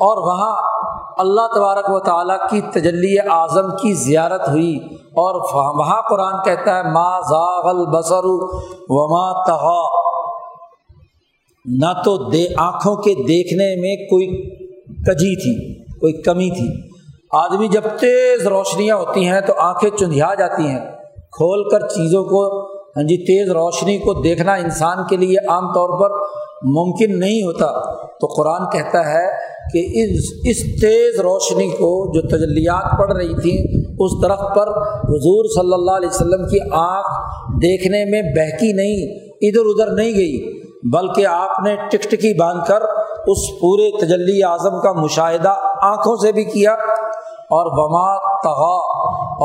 اور 0.00 0.18
وہاں 0.18 0.54
اللہ 1.18 1.46
تبارک 1.54 1.90
و 1.90 1.98
تعالیٰ 2.00 2.36
کی 2.50 2.60
تجلی 2.60 3.18
اعظم 3.18 3.70
کی 3.70 3.92
زیارت 3.92 4.48
ہوئی 4.48 4.76
اور 5.14 5.34
وہاں 5.78 6.00
قرآن 6.02 6.42
کہتا 6.44 6.76
ہے، 6.76 6.82
ما 6.82 7.20
زاغل 7.20 7.84
بسر 7.86 8.26
وما 8.88 9.26
تغا 9.44 9.80
نہ 11.64 11.92
تو 12.04 12.16
دے 12.30 12.46
آنکھوں 12.56 12.96
کے 12.96 13.14
دیکھنے 13.14 13.74
میں 13.80 13.96
کوئی 14.10 14.26
کجی 15.02 15.34
تھی، 15.36 15.54
کوئی 16.00 16.12
کمی 16.22 16.50
تھی۔ 16.50 16.68
آدمی 17.32 17.68
جب 17.68 17.82
تیز 18.00 18.46
روشنیاں 18.46 18.96
ہوتی 18.96 19.26
ہیں 19.28 19.40
تو 19.40 19.52
آنکھیں 19.58 19.90
چندھیا 19.90 20.34
جاتی 20.34 20.66
ہیں، 20.66 20.80
کھول 21.32 21.68
کر 21.70 21.86
چیزوں 21.88 22.24
کو 22.24 22.44
ہاں 22.96 23.02
جی 23.02 23.16
تیز 23.16 23.50
روشنی 23.50 23.98
کو 23.98 24.12
دیکھنا 24.22 24.54
انسان 24.54 24.98
کے 25.08 25.16
لیے 25.16 25.36
عام 25.48 25.72
طور 25.72 25.88
پر 26.00 26.10
ممکن 26.62 27.18
نہیں 27.18 27.42
ہوتا۔ 27.42 27.66
تو 28.18 28.26
قرآن 28.26 28.70
کہتا 28.72 29.00
ہے 29.06 29.26
کہ 29.72 29.78
اس 30.02 30.30
اس 30.44 30.80
تیز 30.80 31.20
روشنی 31.20 31.68
کو 31.68 32.12
جو 32.12 32.20
تجلیات 32.28 32.98
پڑ 32.98 33.12
رہی 33.12 33.34
تھیں 33.42 33.58
اس 33.98 34.10
درخت 34.22 34.54
پر 34.56 34.68
حضور 35.08 35.44
صلی 35.44 35.72
اللہ 35.72 35.90
علیہ 35.90 36.08
وسلم 36.08 36.46
کی 36.46 36.58
آنکھ 36.72 37.08
دیکھنے 37.62 38.04
میں 38.04 38.22
بہکی 38.22 38.72
نہیں، 38.72 39.18
ادھر 39.40 39.60
ادھر 39.64 39.92
نہیں 39.92 40.14
گئی، 40.14 40.62
بلکہ 40.92 41.26
آپ 41.26 41.60
نے 41.64 41.76
ٹکٹکی 41.90 42.34
باندھ 42.34 42.68
کر 42.68 42.82
اس 43.26 43.38
پورے 43.60 43.90
تجلی 44.00 44.42
اعظم 44.42 44.80
کا 44.80 44.92
مشاہدہ 44.92 45.54
آنکھوں 45.82 46.16
سے 46.16 46.32
بھی 46.32 46.44
کیا 46.44 46.72
اور 47.56 47.66
بما 47.72 48.06
تغا 48.40 48.76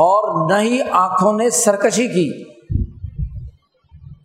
اور 0.04 0.50
نہ 0.50 0.60
ہی 0.60 0.78
آنکھوں 0.92 1.32
نے 1.32 1.50
سرکشی 1.50 2.06
کی۔ 2.06 2.51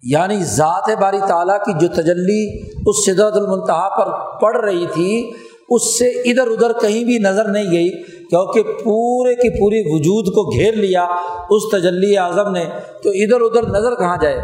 یعنی 0.04 0.38
ذات 0.46 0.90
باری 1.00 1.20
تعالیٰ 1.28 1.58
کی 1.60 1.74
جو 1.80 1.88
تجلی 1.94 2.42
اس 2.88 3.06
صدرت 3.06 3.36
المنتہا 3.36 3.88
پر 3.90 4.12
پڑ 4.42 4.64
رہی 4.64 4.86
تھی، 4.94 5.32
اس 5.70 5.98
سے 6.00 6.08
ادھر 6.30 6.48
ادھر 6.48 6.72
کہیں 6.82 7.04
بھی 7.04 7.18
نظر 7.20 7.48
نہیں 7.48 7.72
گئی، 7.72 7.90
کیونکہ 8.30 8.64
پورے 8.84 9.34
کی 9.36 9.50
پوری 9.50 9.82
وجود 9.88 10.28
کو 10.28 10.44
گھیر 10.52 10.74
لیا 10.74 11.04
اس 11.50 11.64
تجلی 11.72 12.18
اعظم 12.18 12.52
نے۔ 12.52 12.66
تو 13.04 13.10
ادھر 13.16 13.42
ادھر 13.42 13.68
نظر 13.70 13.96
کہاں 13.96 14.18
جائے؟ 14.22 14.40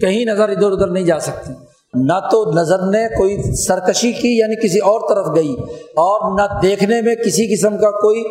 کہیں 0.00 0.24
نظر 0.24 0.48
ادھر 0.48 0.70
ادھر 0.70 0.86
نہیں 0.86 1.04
جا 1.04 1.18
سکتی۔ 1.18 1.52
نہ 1.94 2.18
تو 2.30 2.44
نظر 2.52 2.86
نے 2.86 3.06
کوئی 3.08 3.36
سرکشی 3.56 4.12
کی 4.12 4.36
یعنی 4.38 4.56
کسی 4.56 4.78
اور 4.78 5.08
طرف 5.08 5.34
گئی، 5.36 5.54
اور 6.00 6.30
نہ 6.38 6.46
دیکھنے 6.62 7.00
میں 7.02 7.14
کسی 7.14 7.46
قسم 7.54 7.76
کا 7.78 7.90
کوئی 7.90 8.22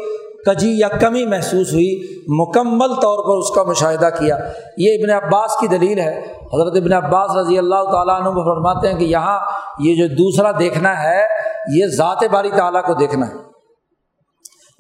کجی 0.46 0.80
یا 0.80 0.88
کمی 0.88 1.26
محسوس 1.26 1.74
ہوئی، 1.74 2.22
مکمل 2.28 2.94
طور 3.02 3.18
پر 3.28 3.38
اس 3.38 3.56
کا 3.56 3.64
مشاہدہ 3.64 4.10
کیا۔ 4.20 4.38
یہ 4.78 4.94
ابن 4.94 5.26
عباس 5.26 5.58
کی 5.58 5.68
دلیل 5.68 6.00
ہے۔ 6.00 6.20
حضرت 6.54 6.74
ابن 6.76 6.94
عباس 6.94 7.36
رضی 7.36 7.58
اللہ 7.58 7.92
تعالیٰ 7.92 8.16
عنہ 8.16 8.30
فرماتے 8.30 8.88
ہیں 8.88 9.00
کہ 9.00 9.04
یہاں 9.04 9.40
یہ 9.80 9.96
جو 9.96 10.16
دوسرا 10.16 10.52
دیکھنا 10.60 11.04
ہے، 11.04 11.22
یہ 11.76 11.86
ذات 11.88 12.24
باری 12.32 12.50
تعالیٰ 12.50 12.84
کو 12.84 12.94
دیکھنا 12.94 13.28
ہے۔ 13.28 13.34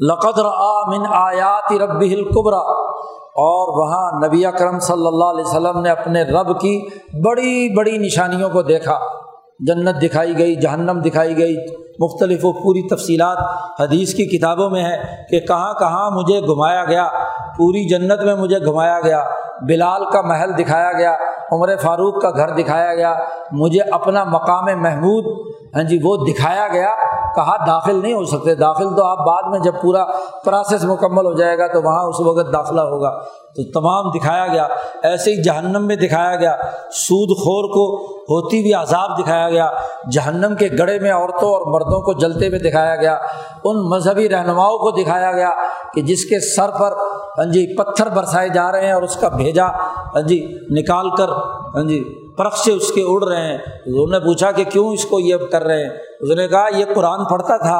لقد 0.07 0.39
من 0.87 1.05
آیات 1.13 1.73
رب 1.73 2.01
القبرا 2.01 2.89
اور 3.41 3.79
وہاں 3.79 4.27
نبی 4.27 4.45
اکرم 4.45 4.79
صلی 4.79 5.07
اللہ 5.07 5.25
علیہ 5.25 5.45
وسلم 5.45 5.81
نے 5.81 5.89
اپنے 5.89 6.23
رب 6.23 6.59
کی 6.61 6.87
بڑی 7.25 7.77
بڑی 7.77 7.97
نشانیوں 7.97 8.49
کو 8.49 8.61
دیکھا۔ 8.61 8.99
جنت 9.59 10.01
دکھائی 10.01 10.37
گئی، 10.37 10.55
جہنم 10.55 10.99
دکھائی 11.05 11.37
گئی۔ 11.37 11.55
مختلف 11.99 12.39
و 12.43 12.51
پوری 12.51 12.87
تفصیلات 12.87 13.37
حدیث 13.81 14.13
کی 14.13 14.25
کتابوں 14.25 14.69
میں 14.69 14.83
ہے 14.83 14.97
کہ 15.29 15.39
کہاں 15.39 15.73
کہاں 15.73 16.11
مجھے 16.11 16.41
گھمایا 16.41 16.85
گیا۔ 16.85 17.07
پوری 17.57 17.89
جنت 17.89 18.23
میں 18.23 18.35
مجھے 18.35 18.59
گھمایا 18.65 18.99
گیا۔ 18.99 19.23
بلال 19.67 20.05
کا 20.13 20.21
محل 20.21 20.57
دکھایا 20.57 20.91
گیا۔ 20.93 21.15
عمر 21.51 21.75
فاروق 21.75 22.21
کا 22.21 22.29
گھر 22.29 22.49
دکھایا 22.49 22.95
گیا۔ 22.95 23.15
مجھے 23.51 23.79
اپنا 23.91 24.23
مقام 24.23 24.81
محمود 24.81 25.53
ہاں 25.75 25.83
جی 25.83 25.99
وہ 26.03 26.17
دکھایا 26.17 26.67
گیا۔ 26.67 26.89
کہا 27.35 27.55
داخل 27.67 28.01
نہیں 28.01 28.13
ہو 28.13 28.25
سکتے، 28.25 28.55
داخل 28.55 28.95
تو 28.95 29.03
آپ 29.03 29.17
بعد 29.17 29.51
میں 29.51 29.59
جب 29.59 29.73
پورا 29.81 30.05
پروسیس 30.45 30.83
مکمل 30.83 31.25
ہو 31.25 31.33
جائے 31.33 31.57
گا 31.57 31.67
تو 31.67 31.81
وہاں 31.81 32.03
اس 32.03 32.19
وقت 32.19 32.53
داخلہ 32.53 32.81
ہوگا۔ 32.81 33.19
تو 33.55 33.63
تمام 33.71 34.09
دکھایا 34.17 34.47
گیا، 34.47 34.67
ایسے 35.03 35.31
ہی 35.31 35.41
جہنم 35.43 35.87
میں 35.87 35.95
دکھایا 35.95 36.35
گیا، 36.35 36.55
سود 36.91 37.37
خور 37.37 37.63
کو 37.63 37.85
ہوتی 38.21 38.59
ہوئی 38.59 38.73
عذاب 38.73 39.19
دکھایا 39.19 39.49
گیا، 39.49 39.69
جہنم 40.11 40.55
کے 40.55 40.69
گڑے 40.79 40.99
میں 40.99 41.11
عورتوں 41.11 41.49
اور 41.53 41.61
مردوں 41.73 42.01
کو 42.01 42.13
جلتے 42.13 42.47
ہوئے 42.47 42.59
دکھایا 42.59 42.95
گیا، 42.95 43.17
ان 43.63 43.89
مذہبی 43.89 44.29
رہنماؤں 44.29 44.77
کو 44.77 44.91
دکھایا 44.91 45.31
گیا 45.31 45.49
کہ 45.93 46.01
جس 46.01 46.25
کے 46.25 46.39
سر 46.39 46.69
پر 46.69 46.93
ہاں 47.37 47.45
جی 47.45 47.75
پتھر 47.75 48.09
برسائے 48.09 48.49
جا 48.49 48.71
رہے 48.71 48.85
ہیں 48.85 48.93
اور 48.93 49.01
اس 49.01 49.15
کا 49.15 49.27
بھیجا 49.27 49.65
ہاں 50.15 50.21
جی 50.21 50.57
نکال 50.71 51.09
کر 51.09 51.29
ہاں 51.75 51.83
جی 51.83 52.03
پرخ 52.37 52.57
سے 52.57 52.71
اس 52.71 52.91
کے 52.91 53.01
اڑ 53.01 53.23
رہے 53.27 53.41
ہیں۔ 53.41 53.57
انہوں 53.85 54.07
نے 54.07 54.19
پوچھا 54.19 54.51
کہ 54.51 54.63
کیوں 54.63 54.93
اس 54.93 55.05
کو 55.05 55.19
یہ 55.19 55.35
کر 55.51 55.63
رہے 55.63 55.83
ہیں؟ 55.83 55.89
اس 56.19 56.29
نے 56.37 56.47
کہا، 56.47 56.65
یہ 56.77 56.85
قرآن 56.95 57.25
پڑھتا 57.25 57.57
تھا، 57.57 57.79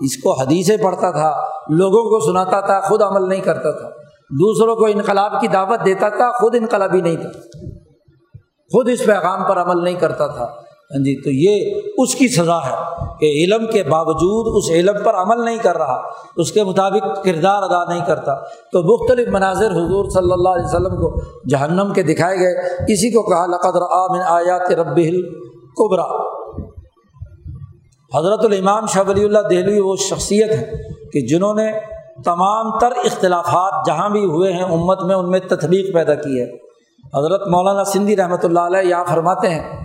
اس 0.00 0.16
کو 0.16 0.40
حدیثیں 0.40 0.76
پڑھتا 0.76 1.10
تھا، 1.10 1.40
لوگوں 1.68 2.02
کو 2.02 2.30
سناتا 2.30 2.60
تھا، 2.60 2.80
خود 2.80 3.02
عمل 3.02 3.28
نہیں 3.28 3.40
کرتا 3.40 3.70
تھا۔ 3.70 3.88
دوسروں 4.30 4.76
کو 4.76 4.84
انقلاب 4.84 5.40
کی 5.40 5.48
دعوت 5.48 5.84
دیتا 5.84 6.08
تھا، 6.08 6.30
خود 6.32 6.54
انقلابی 6.54 7.00
نہیں 7.00 7.16
تھا۔ 7.16 7.28
خود 8.72 8.88
اس 8.88 9.06
پیغام 9.06 9.44
پر 9.48 9.62
عمل 9.62 9.84
نہیں 9.84 9.94
کرتا 9.94 10.26
تھا۔ 10.26 10.44
ہاں 10.44 11.04
جی 11.04 11.22
تو 11.22 11.30
یہ 11.30 11.80
اس 11.98 12.14
کی 12.14 12.28
سزا 12.28 12.58
ہے 12.58 12.74
کہ 13.20 13.26
علم 13.26 13.66
کے 13.66 13.82
باوجود 13.82 14.64
اس 14.64 14.70
علم 14.70 15.04
پر 15.04 15.14
عمل 15.14 15.44
نہیں 15.44 15.58
کر 15.62 15.78
رہا، 15.78 16.02
اس 16.36 16.52
کے 16.52 16.64
مطابق 16.64 17.24
کردار 17.24 17.62
ادا 17.62 17.84
نہیں 17.84 18.06
کرتا۔ 18.06 18.34
تو 18.44 18.82
مختلف 18.82 19.28
مناظر 19.28 19.70
حضور 19.70 20.10
صلی 20.10 20.32
اللہ 20.32 20.48
علیہ 20.48 20.66
وسلم 20.66 20.96
کو 20.96 21.20
جہنم 21.50 21.92
کے 21.92 22.02
دکھائے 22.02 22.36
گئے۔ 22.38 22.76
اسی 22.92 23.10
کو 23.10 23.22
کہا 23.22 23.46
لقدر 23.46 23.82
آمن 23.82 24.20
آیات 24.26 24.70
رب 24.70 24.96
القبرا 24.96 26.37
حضرت 28.14 28.44
الامام 28.44 28.86
شاہ 28.86 29.08
ولی 29.08 29.24
اللہ 29.24 29.38
دہلوی 29.38 29.80
وہ 29.80 29.96
شخصیت 29.96 30.50
ہے 30.50 30.72
کہ 31.12 31.26
جنہوں 31.26 31.54
نے 31.54 31.72
تمام 32.24 32.78
تر 32.78 32.86
اختلافات 32.86 33.86
جہاں 33.86 34.08
بھی 34.08 34.24
ہوئے 34.24 34.52
ہیں 34.52 34.62
امت 34.62 35.02
میں 35.02 35.16
ان 35.16 35.30
میں 35.30 35.40
تطبیق 35.40 35.94
پیدا 35.94 36.14
کی 36.14 36.40
ہے۔ 36.40 36.54
حضرت 37.18 37.46
مولانا 37.48 37.84
سندھی 37.84 38.16
رحمۃ 38.16 38.44
اللہ 38.44 38.60
علیہ 38.60 38.90
یہاں 38.90 39.04
فرماتے 39.08 39.48
ہیں 39.48 39.84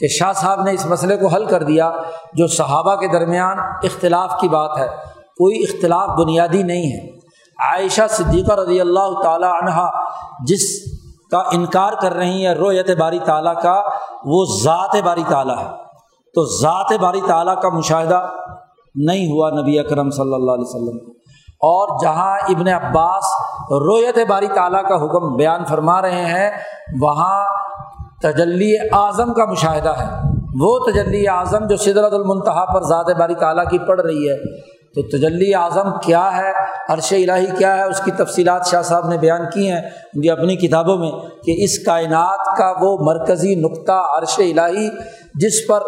کہ 0.00 0.08
شاہ 0.08 0.32
صاحب 0.32 0.62
نے 0.62 0.72
اس 0.72 0.86
مسئلے 0.86 1.16
کو 1.16 1.26
حل 1.26 1.44
کر 1.44 1.62
دیا 1.62 1.92
جو 2.32 2.46
صحابہ 2.46 2.94
کے 2.94 3.06
درمیان 3.06 3.58
اختلاف 3.58 4.40
کی 4.40 4.48
بات 4.48 4.78
ہے۔ 4.78 4.86
کوئی 5.38 5.62
اختلاف 5.62 6.08
بنیادی 6.18 6.62
نہیں 6.62 6.92
ہے۔ 6.92 7.10
عائشہ 7.58 8.02
صدیقہ 8.08 8.52
رضی 8.52 8.80
اللہ 8.80 9.22
تعالیٰ 9.22 9.62
عنہ 9.62 9.88
جس 10.46 10.62
کا 11.30 11.38
انکار 11.38 11.92
کر 12.00 12.12
رہی 12.12 12.46
ہیں 12.46 12.54
رویت 12.54 12.90
باری 12.90 13.18
تعالیٰ 13.18 13.62
کا، 13.62 13.82
وہ 14.24 14.44
ذات 14.62 15.02
باری 15.02 15.22
تعالیٰ 15.28 15.58
ہے۔ 15.58 15.83
تو 16.34 16.44
ذات 16.60 16.92
باری 17.00 17.20
تعالیٰ 17.26 17.60
کا 17.60 17.68
مشاہدہ 17.68 18.20
نہیں 18.94 19.32
ہوا 19.32 19.50
نبی 19.50 19.78
اکرم 19.78 20.10
صلی 20.10 20.34
اللہ 20.34 20.52
علیہ 20.52 20.68
وسلم 20.68 20.96
اور 21.60 21.98
جہاں 22.02 22.38
ابن 22.48 22.68
عباس 22.68 23.24
رویت 23.70 24.18
باری 24.28 24.46
تعالیٰ 24.46 24.82
کا 24.88 24.96
حکم 25.04 25.36
بیان 25.36 25.64
فرما 25.64 26.02
رہے 26.02 26.24
ہیں، 26.24 26.50
وہاں 27.00 27.44
تجلی 28.22 28.74
اعظم 28.92 29.32
کا 29.32 29.44
مشاہدہ 29.44 29.92
ہے۔ 29.98 30.08
وہ 30.60 30.78
تجلی 30.78 31.28
اعظم 31.28 31.66
جو 31.66 31.76
سدرت 31.76 32.12
المنتہا 32.12 32.64
پر 32.74 32.82
ذات 32.82 33.10
باری 33.18 33.34
تعالیٰ 33.34 33.64
کی 33.70 33.78
پڑھ 33.78 34.00
رہی 34.00 34.28
ہے 34.28 34.36
تو 34.94 35.02
تجلی 35.02 35.54
اعظم 35.54 35.90
کیا 36.02 36.36
ہے؟ 36.36 36.52
عرش 36.88 37.12
الہی 37.12 37.46
کیا 37.58 37.76
ہے؟ 37.76 37.82
اس 37.82 38.00
کی 38.00 38.10
تفصیلات 38.10 38.66
شاہ 38.66 38.82
صاحب 38.82 39.08
نے 39.08 39.18
بیان 39.18 39.40
کی 39.54 39.70
ہیں 39.70 39.80
ان 40.14 40.20
کی 40.20 40.30
اپنی 40.30 40.56
کتابوں 40.56 40.96
میں 40.96 41.10
کہ 41.44 41.54
اس 41.64 41.78
کائنات 41.78 42.58
کا 42.58 42.72
وہ 42.80 42.96
مرکزی 43.00 43.54
نقطہ 43.54 43.92
عرش 43.92 44.38
الہی 44.38 44.88
جس 45.34 45.66
پر 45.68 45.80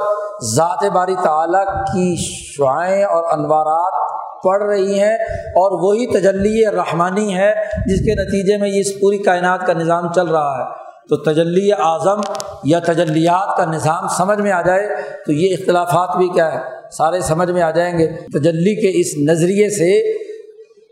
ذات 0.54 0.84
باری 0.92 1.14
تعالیٰ 1.22 1.84
کی 1.84 2.16
شعائیں 2.18 3.04
اور 3.04 3.38
انوارات 3.38 4.16
پڑھ 4.44 4.62
رہی 4.62 5.00
ہیں 5.00 5.14
اور 5.46 5.82
وہی 5.82 6.06
تجلی 6.06 6.66
رحمانی 6.66 7.34
ہے 7.34 7.54
جس 7.86 8.00
کے 8.00 8.22
نتیجے 8.22 8.56
میں 8.56 8.68
یہ 8.68 8.80
اس 8.80 9.00
پوری 9.00 9.18
کائنات 9.18 9.66
کا 9.66 9.72
نظام 9.72 10.12
چل 10.12 10.26
رہا 10.26 10.58
ہے۔ 10.58 10.86
تو 11.08 11.16
تجلی 11.16 11.72
اعظم 11.72 12.20
یا 12.64 12.78
تجلیات 12.78 13.56
کا 13.56 13.64
نظام 13.64 14.08
سمجھ 14.08 14.38
میں 14.38 14.52
آ 14.52 14.62
جائے 14.62 14.88
تو 15.26 15.32
یہ 15.32 15.56
اختلافات 15.58 16.16
بھی 16.16 16.28
کیا 16.28 16.52
ہے؟ 16.52 16.58
سارے 16.92 17.20
سمجھ 17.20 17.50
میں 17.50 17.62
آ 17.62 17.70
جائیں 17.70 17.98
گے۔ 17.98 18.06
تجلی 18.06 18.74
کے 18.74 19.00
اس 19.00 19.30
نظریے 19.30 19.70
سے 19.70 20.02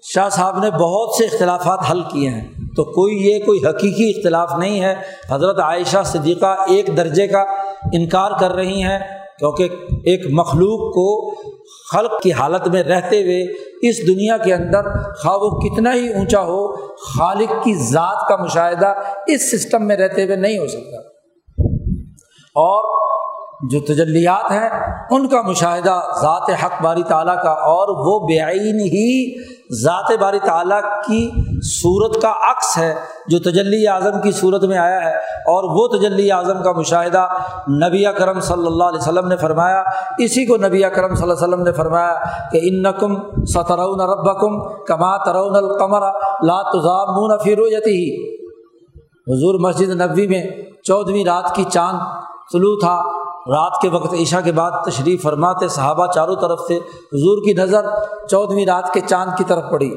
شاہ 0.02 0.28
صاحب 0.28 0.64
نے 0.64 0.70
بہت 0.70 1.14
سے 1.18 1.24
اختلافات 1.24 1.78
حل 1.90 2.02
کیے 2.02 2.28
ہیں۔ 2.28 2.48
تو 2.76 2.84
کوئی 2.84 3.26
یہ 3.26 3.38
کوئی 3.38 3.60
حقیقی 3.66 4.10
اختلاف 4.10 4.50
نہیں 4.58 4.80
ہے۔ 4.80 4.94
حضرت 5.30 5.58
عائشہ 5.58 6.02
صدیقہ 6.04 6.46
ایک 6.46 6.96
درجے 6.96 7.26
کا 7.26 7.40
انکار 7.92 8.30
کر 8.40 8.52
رہی 8.52 8.82
ہیں 8.82 8.98
کیونکہ 9.38 9.68
ایک 9.90 10.26
مخلوق 10.30 10.94
کو 10.94 11.34
خلق 11.92 12.22
کی 12.22 12.32
حالت 12.32 12.68
میں 12.68 12.82
رہتے 12.82 13.22
ہوئے 13.22 13.42
اس 13.88 14.06
دنیا 14.06 14.36
کے 14.36 14.54
اندر 14.54 14.82
خواہ 15.14 15.36
وہ 15.36 15.50
کتنا 15.50 15.94
ہی 15.94 16.12
اونچا 16.12 16.40
ہو، 16.40 16.76
خالق 16.96 17.64
کی 17.64 17.74
ذات 17.74 18.28
کا 18.28 18.36
مشاہدہ 18.36 18.94
اس 19.26 19.50
سسٹم 19.50 19.86
میں 19.86 19.96
رہتے 19.96 20.24
ہوئے 20.24 20.36
نہیں 20.36 20.58
ہو 20.58 20.66
سکتا۔ 20.66 20.96
اور 22.54 23.04
جو 23.70 23.80
تجلیات 23.80 24.50
ہیں، 24.50 24.68
ان 25.10 25.28
کا 25.28 25.42
مشاہدہ 25.42 26.00
ذات 26.22 26.50
حق 26.64 26.82
باری 26.82 27.02
تعالیٰ 27.02 27.42
کا 27.42 27.50
اور 27.50 27.88
وہ 27.88 28.28
بعین 28.28 28.80
ہی 28.80 29.34
ذات 29.82 30.12
باری 30.20 30.38
تعالیٰ 30.38 30.80
کی 30.82 31.30
صورت 31.62 32.22
کا 32.22 32.30
عکس 32.30 32.78
ہے، 32.78 32.94
جو 33.28 33.38
تجلی 33.38 33.88
اعظم 33.88 34.20
کی 34.20 34.32
صورت 34.32 34.64
میں 34.64 34.78
آیا 34.78 35.04
ہے۔ 35.04 35.14
اور 35.46 35.64
وہ 35.64 35.98
تجلی 35.98 36.32
اعظم 36.32 36.62
کا 36.62 36.72
مشاہدہ 36.72 37.26
نبی 37.68 38.04
کرم 38.18 38.40
صلی 38.40 38.66
اللہ 38.66 38.84
علیہ 38.84 38.98
وسلم 38.98 39.28
نے 39.28 39.36
فرمایا۔ 39.36 39.82
اسی 40.18 40.46
کو 40.46 40.56
نبی 40.56 40.82
کرم 40.82 41.14
صلی 41.14 41.22
اللہ 41.22 41.34
علیہ 41.34 41.54
وسلم 41.54 41.62
نے 41.62 41.72
فرمایا 41.72 42.14
کہ 42.52 42.60
ان 42.62 42.82
نقم 42.82 43.16
سترون 43.44 44.00
ربکم 44.00 44.84
کما 44.84 45.24
ترون 45.24 45.56
القمر 45.56 46.00
لا 46.42 46.62
تضامون 46.62 47.38
فی 47.44 47.56
رؤیتی 47.56 48.34
حضور 49.28 49.60
مسجد 49.60 50.00
نبوی 50.00 50.26
میں 50.26 50.46
چودھویں 50.84 51.24
رات 51.24 51.54
کی 51.54 51.64
چاند 51.64 51.98
طلوع 52.52 52.76
تھا۔ 52.80 53.23
رات 53.46 53.80
کے 53.82 53.88
وقت 53.88 54.14
عشاء 54.14 54.40
کے 54.40 54.52
بعد 54.52 54.70
تشریف 54.86 55.22
فرماتے، 55.22 55.68
صحابہ 55.68 56.06
چاروں 56.06 56.36
طرف 56.36 56.60
سے، 56.60 56.76
حضور 57.12 57.38
کی 57.44 57.52
نظر 57.52 57.84
چودھویں 58.30 58.66
رات 58.66 58.92
کے 58.92 59.00
چاند 59.00 59.38
کی 59.38 59.44
طرف 59.44 59.62
پڑی۔ 59.70 59.90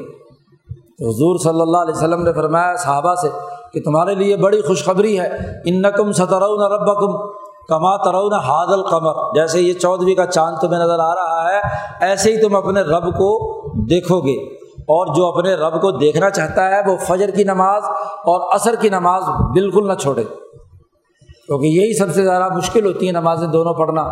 تو 0.98 1.08
حضور 1.08 1.38
صلی 1.38 1.60
اللہ 1.60 1.76
علیہ 1.76 1.94
وسلم 1.94 2.22
نے 2.22 2.32
فرمایا، 2.32 2.76
صحابہ 2.76 3.14
سے، 3.14 3.28
کہ 3.72 3.80
تمہارے 3.84 4.14
لیے 4.14 4.36
بڑی 4.36 4.60
خوشخبری 4.60 5.20
ہے 5.20 5.28
ان 5.64 5.82
نقم 5.82 6.12
سترون 6.12 6.72
ربکم 6.72 7.28
کما 7.68 7.96
ترون 7.96 8.32
حاد 8.34 8.66
القمر۔ 8.66 9.12
جیسے 9.34 9.60
یہ 9.60 9.72
چودھویں 9.72 10.14
کا 10.14 10.26
چاند 10.26 10.56
تمہیں 10.56 10.80
نظر 10.80 10.98
آ 10.98 11.14
رہا 11.14 11.48
ہے، 11.52 11.60
ایسے 12.00 12.32
ہی 12.32 12.42
تم 12.42 12.56
اپنے 12.56 12.80
رب 12.80 13.04
کو 13.04 13.62
دیکھو 13.86 14.20
گے۔ 14.20 14.58
اور 14.78 15.14
جو 15.14 15.26
اپنے 15.26 15.54
رب 15.54 15.80
کو 15.80 15.90
دیکھنا 15.90 16.30
چاہتا 16.30 16.70
ہے، 16.70 16.80
وہ 16.86 16.96
فجر 17.08 17.30
کی 17.30 17.44
نماز 17.44 17.82
اور 18.24 18.54
عصر 18.54 18.74
کی 18.74 18.88
نماز 18.88 19.22
بالکل 19.28 19.88
نہ 19.88 19.94
چھوڑے۔ 19.94 20.24
کیونکہ 21.48 21.66
یہی 21.66 21.98
سب 21.98 22.14
سے 22.14 22.22
زیادہ 22.22 22.54
مشکل 22.54 22.86
ہوتی 22.86 23.06
ہے 23.06 23.12
نمازیں 23.12 23.48
دونوں 23.48 23.74
پڑھنا۔ 23.74 24.02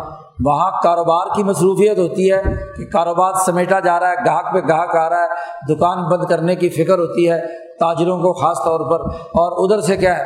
وہاں 0.45 0.71
کاروبار 0.83 1.27
کی 1.35 1.43
مصروفیت 1.43 1.97
ہوتی 1.97 2.31
ہے 2.31 2.41
کہ 2.77 2.85
کاروبار 2.85 3.33
سمیٹا 3.45 3.79
جا 3.79 3.99
رہا 3.99 4.09
ہے، 4.09 4.15
گاہک 4.25 4.53
پہ 4.53 4.59
گاہک 4.69 4.95
آ 4.95 5.09
رہا 5.09 5.23
ہے، 5.23 5.27
دکان 5.75 5.97
بند 6.11 6.25
کرنے 6.25 6.55
کی 6.55 6.69
فکر 6.69 6.97
ہوتی 6.99 7.31
ہے 7.31 7.41
تاجروں 7.79 8.19
کو 8.19 8.33
خاص 8.33 8.57
طور 8.57 8.79
پر۔ 8.79 9.15
اور 9.15 9.65
ادھر 9.65 9.87
سے 9.87 9.97
کیا 9.97 10.17
ہے، 10.17 10.23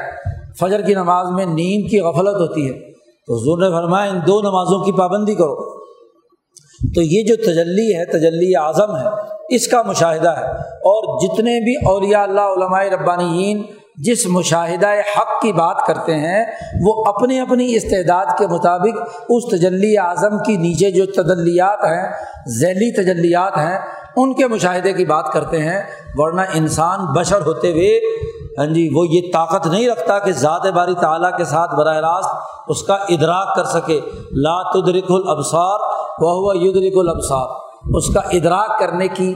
فجر 0.59 0.81
کی 0.81 0.93
نماز 0.93 1.27
میں 1.31 1.45
نیند 1.45 1.89
کی 1.89 1.99
غفلت 1.99 2.35
ہوتی 2.35 2.69
ہے۔ 2.69 2.91
تو 3.27 3.35
حضور 3.35 3.57
نے 3.57 3.69
فرمایا، 3.69 4.11
ان 4.11 4.19
دو 4.27 4.41
نمازوں 4.41 4.83
کی 4.83 4.91
پابندی 4.91 5.35
کرو۔ 5.35 5.81
تو 6.95 7.01
یہ 7.01 7.23
جو 7.27 7.35
تجلی 7.35 7.97
ہے، 7.97 8.05
تجلی 8.05 8.55
اعظم 8.55 8.97
ہے، 8.97 9.07
اس 9.49 9.67
کا 9.67 9.81
مشاہدہ 9.81 10.29
ہے۔ 10.29 10.51
اور 10.61 11.19
جتنے 11.19 11.63
بھی 11.63 11.75
اولیاء 11.85 12.23
اللہ، 12.23 12.41
علماء 12.41 12.83
ربانیین 12.83 13.63
جس 13.95 14.25
مشاہدہ 14.25 14.87
حق 14.87 15.41
کی 15.41 15.51
بات 15.51 15.85
کرتے 15.87 16.15
ہیں، 16.15 16.45
وہ 16.81 17.03
اپنی 17.07 17.39
اپنی 17.39 17.75
استعداد 17.75 18.25
کے 18.37 18.47
مطابق 18.47 18.97
اس 19.29 19.43
تجلی 19.51 19.97
اعظم 19.97 20.37
کی 20.45 20.57
نیچے 20.57 20.91
جو 20.91 21.05
تجلیات 21.05 21.83
ہیں، 21.83 22.11
ذیلی 22.47 22.91
تجلیات 22.91 23.57
ہیں، 23.57 23.79
ان 24.15 24.33
کے 24.33 24.47
مشاہدے 24.47 24.93
کی 24.93 25.05
بات 25.05 25.31
کرتے 25.31 25.57
ہیں۔ 25.57 25.81
ورنہ 26.15 26.41
انسان 26.53 26.99
بشر 27.05 27.41
ہوتے 27.45 27.71
ہوئے 27.71 27.99
ہاں 28.57 28.65
جی 28.65 28.89
وہ 28.95 29.07
یہ 29.07 29.21
طاقت 29.33 29.67
نہیں 29.67 29.89
رکھتا 29.89 30.19
کہ 30.19 30.31
ذات 30.31 30.65
باری 30.65 30.93
تعالیٰ 31.01 31.37
کے 31.37 31.43
ساتھ 31.45 31.75
براہ 31.75 31.97
راست 31.97 32.35
اس 32.67 32.83
کا 32.83 32.93
ادراک 32.93 33.55
کر 33.55 33.63
سکے۔ 33.63 33.99
لا 34.31 34.71
تدرک 34.71 35.11
الابصار 35.11 35.79
وہ 36.19 36.31
ہوا 36.31 36.53
یدرک 36.55 36.97
الابصار۔ 36.97 37.47
اس 37.95 38.13
کا 38.13 38.19
ادراک 38.19 38.79
کرنے 38.79 39.07
کی 39.07 39.33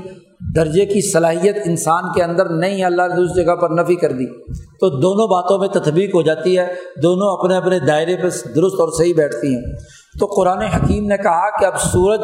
درجے 0.56 0.86
کی 0.86 1.12
صلاحیت 1.12 1.58
انسان 1.66 2.04
کے 2.16 2.24
اندر 2.24 2.50
نہیں، 2.50 2.84
اللہ 2.84 3.02
نے 3.02 3.16
دوسری 3.16 3.46
جگہ 3.46 3.56
پر 3.56 3.70
نفی 3.70 3.96
کر 3.96 4.12
دی۔ 4.12 4.26
تو 4.54 4.90
دونوں 4.90 5.28
باتوں 5.28 5.58
میں 5.58 5.68
تطبیق 5.68 6.16
ہو 6.16 6.22
جاتی 6.22 6.60
ہے۔ 6.60 6.74
دونوں 7.04 7.38
اپنے 7.38 7.56
اپنے 7.58 7.80
دائرے 7.80 8.16
پہ 8.16 8.28
درست 8.56 8.80
اور 8.80 8.90
صحیح 8.98 9.14
بیٹھتی 9.18 9.56
ہیں۔ 9.56 9.62
تو 10.20 10.26
قرآن 10.26 10.62
حکیم 10.62 11.06
نے 11.06 11.18
کہا 11.18 11.58
کہ 11.60 11.66
اب 11.66 11.80
سورج 11.80 12.20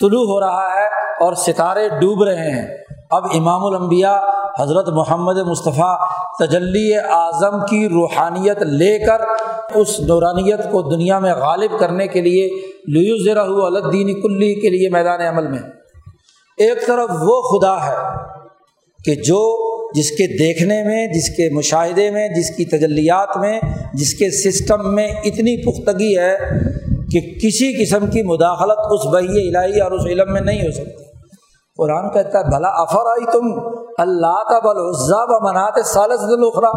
طلوع 0.00 0.26
ہو 0.26 0.40
رہا 0.40 0.68
ہے 0.74 0.86
اور 1.24 1.32
ستارے 1.32 1.88
ڈوب 1.88 2.22
رہے 2.22 2.50
ہیں۔ 2.50 2.76
اب 3.10 3.24
امام 3.34 3.64
الانبیاء 3.64 4.16
حضرت 4.60 4.88
محمد 4.88 5.36
مصطفیٰ 5.36 5.96
تجلی 6.38 6.96
اعظم 6.96 7.60
کی 7.60 7.88
روحانیت 7.88 8.62
لے 8.62 9.06
کر 9.06 9.20
اس 9.74 10.00
نورانیت 10.00 10.70
کو 10.70 10.82
دنیا 10.82 11.18
میں 11.18 11.34
غالب 11.34 11.78
کرنے 11.78 12.06
کے 12.06 12.20
لیے 12.20 12.48
لیو 12.86 13.16
ذرا 13.24 13.42
الدین 13.42 14.20
کلی 14.20 14.60
کے 14.60 14.70
لیے 14.70 14.88
میدان 14.90 15.20
عمل 15.20 15.48
میں۔ 15.48 15.77
ایک 16.58 16.86
طرف 16.86 17.10
وہ 17.20 17.40
خدا 17.40 17.86
ہے 17.86 17.94
کہ 19.04 19.14
جو 19.14 19.68
جس 19.92 20.10
کے 20.10 20.38
دیکھنے 20.38 20.82
میں، 20.84 21.06
جس 21.06 21.28
کے 21.28 21.54
مشاہدے 21.54 22.10
میں، 22.10 22.28
جس 22.28 22.56
کی 22.56 22.64
تجلیات 22.64 23.36
میں، 23.36 23.60
جس 23.94 24.14
کے 24.14 24.30
سسٹم 24.30 24.94
میں 24.94 25.08
اتنی 25.08 25.56
پختگی 25.64 26.18
ہے 26.18 26.36
کہ 27.12 27.20
کسی 27.20 27.84
قسم 27.84 28.06
کی 28.06 28.22
مداخلت 28.22 28.78
اس 28.90 29.06
بحی 29.12 29.56
الہی 29.56 29.80
اور 29.80 29.92
اس 29.92 30.06
علم 30.06 30.32
میں 30.32 30.40
نہیں 30.40 30.60
ہو 30.60 30.72
سکتی۔ 30.72 31.04
قرآن 31.76 32.10
کہتا 32.10 32.38
ہے 32.38 32.44
بھلا 32.44 32.68
افر 32.68 33.06
آئی 33.10 33.24
تم 33.24 33.68
اللہ 33.98 34.42
کا 34.48 34.58
بل 34.58 34.78
عزا 34.78 35.22
و 35.22 35.48
منات 35.48 35.86
سالس 35.86 36.20
الخرا 36.20 36.70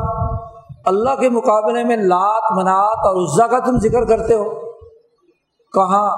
اللہ 0.86 1.20
کے 1.20 1.30
مقابلے 1.30 1.84
میں 1.84 1.98
لات، 1.98 2.52
منات 2.52 3.06
اور 3.06 3.24
عزا 3.24 3.48
کا 3.48 3.60
تم 3.60 3.80
ذکر 3.80 4.06
کرتے 4.06 4.34
ہو۔ 4.34 4.50
کہاں؟ 5.74 6.16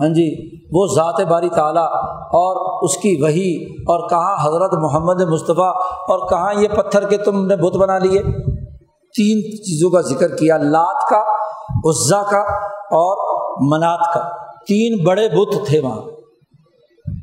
ہاں 0.00 0.08
جی 0.08 0.56
وہ 0.72 0.86
ذات 0.86 1.20
باری 1.20 1.48
تعالیٰ 1.48 1.86
اور 2.12 2.84
اس 2.84 2.96
کی 2.96 3.22
وہی 3.22 3.64
اور 3.80 4.08
کہاں 4.08 4.48
حضرت 4.48 4.74
محمد 4.74 5.22
مصطفیٰ 5.22 5.74
اور 5.84 6.28
کہاں 6.28 6.62
یہ 6.62 6.68
پتھر 6.68 7.08
کے 7.08 7.16
تم 7.16 7.46
نے 7.46 7.56
بت 7.56 7.76
بنا 7.76 7.98
لیے؟ 7.98 8.22
تین 9.16 9.56
چیزوں 9.64 9.90
کا 9.90 10.00
ذکر 10.00 10.36
کیا، 10.36 10.56
لات 10.56 11.08
کا 11.10 11.20
عزا 11.90 12.22
کا 12.22 12.40
اور 12.74 13.16
منات 13.72 14.14
کا۔ 14.14 14.20
تین 14.66 15.04
بڑے 15.04 15.28
بت 15.28 15.66
تھے 15.66 15.80
وہاں۔ 15.80 16.00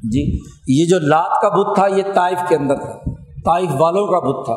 جی 0.03 0.39
یہ 0.67 0.85
جو 0.85 0.99
لات 0.99 1.41
کا 1.41 1.49
بت 1.49 1.75
تھا، 1.75 1.87
یہ 1.87 2.03
طائف 2.15 2.37
کے 2.49 2.55
اندر 2.55 2.75
تھا۔ 2.75 3.11
طائف 3.45 3.69
والوں 3.79 4.07
کا 4.07 4.19
بت 4.19 4.45
تھا۔ 4.45 4.53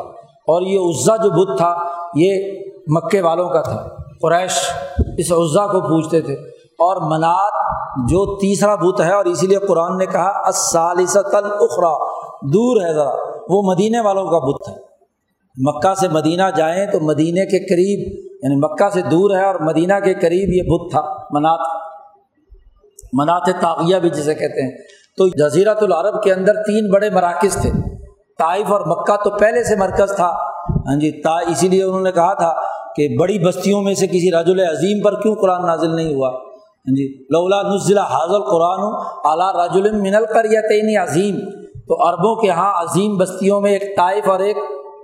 اور 0.47 0.61
یہ 0.61 0.79
عزا 0.79 1.15
جو 1.15 1.29
بت 1.29 1.57
تھا، 1.57 1.75
یہ 2.15 2.51
مکے 2.87 3.21
والوں 3.21 3.49
کا 3.49 3.61
تھا۔ 3.61 3.87
قریش 4.21 4.51
اس 5.17 5.31
عزا 5.31 5.67
کو 5.67 5.81
پوچھتے 5.81 6.21
تھے۔ 6.21 6.58
اور 6.79 7.15
منات 7.15 7.53
جو 8.09 8.37
تیسرا 8.37 8.75
بت 8.75 9.01
ہے 9.01 9.13
اور 9.13 9.25
اسی 9.25 9.47
لیے 9.47 9.57
قرآن 9.57 9.97
نے 9.97 10.05
کہا 10.05 10.29
اخرا 10.29 11.93
دور 12.53 12.81
ہے 12.81 12.93
ذرا، 12.93 13.13
وہ 13.49 13.61
مدینے 13.61 13.99
والوں 13.99 14.25
کا 14.25 14.37
بت 14.37 14.69
ہے۔ 14.69 14.89
مکہ 15.57 15.93
سے 15.93 16.07
مدینہ 16.07 16.43
جائیں 16.55 16.85
تو 16.85 16.99
مدینے 16.99 17.45
کے 17.45 17.59
قریب 17.59 18.29
یعنی 18.43 18.55
مکہ 18.55 18.89
سے 18.89 19.01
دور 19.01 19.37
ہے 19.37 19.45
اور 19.45 19.55
مدینہ 19.55 19.93
کے 20.05 20.13
قریب 20.13 20.53
یہ 20.53 20.71
بت 20.71 20.91
تھا، 20.91 21.01
منات۔ 21.31 21.59
منات 23.13 23.61
تاغیہ 23.61 23.97
بھی 23.97 24.09
جسے 24.09 24.33
کہتے 24.33 24.61
ہیں۔ 24.61 24.77
تو 25.17 25.49
جزیرت 25.49 25.83
العرب 25.83 26.23
کے 26.23 26.33
اندر 26.33 26.53
تین 26.53 26.91
بڑے 26.93 27.09
مراکز 27.09 27.53
تھے۔ 27.53 27.71
طائف 28.39 28.71
اور 28.71 28.81
مکہ 28.81 29.15
تو 29.23 29.29
پہلے 29.29 29.63
سے 29.63 29.75
مرکز 29.75 30.15
تھا۔ 30.15 30.31
ہاں 30.69 30.99
جی 30.99 31.21
تا 31.21 31.37
اسی 31.37 31.67
لیے 31.67 31.83
انہوں 31.83 32.01
نے 32.01 32.11
کہا 32.11 32.33
تھا 32.33 32.53
کہ 32.95 33.17
بڑی 33.19 33.39
بستیوں 33.39 33.81
میں 33.81 33.93
سے 33.93 34.07
کسی 34.07 34.31
راج 34.31 34.49
عظیم 34.49 35.01
پر 35.03 35.21
کیوں 35.21 35.35
قرآن 35.35 35.65
نازل 35.65 35.95
نہیں 35.95 36.15
ہوا؟ 36.15 36.48
ہاں 36.79 36.95
جی 36.95 37.23
لولا 37.23 37.61
نزلہ 37.61 37.99
حاضل 37.99 38.41
قرآن 38.41 38.79
اعلیٰ 39.23 39.55
راج 39.55 39.77
من 39.95 40.15
القر 40.15 40.45
یا 40.45 40.61
تعین 40.61 40.97
عظیم 40.97 41.39
تو 41.87 42.09
عربوں 42.09 42.35
کے 42.35 42.47
یہاں 42.47 42.73
عظیم 42.81 43.17
بستیوں 43.17 43.61
میں 43.61 43.71
ایک 43.71 43.97
طائف 43.97 44.29
اور 44.29 44.39
ایک 44.39 44.57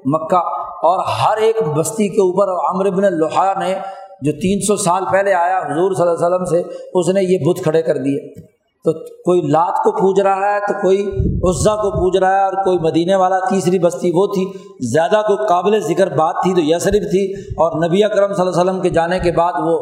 مکہ۔ 0.05 0.65
اور 0.75 1.03
ہر 1.05 1.37
ایک 1.37 1.63
بستی 1.75 2.07
کے 2.07 2.21
اوپر 2.21 2.47
عمر 2.47 2.97
بن 2.97 3.03
الحا 3.03 3.53
نے 3.59 3.75
جو 4.21 4.31
تین 4.31 4.59
سو 4.67 4.75
سال 4.75 5.03
پہلے 5.11 5.33
آیا 5.33 5.57
حضور 5.57 5.93
صلی 5.93 6.07
اللہ 6.07 6.25
علیہ 6.25 6.35
وسلم 6.35 6.45
سے، 6.45 6.63
اس 6.93 7.09
نے 7.09 7.21
یہ 7.23 7.37
بت 7.45 7.63
کھڑے 7.63 7.81
کر 7.81 7.97
دیے۔ 7.97 8.33
تو 8.83 8.93
کوئی 9.23 9.41
لات 9.41 9.83
کو 9.83 9.91
پوج 9.91 10.21
رہا 10.21 10.53
ہے 10.53 10.59
تو 10.59 10.73
کوئی 10.81 11.01
عزا 11.49 11.75
کو 11.75 11.91
پوج 11.91 12.17
رہا 12.17 12.35
ہے 12.35 12.43
اور 12.43 12.53
کوئی 12.53 12.79
مدینے 12.79 13.15
والا، 13.15 13.39
تیسری 13.39 13.79
بستی 13.79 14.11
وہ 14.13 14.27
تھی۔ 14.27 14.45
زیادہ 14.91 15.21
کوئی 15.27 15.47
قابل 15.47 15.79
ذکر 15.79 16.15
بات 16.15 16.35
تھی 16.43 16.53
تو 16.53 16.61
یسرف 16.61 17.11
تھی۔ 17.11 17.33
اور 17.33 17.87
نبی 17.87 18.03
اکرم 18.03 18.33
صلی 18.33 18.47
اللہ 18.47 18.61
علیہ 18.61 18.71
وسلم 18.71 18.81
کے 18.81 18.89
جانے 18.89 19.19
کے 19.19 19.31
بعد 19.31 19.53
وہ 19.59 19.79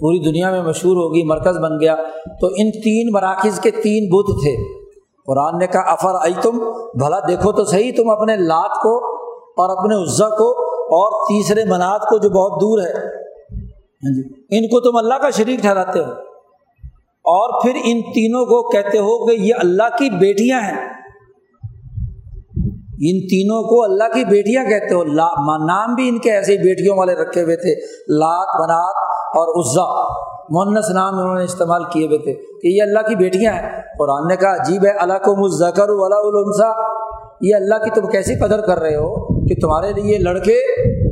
پوری 0.00 0.18
دنیا 0.18 0.50
میں 0.50 0.62
مشہور 0.62 0.96
ہوگی، 0.96 1.24
مرکز 1.24 1.58
بن 1.58 1.80
گیا۔ 1.80 1.96
تو 2.40 2.46
ان 2.46 2.70
تین 2.70 3.08
مراکز 3.12 3.60
کے 3.60 3.70
تین 3.70 4.08
بت 4.08 4.26
تھے۔ 4.26 4.86
قرآن 5.26 5.58
نے 5.58 5.66
کہا 5.66 5.80
افر 5.80 6.14
آئی 6.14 6.32
تم 6.42 6.58
بھلا 6.94 7.18
دیکھو 7.28 7.52
تو 7.52 7.64
صحیح، 7.64 7.92
تم 7.96 8.10
اپنے 8.10 8.36
لات 8.36 8.70
کو 8.82 9.16
اور 9.30 9.76
اپنے 9.76 9.94
عزا 9.94 10.28
کو 10.28 10.50
اور 10.76 11.12
تیسرے 11.28 11.64
منات 11.64 12.00
کو 12.00 12.18
جو 12.18 12.28
بہت 12.28 12.60
دور 12.60 12.78
ہے۔ 12.78 12.92
ہاں 12.92 14.14
جی۔ 14.14 14.56
ان 14.58 14.68
کو 14.68 14.80
تم 14.80 14.96
اللہ 14.96 15.14
کا 15.14 15.30
شریک 15.30 15.60
ٹھہراتے 15.60 15.98
ہو۔ 15.98 16.10
اور 17.24 17.62
پھر 17.62 17.70
ان 17.74 18.02
تینوں 18.02 18.44
کو 18.44 18.70
کہتے 18.70 18.98
ہو 18.98 19.26
کہ 19.26 19.36
یہ 19.36 19.54
اللہ 19.58 19.96
کی 19.98 20.10
بیٹیاں 20.10 20.60
ہیں۔ 20.60 20.88
ان 23.00 23.28
تینوں 23.28 23.62
کو 23.62 23.84
اللہ 23.84 24.04
کی 24.04 24.24
بیٹیاں 24.24 24.64
کہتے 24.64 24.94
ہو۔ 24.94 25.04
لا 25.04 25.28
نام 25.66 25.94
بھی 25.94 26.08
ان 26.08 26.18
کے 26.18 26.32
ایسے 26.32 26.56
بیٹیوں 26.56 26.96
والے 26.96 27.14
رکھے 27.14 27.42
ہوئے 27.42 27.56
تھے۔ 27.56 27.74
لات، 28.08 28.60
منات 28.60 29.15
اور 29.36 29.48
عزا 29.48 30.02
مونس 30.50 30.90
نام 30.90 31.18
انہوں 31.18 31.34
نے 31.34 31.44
استعمال 31.44 31.84
کیے 31.84 32.06
ہوئے 32.06 32.18
تھے 32.18 32.32
کہ 32.32 32.68
یہ 32.68 32.82
اللہ 32.82 33.08
کی 33.08 33.14
بیٹیاں 33.14 33.52
ہیں۔ 33.52 33.80
قرآن 33.98 34.28
نے 34.28 34.36
کہا 34.36 34.54
عجیب 34.54 34.84
ہے 34.84 34.90
اللہ 34.90 35.12
کو 35.12 35.36
مذکر 35.36 35.86
ولا 35.88 36.16
یہ 37.40 37.54
اللہ 37.54 37.74
کی 37.74 37.90
تم 37.90 38.06
کیسی 38.06 38.34
قدر 38.34 38.60
کر 38.60 38.78
رہے 38.78 38.96
ہو 38.96 39.26
کہ 39.46 39.54
تمہارے 39.60 39.92
لیے 39.92 40.18
لڑکے 40.18 40.56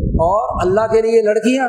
اور 0.04 0.66
اللہ 0.66 0.92
کے 0.92 1.02
لیے 1.02 1.22
لڑکیاں۔ 1.22 1.68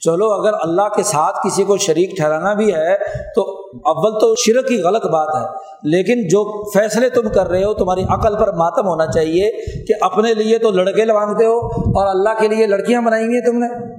چلو، 0.00 0.32
اگر 0.32 0.50
اللہ 0.62 0.88
کے 0.96 1.02
ساتھ 1.02 1.46
کسی 1.46 1.64
کو 1.64 1.76
شریک 1.76 2.16
ٹھہرانا 2.16 2.54
بھی 2.54 2.74
ہے، 2.74 2.96
تو 3.34 3.42
اول 3.84 4.20
تو 4.20 4.34
شرک 4.34 4.68
کی 4.68 4.82
غلط 4.82 5.06
بات 5.06 5.28
ہے۔ 5.40 5.46
لیکن 5.82 6.28
جو 6.28 6.70
فیصلے 6.70 7.08
تم 7.08 7.28
کر 7.28 7.48
رہے 7.48 7.64
ہو، 7.64 7.74
تمہاری 7.74 8.04
عقل 8.08 8.38
پر 8.38 8.52
ماتم 8.52 8.86
ہونا 8.86 9.06
چاہیے 9.06 9.50
کہ 9.84 9.94
اپنے 10.00 10.34
لیے 10.34 10.58
تو 10.58 10.70
لڑکے 10.70 11.04
لگاتے 11.04 11.46
ہو 11.46 11.58
اور 11.66 12.06
اللہ 12.06 12.28
کے 12.40 12.48
لیے 12.48 12.66
لڑکیاں 12.66 13.02
بنائی 13.02 13.24
ہوئی 13.24 13.36
ہیں 13.36 13.46
تم 13.46 13.58
نے۔ 13.58 13.91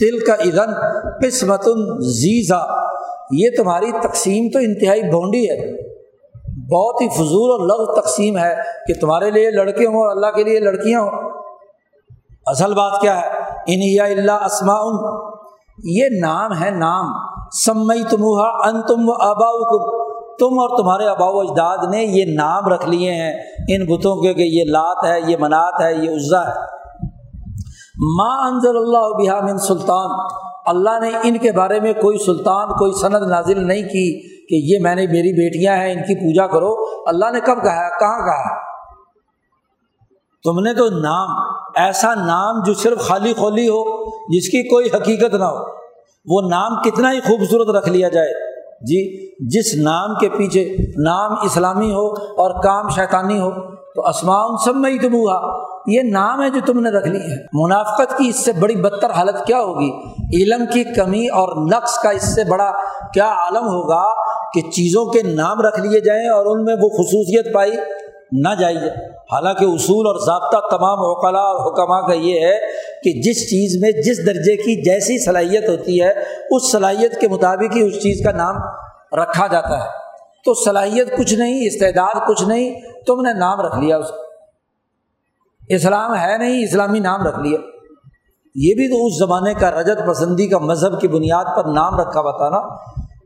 دل 0.00 0.18
کا 0.18 0.32
ادن 0.32 0.72
قسمت 1.22 1.64
زیزا۔ 1.98 2.86
یہ 3.30 3.48
تمہاری 3.56 3.92
تقسیم 3.92 4.48
تو 4.52 4.58
انتہائی 4.58 5.02
بونڈی 5.02 5.50
ہے۔ 5.50 5.86
بہت 6.74 7.00
ہی 7.00 7.08
فضول 7.08 7.50
اور 7.50 7.60
لغ 7.60 8.00
تقسیم 8.00 8.38
ہے 8.38 8.54
کہ 8.86 8.94
تمہارے 9.00 9.30
لیے 9.30 9.50
لڑکے 9.50 9.86
ہوں 9.86 9.94
اور 9.94 10.10
اللہ 10.10 10.26
کے 10.26 10.44
لیے 10.44 10.60
لڑکیاں 10.60 11.00
ہوں۔ 11.00 11.30
اصل 12.46 12.74
بات 12.74 13.00
کیا 13.00 13.20
ہے؟ 13.20 13.26
انیا 13.66 14.04
اللہ 14.04 14.32
اسما 14.32 14.78
یہ 15.84 16.04
نام 16.20 16.62
ہے 16.62 16.70
نام۔ 16.70 17.06
سمئی 17.64 18.02
تمہا 18.10 18.68
ان 18.68 18.82
تم 18.82 19.08
و 19.08 19.12
آبا 19.12 19.76
تم 20.38 20.58
اور 20.58 20.78
تمہارے 20.78 21.06
آبا 21.06 21.26
و 21.28 21.40
اجداد 21.40 21.78
نے 21.90 22.04
یہ 22.04 22.24
نام 22.34 22.68
رکھ 22.68 22.88
لیے 22.88 23.10
ہیں۔ 23.10 23.32
ان 23.68 23.84
بتوں 23.84 24.16
کے 24.16 24.34
کہ 24.34 24.42
یہ 24.42 24.64
لات 24.64 25.04
ہے، 25.04 25.30
یہ 25.30 25.36
منات 25.40 25.82
ہے، 25.82 25.94
یہ 25.94 26.10
عزا 26.10 26.48
ہے۔ 26.48 26.75
ماں 28.02 28.50
انضل 28.50 28.76
اللہ 28.76 29.08
بحا 29.18 29.40
من 29.40 29.58
سلطان؟ 29.58 30.10
اللہ 30.66 31.00
نے 31.00 31.10
ان 31.22 31.38
کے 31.38 31.52
بارے 31.52 31.80
میں 31.80 31.92
کوئی 31.92 32.18
سلطان، 32.18 32.68
کوئی 32.68 32.92
سند 32.92 33.28
نازل 33.28 33.66
نہیں 33.66 33.82
کی 33.82 34.20
کہ 34.46 34.54
یہ 34.54 34.78
میں 34.82 34.94
نے 34.94 35.02
میری 35.02 35.32
بیٹیاں 35.32 35.76
ہیں، 35.76 35.92
ان 35.92 35.98
کی 35.98 36.14
پوجا 36.14 36.46
کرو۔ 36.46 36.74
اللہ 37.06 37.24
نے 37.32 37.40
کب 37.40 37.62
کہا؟ 37.62 37.98
کہاں 37.98 38.26
کہا؟ 38.26 38.58
تم 40.44 40.60
نے 40.60 40.74
تو 40.74 40.88
نام، 40.88 41.28
ایسا 41.76 42.14
نام 42.14 42.62
جو 42.66 42.74
صرف 42.74 42.98
خالی 42.98 43.32
خولی 43.32 43.68
ہو، 43.68 44.04
جس 44.36 44.48
کی 44.48 44.68
کوئی 44.68 44.86
حقیقت 44.94 45.34
نہ 45.34 45.44
ہو۔ 45.44 45.64
وہ 46.26 46.48
نام 46.50 46.82
کتنا 46.82 47.12
ہی 47.12 47.20
خوبصورت 47.20 47.76
رکھ 47.76 47.88
لیا 47.88 48.08
جائے۔ 48.08 48.56
جی 48.80 49.26
جس 49.48 49.74
نام 49.74 50.14
کے 50.14 50.28
پیچھے 50.28 50.76
نام 51.02 51.32
اسلامی 51.44 51.92
ہو 51.92 52.06
اور 52.12 52.62
کام 52.62 52.88
شیطانی 52.88 53.40
ہو 53.40 53.75
تو 53.96 54.08
اسمان 54.08 54.56
سب 54.64 54.76
میں 54.76 54.90
ہی 54.90 54.98
تم 54.98 55.14
یہ 55.86 56.00
نام 56.02 56.42
ہے 56.42 56.50
جو 56.50 56.60
تم 56.66 56.80
نے 56.80 56.90
رکھ 56.90 57.08
لی 57.08 57.18
ہے۔ 57.18 57.36
منافقت 57.52 58.18
کی 58.18 58.28
اس 58.28 58.44
سے 58.44 58.52
بڑی 58.52 58.76
بدتر 58.76 59.10
حالت 59.10 59.46
کیا 59.46 59.60
ہوگی؟ 59.60 59.90
علم 60.42 60.64
کی 60.72 60.84
کمی 60.84 61.26
اور 61.28 61.68
نقص 61.70 61.98
کا 61.98 62.10
اس 62.10 62.34
سے 62.34 62.44
بڑا 62.44 62.72
کیا 63.14 63.26
عالم 63.26 63.66
ہوگا 63.66 64.04
کہ 64.52 64.60
چیزوں 64.70 65.06
کے 65.06 65.22
نام 65.22 65.60
رکھ 65.60 65.80
لیے 65.80 66.00
جائیں 66.00 66.28
اور 66.28 66.46
ان 66.46 66.64
میں 66.64 66.74
وہ 66.74 66.88
خصوصیت 66.88 67.54
پائی 67.54 67.72
نہ 68.32 68.48
جائی 68.60 68.74
جائے۔ 68.74 69.16
حالانکہ 69.32 69.64
اصول 69.64 70.06
اور 70.06 70.26
ضابطہ 70.26 70.76
تمام 70.76 70.98
اوقلا 70.98 71.38
اور 71.38 71.72
حکمہ 71.72 72.06
کا 72.06 72.14
یہ 72.14 72.40
ہے 72.40 72.58
کہ 73.04 73.22
جس 73.22 73.50
چیز 73.50 73.82
میں 73.82 73.90
جس 73.90 74.26
درجے 74.26 74.56
کی 74.56 74.82
جیسی 74.82 75.24
صلاحیت 75.24 75.68
ہوتی 75.68 76.02
ہے، 76.02 76.12
اس 76.50 76.72
صلاحیت 76.72 77.20
کے 77.20 77.28
مطابق 77.28 77.76
ہی 77.76 77.82
اس 77.82 77.94
چیز 77.94 78.26
کا 78.26 78.32
نام 78.32 78.56
رکھا 79.18 79.46
جاتا 79.46 79.84
ہے۔ 79.84 80.05
تو 80.46 80.54
صلاحیت 80.54 81.18
کچھ 81.18 81.34
نہیں، 81.34 81.66
استعداد 81.66 82.28
کچھ 82.28 82.44
نہیں، 82.44 82.80
تم 83.06 83.20
نے 83.20 83.32
نام 83.32 83.60
رکھ 83.60 83.78
لیا 83.78 83.96
اس 83.96 84.06
اسلام 85.68 86.14
ہے 86.14 86.38
نہیں، 86.38 86.64
اسلامی 86.64 87.00
نام 87.00 87.26
رکھ 87.26 87.38
لیا۔ 87.38 87.58
یہ 88.54 88.74
بھی 88.74 88.88
تو 88.88 89.06
اس 89.06 89.18
زمانے 89.18 89.54
کا 89.54 89.70
رجت 89.70 90.06
پسندی 90.06 90.46
کا 90.46 90.58
مذہب 90.58 91.00
کی 91.00 91.08
بنیاد 91.08 91.44
پر 91.56 91.64
نام 91.64 92.00
رکھا 92.00 92.20
ہوا 92.20 92.48
نا۔ 92.50 92.56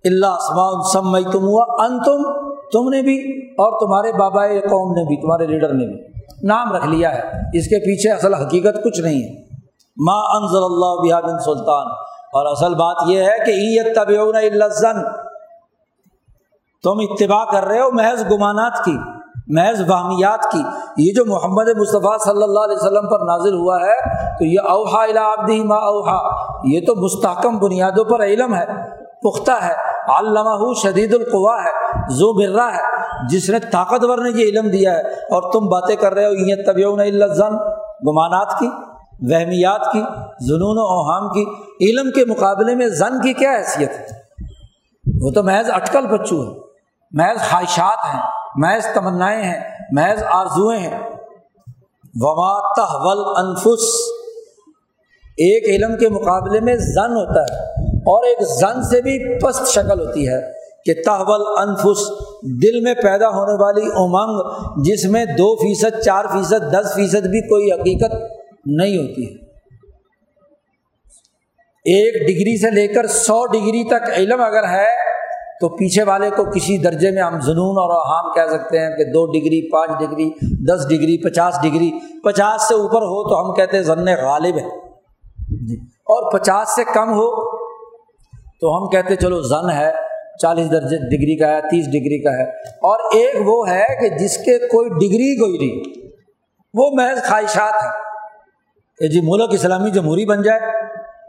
اللہ 0.05 0.37
سما 0.41 0.89
سم 0.93 1.31
تم 1.31 1.45
ہوا 1.45 1.85
ان 1.85 2.03
تم 2.03 2.23
تم 2.73 2.89
نے 2.89 3.03
بھی 3.03 3.47
اور 3.47 3.81
تمہارے 3.81 4.19
بابا 4.19 4.47
قوم 4.47 4.93
نے 4.93 5.05
بھی، 5.07 5.23
تمہارے 5.23 5.47
لیڈر 5.47 5.69
نے 5.69 5.87
بھی 5.87 6.21
نام 6.43 6.73
رکھ 6.73 6.87
لیا 6.87 7.15
ہے۔ 7.15 7.19
اس 7.59 7.67
کے 7.67 7.79
پیچھے 7.79 8.11
اصل 8.11 8.35
حقیقت 8.35 8.85
کچھ 8.85 9.01
نہیں 9.01 9.23
ہے۔ 9.23 9.43
ماں 9.97 10.23
انضر 10.23 10.63
اللہ 10.63 11.11
بحا 11.11 11.21
بن 11.21 11.39
سلطان۔ 11.39 11.87
اور 12.33 12.53
اصل 12.53 12.75
بات 12.75 12.97
یہ 13.07 13.23
ہے 13.23 13.45
کہ 13.47 13.51
اللہ 14.53 14.65
تم 16.83 16.97
اتباع 17.11 17.45
کر 17.45 17.65
رہے 17.65 17.81
ہو 17.81 17.91
محض 17.91 18.25
گمانات 18.31 18.85
کی، 18.85 18.97
محض 19.47 19.81
باہمیات 19.81 20.51
کی۔ 20.53 20.63
یہ 20.97 21.13
جو 21.15 21.25
محمد 21.25 21.69
مصطفیٰ 21.77 22.19
صلی 22.25 22.43
اللہ 22.43 22.61
علیہ 22.61 22.77
وسلم 22.77 23.09
پر 23.09 23.19
نازل 23.19 23.55
ہوا 23.55 23.77
ہے، 23.77 23.97
تو 24.39 24.45
یہ 24.45 24.61
اوہا 24.61 25.03
الابدی 25.03 25.65
ما 25.65 25.75
اوہا 25.75 26.19
یہ 26.65 26.81
تو 26.87 26.95
مستحکم 26.95 27.59
بنیادوں 27.59 28.05
پر 28.05 28.25
علم 28.25 28.55
ہے، 28.55 28.67
پختہ 29.21 29.51
ہے۔ 29.51 29.75
علامہ 30.19 30.73
شدید 30.83 31.15
القوا 31.15 31.57
ہے 31.65 31.99
زو 32.09 32.33
برا 32.33 32.69
ہے۔ 32.75 32.83
جس 33.29 33.51
نے 33.51 33.59
طاقتور 33.59 34.19
نے 34.19 34.31
یہ 34.31 34.45
علم 34.45 34.69
دیا 34.69 34.95
ہے، 34.95 35.01
اور 35.01 35.53
تم 35.53 35.67
باتیں 35.67 35.97
کر 35.97 36.15
رہے 36.15 36.27
ہو 36.27 36.33
یہ 36.33 36.55
طبی 36.67 36.85
اللہ 36.85 37.35
زن 37.35 37.57
گمانات 38.09 38.59
کی، 38.59 38.69
وہمیات 39.23 39.93
کی 39.93 40.01
جنون 40.41 40.79
و 40.79 40.87
اوہام 40.87 41.29
کی۔ 41.29 41.45
علم 41.81 42.11
کے 42.11 42.25
مقابلے 42.25 42.75
میں 42.75 42.89
زن 42.89 43.21
کی 43.21 43.33
کیا 43.33 43.51
حیثیت 43.51 43.91
ہے؟ 43.91 44.07
وہ 45.23 45.31
تو 45.31 45.43
محض 45.43 45.71
اٹکل 45.71 46.07
بچو 46.07 46.43
ہے۔ 46.43 46.70
محض 47.11 47.51
خواہشات 47.51 48.15
ہیں، 48.15 48.21
محض 48.57 48.87
تمنائیں 48.95 49.43
ہیں، 49.43 49.61
محض 49.93 50.23
آرزوئیں 50.23 50.81
ہیں۔ 50.81 51.01
وما 52.15 52.75
تحول 52.75 53.47
انفس 53.47 53.85
ایک 55.37 55.65
علم 55.69 55.99
کے 55.99 56.09
مقابلے 56.09 56.61
میں 56.61 56.77
زن 56.77 57.13
ہوتا 57.13 57.41
ہے 57.41 57.59
اور 57.91 58.25
ایک 58.25 58.43
زن 58.43 58.83
سے 58.83 59.03
بھی 59.03 59.39
پست 59.39 59.69
شکل 59.69 60.07
ہوتی 60.07 60.29
ہے 60.29 60.53
کہ 60.85 60.95
تحول 61.07 61.69
انفس 61.69 62.11
دل 62.63 62.81
میں 62.81 62.95
پیدا 62.95 63.29
ہونے 63.29 63.63
والی 63.63 63.87
امنگ، 63.95 64.51
جس 64.83 65.05
میں 65.05 65.25
دو 65.25 65.57
فیصد، 65.57 66.03
چار 66.05 66.25
فیصد، 66.25 66.73
دس 66.73 66.95
فیصد 66.95 67.27
بھی 67.27 67.41
کوئی 67.41 67.73
حقیقت 67.73 68.15
نہیں 68.67 68.97
ہوتی۔ 68.97 69.25
ہے 69.25 69.51
ایک 71.85 72.15
ڈگری 72.15 72.61
سے 72.61 72.71
لے 72.71 72.89
کر 72.89 73.07
سو 73.07 73.47
ڈگری 73.47 73.89
تک 73.89 74.11
علم 74.17 74.41
اگر 74.41 74.69
ہے 74.69 75.10
تو 75.61 75.69
پیچھے 75.69 76.03
والے 76.03 76.31
کو 76.31 76.45
کسی 76.45 76.79
درجے 76.79 77.11
میں 77.11 77.23
ہم 77.23 77.39
جنون 77.39 77.77
اور 77.77 77.91
حام 77.91 78.33
کہہ 78.33 78.57
سکتے 78.57 78.79
ہیں 78.79 78.97
کہ 78.97 79.05
دو 79.05 79.27
ڈگری، 79.27 79.73
پانچ 79.73 79.91
ڈگری، 80.01 80.31
دس 80.69 80.89
ڈگری، 80.89 81.31
پچاس 81.31 81.55
ڈگری۔ 81.63 82.21
پچاس 82.25 82.69
سے 82.69 82.75
اوپر 82.75 83.03
ہو 83.03 83.29
تو 83.29 83.49
ہم 83.49 83.55
کہتے 83.55 83.77
ہیں 83.77 83.85
ضن 83.85 84.05
غالب 84.23 84.57
ہے۔ 84.57 84.91
جی۔ 85.67 85.77
اور 85.85 86.33
پچاس 86.33 86.77
سے 86.77 86.85
کم 86.85 87.11
ہو 87.11 87.59
تو 88.61 88.77
ہم 88.77 88.89
کہتے 88.89 89.17
چلو 89.17 89.43
زن 89.43 89.71
ہے، 89.71 89.93
چالیس 90.43 90.71
درجے 90.71 90.97
ڈگری 90.97 91.39
کا 91.39 91.49
ہے، 91.49 91.61
تیس 91.61 91.87
ڈگری 91.87 92.23
کا 92.23 92.31
ہے۔ 92.31 92.51
اور 92.61 92.99
ایک 93.15 93.49
وہ 93.49 93.71
ہے 93.71 93.85
کہ 94.01 94.19
جس 94.19 94.37
کے 94.37 94.59
کوئی 94.59 94.89
ڈگری 94.89 95.39
کوئی 95.39 95.59
نہیں، 95.59 96.07
وہ 96.75 96.91
محض 96.93 97.29
خواہشات 97.29 97.75
ہے 97.85 97.89
کہ 98.99 99.09
جی 99.09 99.21
ملک 99.23 99.51
اسلامی 99.53 99.91
جمہوری 99.91 100.27
بن 100.27 100.43
جائے، 100.43 100.61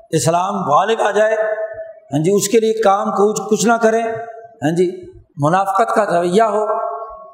اسلام 0.09 0.53
غالب 0.55 1.01
آ 1.01 1.11
جائے 1.11 1.35
ہاں 2.13 2.23
جی 2.23 2.31
اس 2.31 2.47
کے 2.47 2.59
لیے 2.59 2.73
کام 2.73 3.11
کچھ 3.11 3.41
کچھ 3.49 3.65
نہ 3.65 3.73
کریں۔ 3.73 4.03
ہاں 4.63 4.75
جی 4.75 4.91
منافقت 5.37 5.95
کا 5.95 6.05
رویہ 6.05 6.43
ہو۔ 6.43 6.91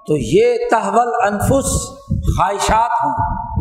تو 0.07 0.17
یہ 0.17 0.55
تحول 0.71 1.07
انفس 1.27 1.71
خواہشات 2.09 2.91
ہوں، 3.03 3.13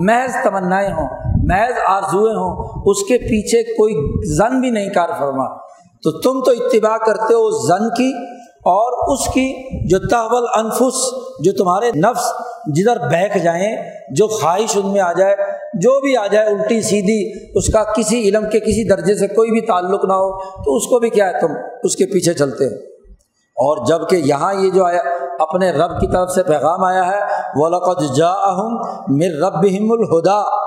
محض 0.05 0.37
تمنائیں 0.45 0.93
ہوں، 0.93 1.09
محض 1.45 1.73
آرزوئیں 1.89 2.35
ہوں۔ 2.35 2.83
اس 2.87 2.99
کے 3.09 3.19
پیچھے 3.19 3.63
کوئی 3.63 3.95
زن 4.35 4.61
بھی 4.61 4.71
نہیں 4.71 4.91
کار 4.91 5.09
فرما۔ 5.19 5.67
تو 6.03 6.11
تم 6.11 6.43
تو 6.43 6.51
اتباع 6.51 6.99
کرتے 6.99 7.35
ہو 7.35 7.47
اس 7.47 7.67
زن 7.67 7.89
کی 7.89 8.13
اور 8.47 9.13
اس 9.13 9.27
کی 9.27 9.79
جو 9.89 9.99
تحول 9.99 10.45
انفس، 10.55 10.95
جو 11.41 11.53
تمہارے 11.53 11.91
نفس 11.99 12.33
جدھر 12.75 12.99
بہک 12.99 13.43
جائیں، 13.43 13.77
جو 14.17 14.27
خواہش 14.27 14.77
ان 14.77 14.93
میں 14.93 15.01
آ 15.01 15.13
جائے 15.13 15.37
جو 15.81 16.01
بھی 16.01 16.17
آ 16.17 16.27
جائے 16.27 16.47
الٹی 16.47 16.83
سیدھی، 16.83 17.49
اس 17.59 17.73
کا 17.73 17.83
کسی 17.83 18.29
علم 18.29 18.49
کے 18.49 18.61
کسی 18.61 18.89
درجے 18.89 19.15
سے 19.15 19.27
کوئی 19.29 19.51
بھی 19.51 19.61
تعلق 19.61 20.05
نہ 20.05 20.13
ہو، 20.13 20.41
تو 20.41 20.77
اس 20.77 20.87
کو 20.87 20.99
بھی 20.99 21.11
کیا 21.11 21.29
ہے 21.29 21.41
تم؟ 21.41 21.49
اس 21.85 21.97
کے 21.97 22.07
پیچھے 22.07 22.35
چلتے 22.35 22.65
ہو۔ 22.65 22.97
اور 23.57 23.87
جبکہ 23.87 24.17
یہاں 24.17 24.55
یہ 24.55 24.71
جو 24.71 24.85
آیا، 24.85 25.01
اپنے 25.39 25.71
رب 25.71 26.01
کی 26.01 26.07
طرف 26.07 26.31
سے 26.31 26.43
پیغام 26.43 26.85
آیا 26.85 27.07
ہے 27.07 27.21
وہ 27.57 27.69
لقت 27.69 28.17
جا 28.17 28.33
مر 29.09 29.39
رب 29.39 29.63
الہدا 29.63 30.67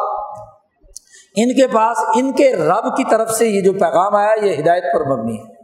ان 1.35 1.53
کے 1.53 1.67
پاس، 1.67 1.97
ان 2.15 2.31
کے 2.31 2.55
رب 2.55 2.97
کی 2.97 3.03
طرف 3.11 3.31
سے 3.31 3.47
یہ 3.47 3.61
جو 3.61 3.73
پیغام 3.73 4.15
آیا، 4.15 4.45
یہ 4.45 4.53
ہدایت 4.59 4.83
پر 4.83 5.17
مبنی 5.17 5.37
ہے۔ 5.37 5.59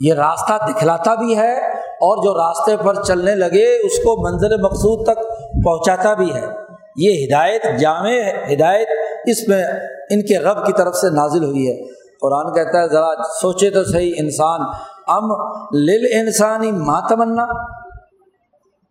یہ 0.00 0.14
راستہ 0.14 0.52
دکھلاتا 0.70 1.14
بھی 1.14 1.36
ہے 1.36 1.52
اور 1.76 2.24
جو 2.24 2.34
راستے 2.34 2.76
پر 2.76 3.02
چلنے 3.02 3.34
لگے، 3.34 3.86
اس 3.86 3.98
کو 3.98 4.30
منظر 4.30 4.62
مقصود 4.62 5.06
تک 5.06 5.16
پہنچاتا 5.64 6.14
بھی 6.14 6.34
ہے۔ 6.34 6.61
یہ 6.96 7.26
ہدایت، 7.26 7.80
جامع 7.80 8.10
ہدایت 8.52 8.88
اس 9.26 9.48
میں 9.48 9.64
ان 10.10 10.22
کے 10.22 10.38
رب 10.38 10.66
کی 10.66 10.72
طرف 10.72 10.94
سے 10.94 11.10
نازل 11.10 11.44
ہوئی 11.44 11.68
ہے۔ 11.68 11.84
قرآن 12.20 12.54
کہتا 12.54 12.82
ہے، 12.82 12.88
ذرا 12.88 13.22
سوچے 13.42 13.70
تو 13.70 13.84
صحیح، 13.84 14.12
انسان، 14.18 14.60
ام 15.08 15.30
لل 15.74 16.06
انسانی 16.12 16.72
ماتمنا 16.72 17.64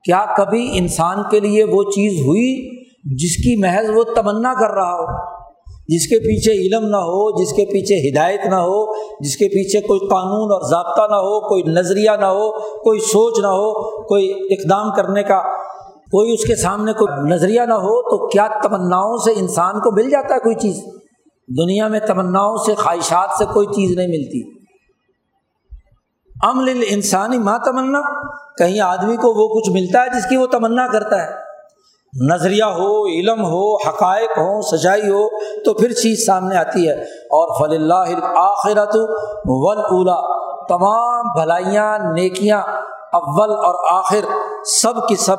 کیا 0.04 0.26
کبھی 0.38 0.70
انسان 0.74 1.18
کے 1.32 1.39
لیے 1.39 1.64
وہ 1.64 1.84
چیز 1.84 2.22
ہوئی 2.26 2.82
جس 3.16 3.36
کی 3.36 3.56
محض 3.56 3.89
وہ 3.95 4.04
تمنا 4.04 4.54
کر 4.54 4.74
رہا 4.74 4.93
ہو؟ 4.93 5.41
جس 5.88 6.08
کے 6.08 6.20
پیچھے 6.20 6.52
علم 6.52 6.88
نہ 6.89 6.97
ہو، 6.97 7.43
جس 7.43 7.54
کے 7.54 7.66
پیچھے 7.66 8.10
ہدایت 8.10 8.45
نہ 8.45 8.56
ہو، 8.56 8.93
جس 9.20 9.38
کے 9.38 9.45
پیچھے 9.45 9.82
کوئی 9.82 9.99
قانون 9.99 10.52
اور 10.52 10.70
ضابطہ 10.70 11.02
نہ 11.02 11.16
ہو، 11.16 11.49
کوئی 11.49 11.64
نظریہ 11.64 12.12
نہ 12.20 12.26
ہو، 12.26 12.52
کوئی 12.80 12.99
سوچ 12.99 13.39
نہ 13.39 13.47
ہو، 13.47 14.02
کوئی 14.02 14.32
اقدام 14.32 14.91
کرنے 14.95 15.24
کا 15.24 15.41
کوئی 16.12 16.34
اس 16.34 16.43
کے 16.43 16.55
سامنے 16.55 16.93
کوئی 16.93 17.30
نظریہ 17.30 17.62
نہ 17.62 17.74
ہو 17.74 18.01
تو 18.01 18.28
کیا 18.28 18.47
تمناؤں 18.64 19.18
سے 19.18 19.32
انسان 19.36 19.80
کو 19.80 19.91
مل 19.91 20.09
جاتا 20.09 20.36
ہے 20.36 20.39
کوئی 20.39 20.55
چیز؟ 20.55 20.84
دنیا 21.57 21.88
میں 21.88 21.99
تمناؤں 21.99 22.57
سے، 22.57 22.76
خواہشات 22.76 23.30
سے 23.38 23.45
کوئی 23.45 23.68
چیز 23.68 23.97
نہیں 23.97 24.07
ملتی۔ 24.07 24.62
عمل 26.43 26.84
انسانی 26.89 27.38
ماں 27.38 27.57
تمنا، 27.66 28.24
کہیں 28.57 28.80
آدمی 28.80 29.16
کو 29.16 29.34
وہ 29.34 29.47
کچھ 29.47 29.70
ملتا 29.70 30.01
ہے 30.01 30.09
جس 30.09 30.26
کی 30.26 30.38
وہ 30.38 30.45
تمنا 30.45 30.88
کرتا 30.88 31.24
ہے۔ 31.24 31.30
نظریہ 32.32 32.64
ہو، 32.64 33.05
علم 33.05 33.45
ہو، 33.45 33.76
حقائق 33.76 34.30
ہو 34.38 34.78
سچائی 34.78 35.01
ہو، 35.01 35.28
تو 35.64 35.74
پھر 35.74 35.91
چیز 35.91 36.26
سامنے 36.26 36.55
آتی 36.55 36.88
ہے۔ 36.88 36.93
اور 37.03 37.47
فل 37.59 37.76
اللہ 37.76 38.26
آخرت 38.36 38.95
اولا 38.95 40.41
تمام 40.68 41.26
بھلائیاں، 41.39 41.99
نیکیاں، 42.14 42.62
اول 43.14 43.49
اور 43.49 43.97
آخر، 43.97 44.26
سب 44.82 45.07
کی 45.07 45.16
سب 45.16 45.36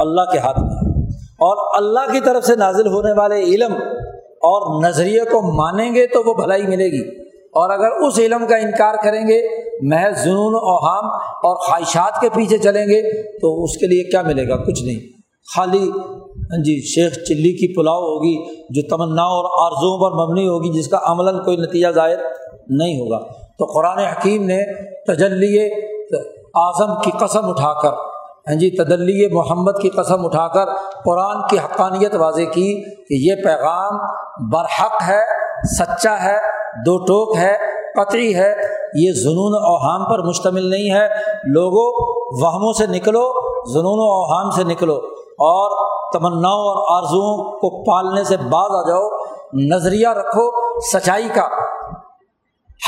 اللہ 0.00 0.32
کے 0.32 0.38
ہاتھ 0.38 0.60
میں۔ 0.60 1.02
اور 1.18 1.82
اللہ 1.82 2.12
کی 2.12 2.20
طرف 2.20 2.44
سے 2.44 2.56
نازل 2.56 2.86
ہونے 2.86 3.12
والے 3.12 3.42
علم 3.42 3.72
اور 4.20 4.84
نظریے 4.84 5.20
کو 5.20 5.52
مانیں 5.52 5.94
گے 5.94 6.06
تو 6.06 6.22
وہ 6.26 6.34
بھلائی 6.34 6.62
ملے 6.62 6.86
گی۔ 6.86 7.20
اور 7.30 7.70
اگر 7.70 8.06
اس 8.06 8.18
علم 8.18 8.46
کا 8.48 8.56
انکار 8.56 8.94
کریں 9.04 9.28
گے، 9.28 9.42
محض 9.82 10.24
جنون 10.24 10.54
اوہام 10.54 11.04
اور 11.14 11.56
خواہشات 11.56 12.20
کے 12.20 12.28
پیچھے 12.28 12.58
چلیں 12.58 12.86
گے، 12.86 13.22
تو 13.38 13.64
اس 13.64 13.76
کے 13.76 13.86
لیے 13.86 14.10
کیا 14.10 14.22
ملے 14.22 14.48
گا؟ 14.48 14.56
کچھ 14.56 14.82
نہیں۔ 14.82 15.00
خالی 15.56 15.90
ہاں 15.90 16.64
جی 16.64 16.80
شیخ 16.80 17.12
چلی 17.12 17.52
کی 17.52 17.74
پلاؤ 17.74 18.00
ہوگی، 18.00 18.64
جو 18.70 18.96
تمنا 18.96 19.22
اور 19.22 19.66
آرزوں 19.66 19.98
پر 19.98 20.24
مبنی 20.24 20.48
ہوگی، 20.48 20.78
جس 20.78 20.88
کا 20.88 20.98
عملاً 21.02 21.38
کوئی 21.44 21.56
نتیجہ 21.56 21.88
ظاہر 21.88 22.16
نہیں 22.68 23.00
ہوگا۔ 23.00 23.18
تو 23.58 23.64
قرآن 23.64 23.98
حکیم 23.98 24.44
نے 24.44 24.62
تجلی 25.04 25.70
اعظم 26.54 26.94
کی 27.04 27.10
قسم 27.20 27.50
اٹھا 27.50 27.72
کر 27.80 28.09
ہاں 28.48 28.54
جی 28.54 28.70
تدلی 28.70 29.34
محمد 29.34 29.72
کی 29.82 29.88
قسم 29.88 30.24
اٹھا 30.26 30.48
کر 30.48 30.66
قرآن 31.04 31.48
کی 31.50 31.58
حقانیت 31.58 32.14
واضح 32.14 32.42
کی 32.52 32.82
کہ 32.82 33.14
یہ 33.14 33.44
پیغام 33.44 33.98
برحق 34.52 35.08
ہے، 35.08 35.22
سچا 35.78 36.22
ہے، 36.22 36.38
دو 36.86 36.98
ٹوک 36.98 37.36
ہے، 37.36 37.56
قطعی 37.96 38.34
ہے۔ 38.34 38.54
یہ 38.94 39.12
جنون 39.12 39.54
اوہام 39.54 40.10
پر 40.10 40.18
مشتمل 40.18 40.70
نہیں 40.70 40.94
ہے۔ 40.94 41.08
لوگوں 41.44 42.16
وہموں 42.42 42.72
سے 42.72 42.86
نکلو 42.86 43.32
جنون 43.74 43.98
و 43.98 44.12
اوہام 44.12 44.50
سے 44.50 44.64
نکلو۔ 44.64 44.96
اور 45.30 45.70
تمناؤں 46.12 46.62
اور 46.62 46.96
آرزوؤں 46.96 47.58
کو 47.58 47.84
پالنے 47.84 48.24
سے 48.24 48.36
باز 48.36 48.70
آ 48.70 48.88
جاؤ۔ 48.88 49.08
نظریہ 49.52 50.08
رکھو 50.08 50.50
سچائی 50.80 51.28
کا، 51.34 51.44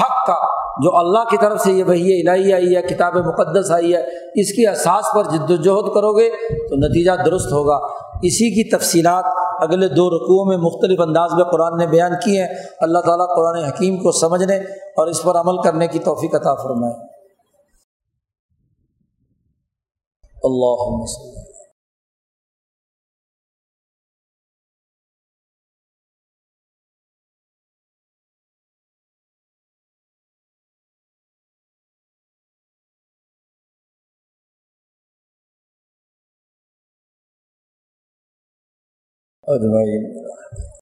حق 0.00 0.26
کا۔ 0.26 0.61
جو 0.80 0.96
اللہ 0.96 1.24
کی 1.30 1.36
طرف 1.36 1.60
سے 1.60 1.72
یہ 1.72 1.84
وہی 1.84 2.28
الہی 2.28 2.52
آئی 2.52 2.76
ہے، 2.76 2.82
کتاب 2.82 3.16
مقدس 3.16 3.70
آئی 3.70 3.94
ہے، 3.94 4.00
اس 4.40 4.52
کی 4.52 4.66
اساس 4.66 5.04
پر 5.14 5.24
جد 5.24 5.50
وجہد 5.50 5.94
کرو 5.94 6.18
گے 6.18 6.30
تو 6.68 6.74
نتیجہ 6.76 7.10
درست 7.24 7.52
ہوگا۔ 7.52 7.76
اسی 8.22 8.50
کی 8.50 8.76
تفصیلات 8.76 9.24
اگلے 9.62 9.88
دو 9.88 10.10
رقوع 10.10 10.44
میں 10.44 10.56
مختلف 10.56 11.00
انداز 11.00 11.32
میں 11.32 11.44
قرآن 11.44 11.76
نے 11.76 11.86
بیان 11.86 12.12
کی 12.24 12.38
ہیں۔ 12.40 12.48
اللہ 12.80 12.98
تعالیٰ 12.98 13.36
قرآن 13.36 13.64
حکیم 13.64 13.96
کو 13.96 14.12
سمجھنے 14.12 14.56
اور 14.96 15.06
اس 15.06 15.22
پر 15.22 15.34
عمل 15.34 15.62
کرنے 15.62 15.86
کی 15.86 15.98
توفیق 15.98 16.34
عطا 16.34 16.54
فرمائے۔ 16.54 16.94
اللہ 20.44 21.41
اجمعین 39.48 40.02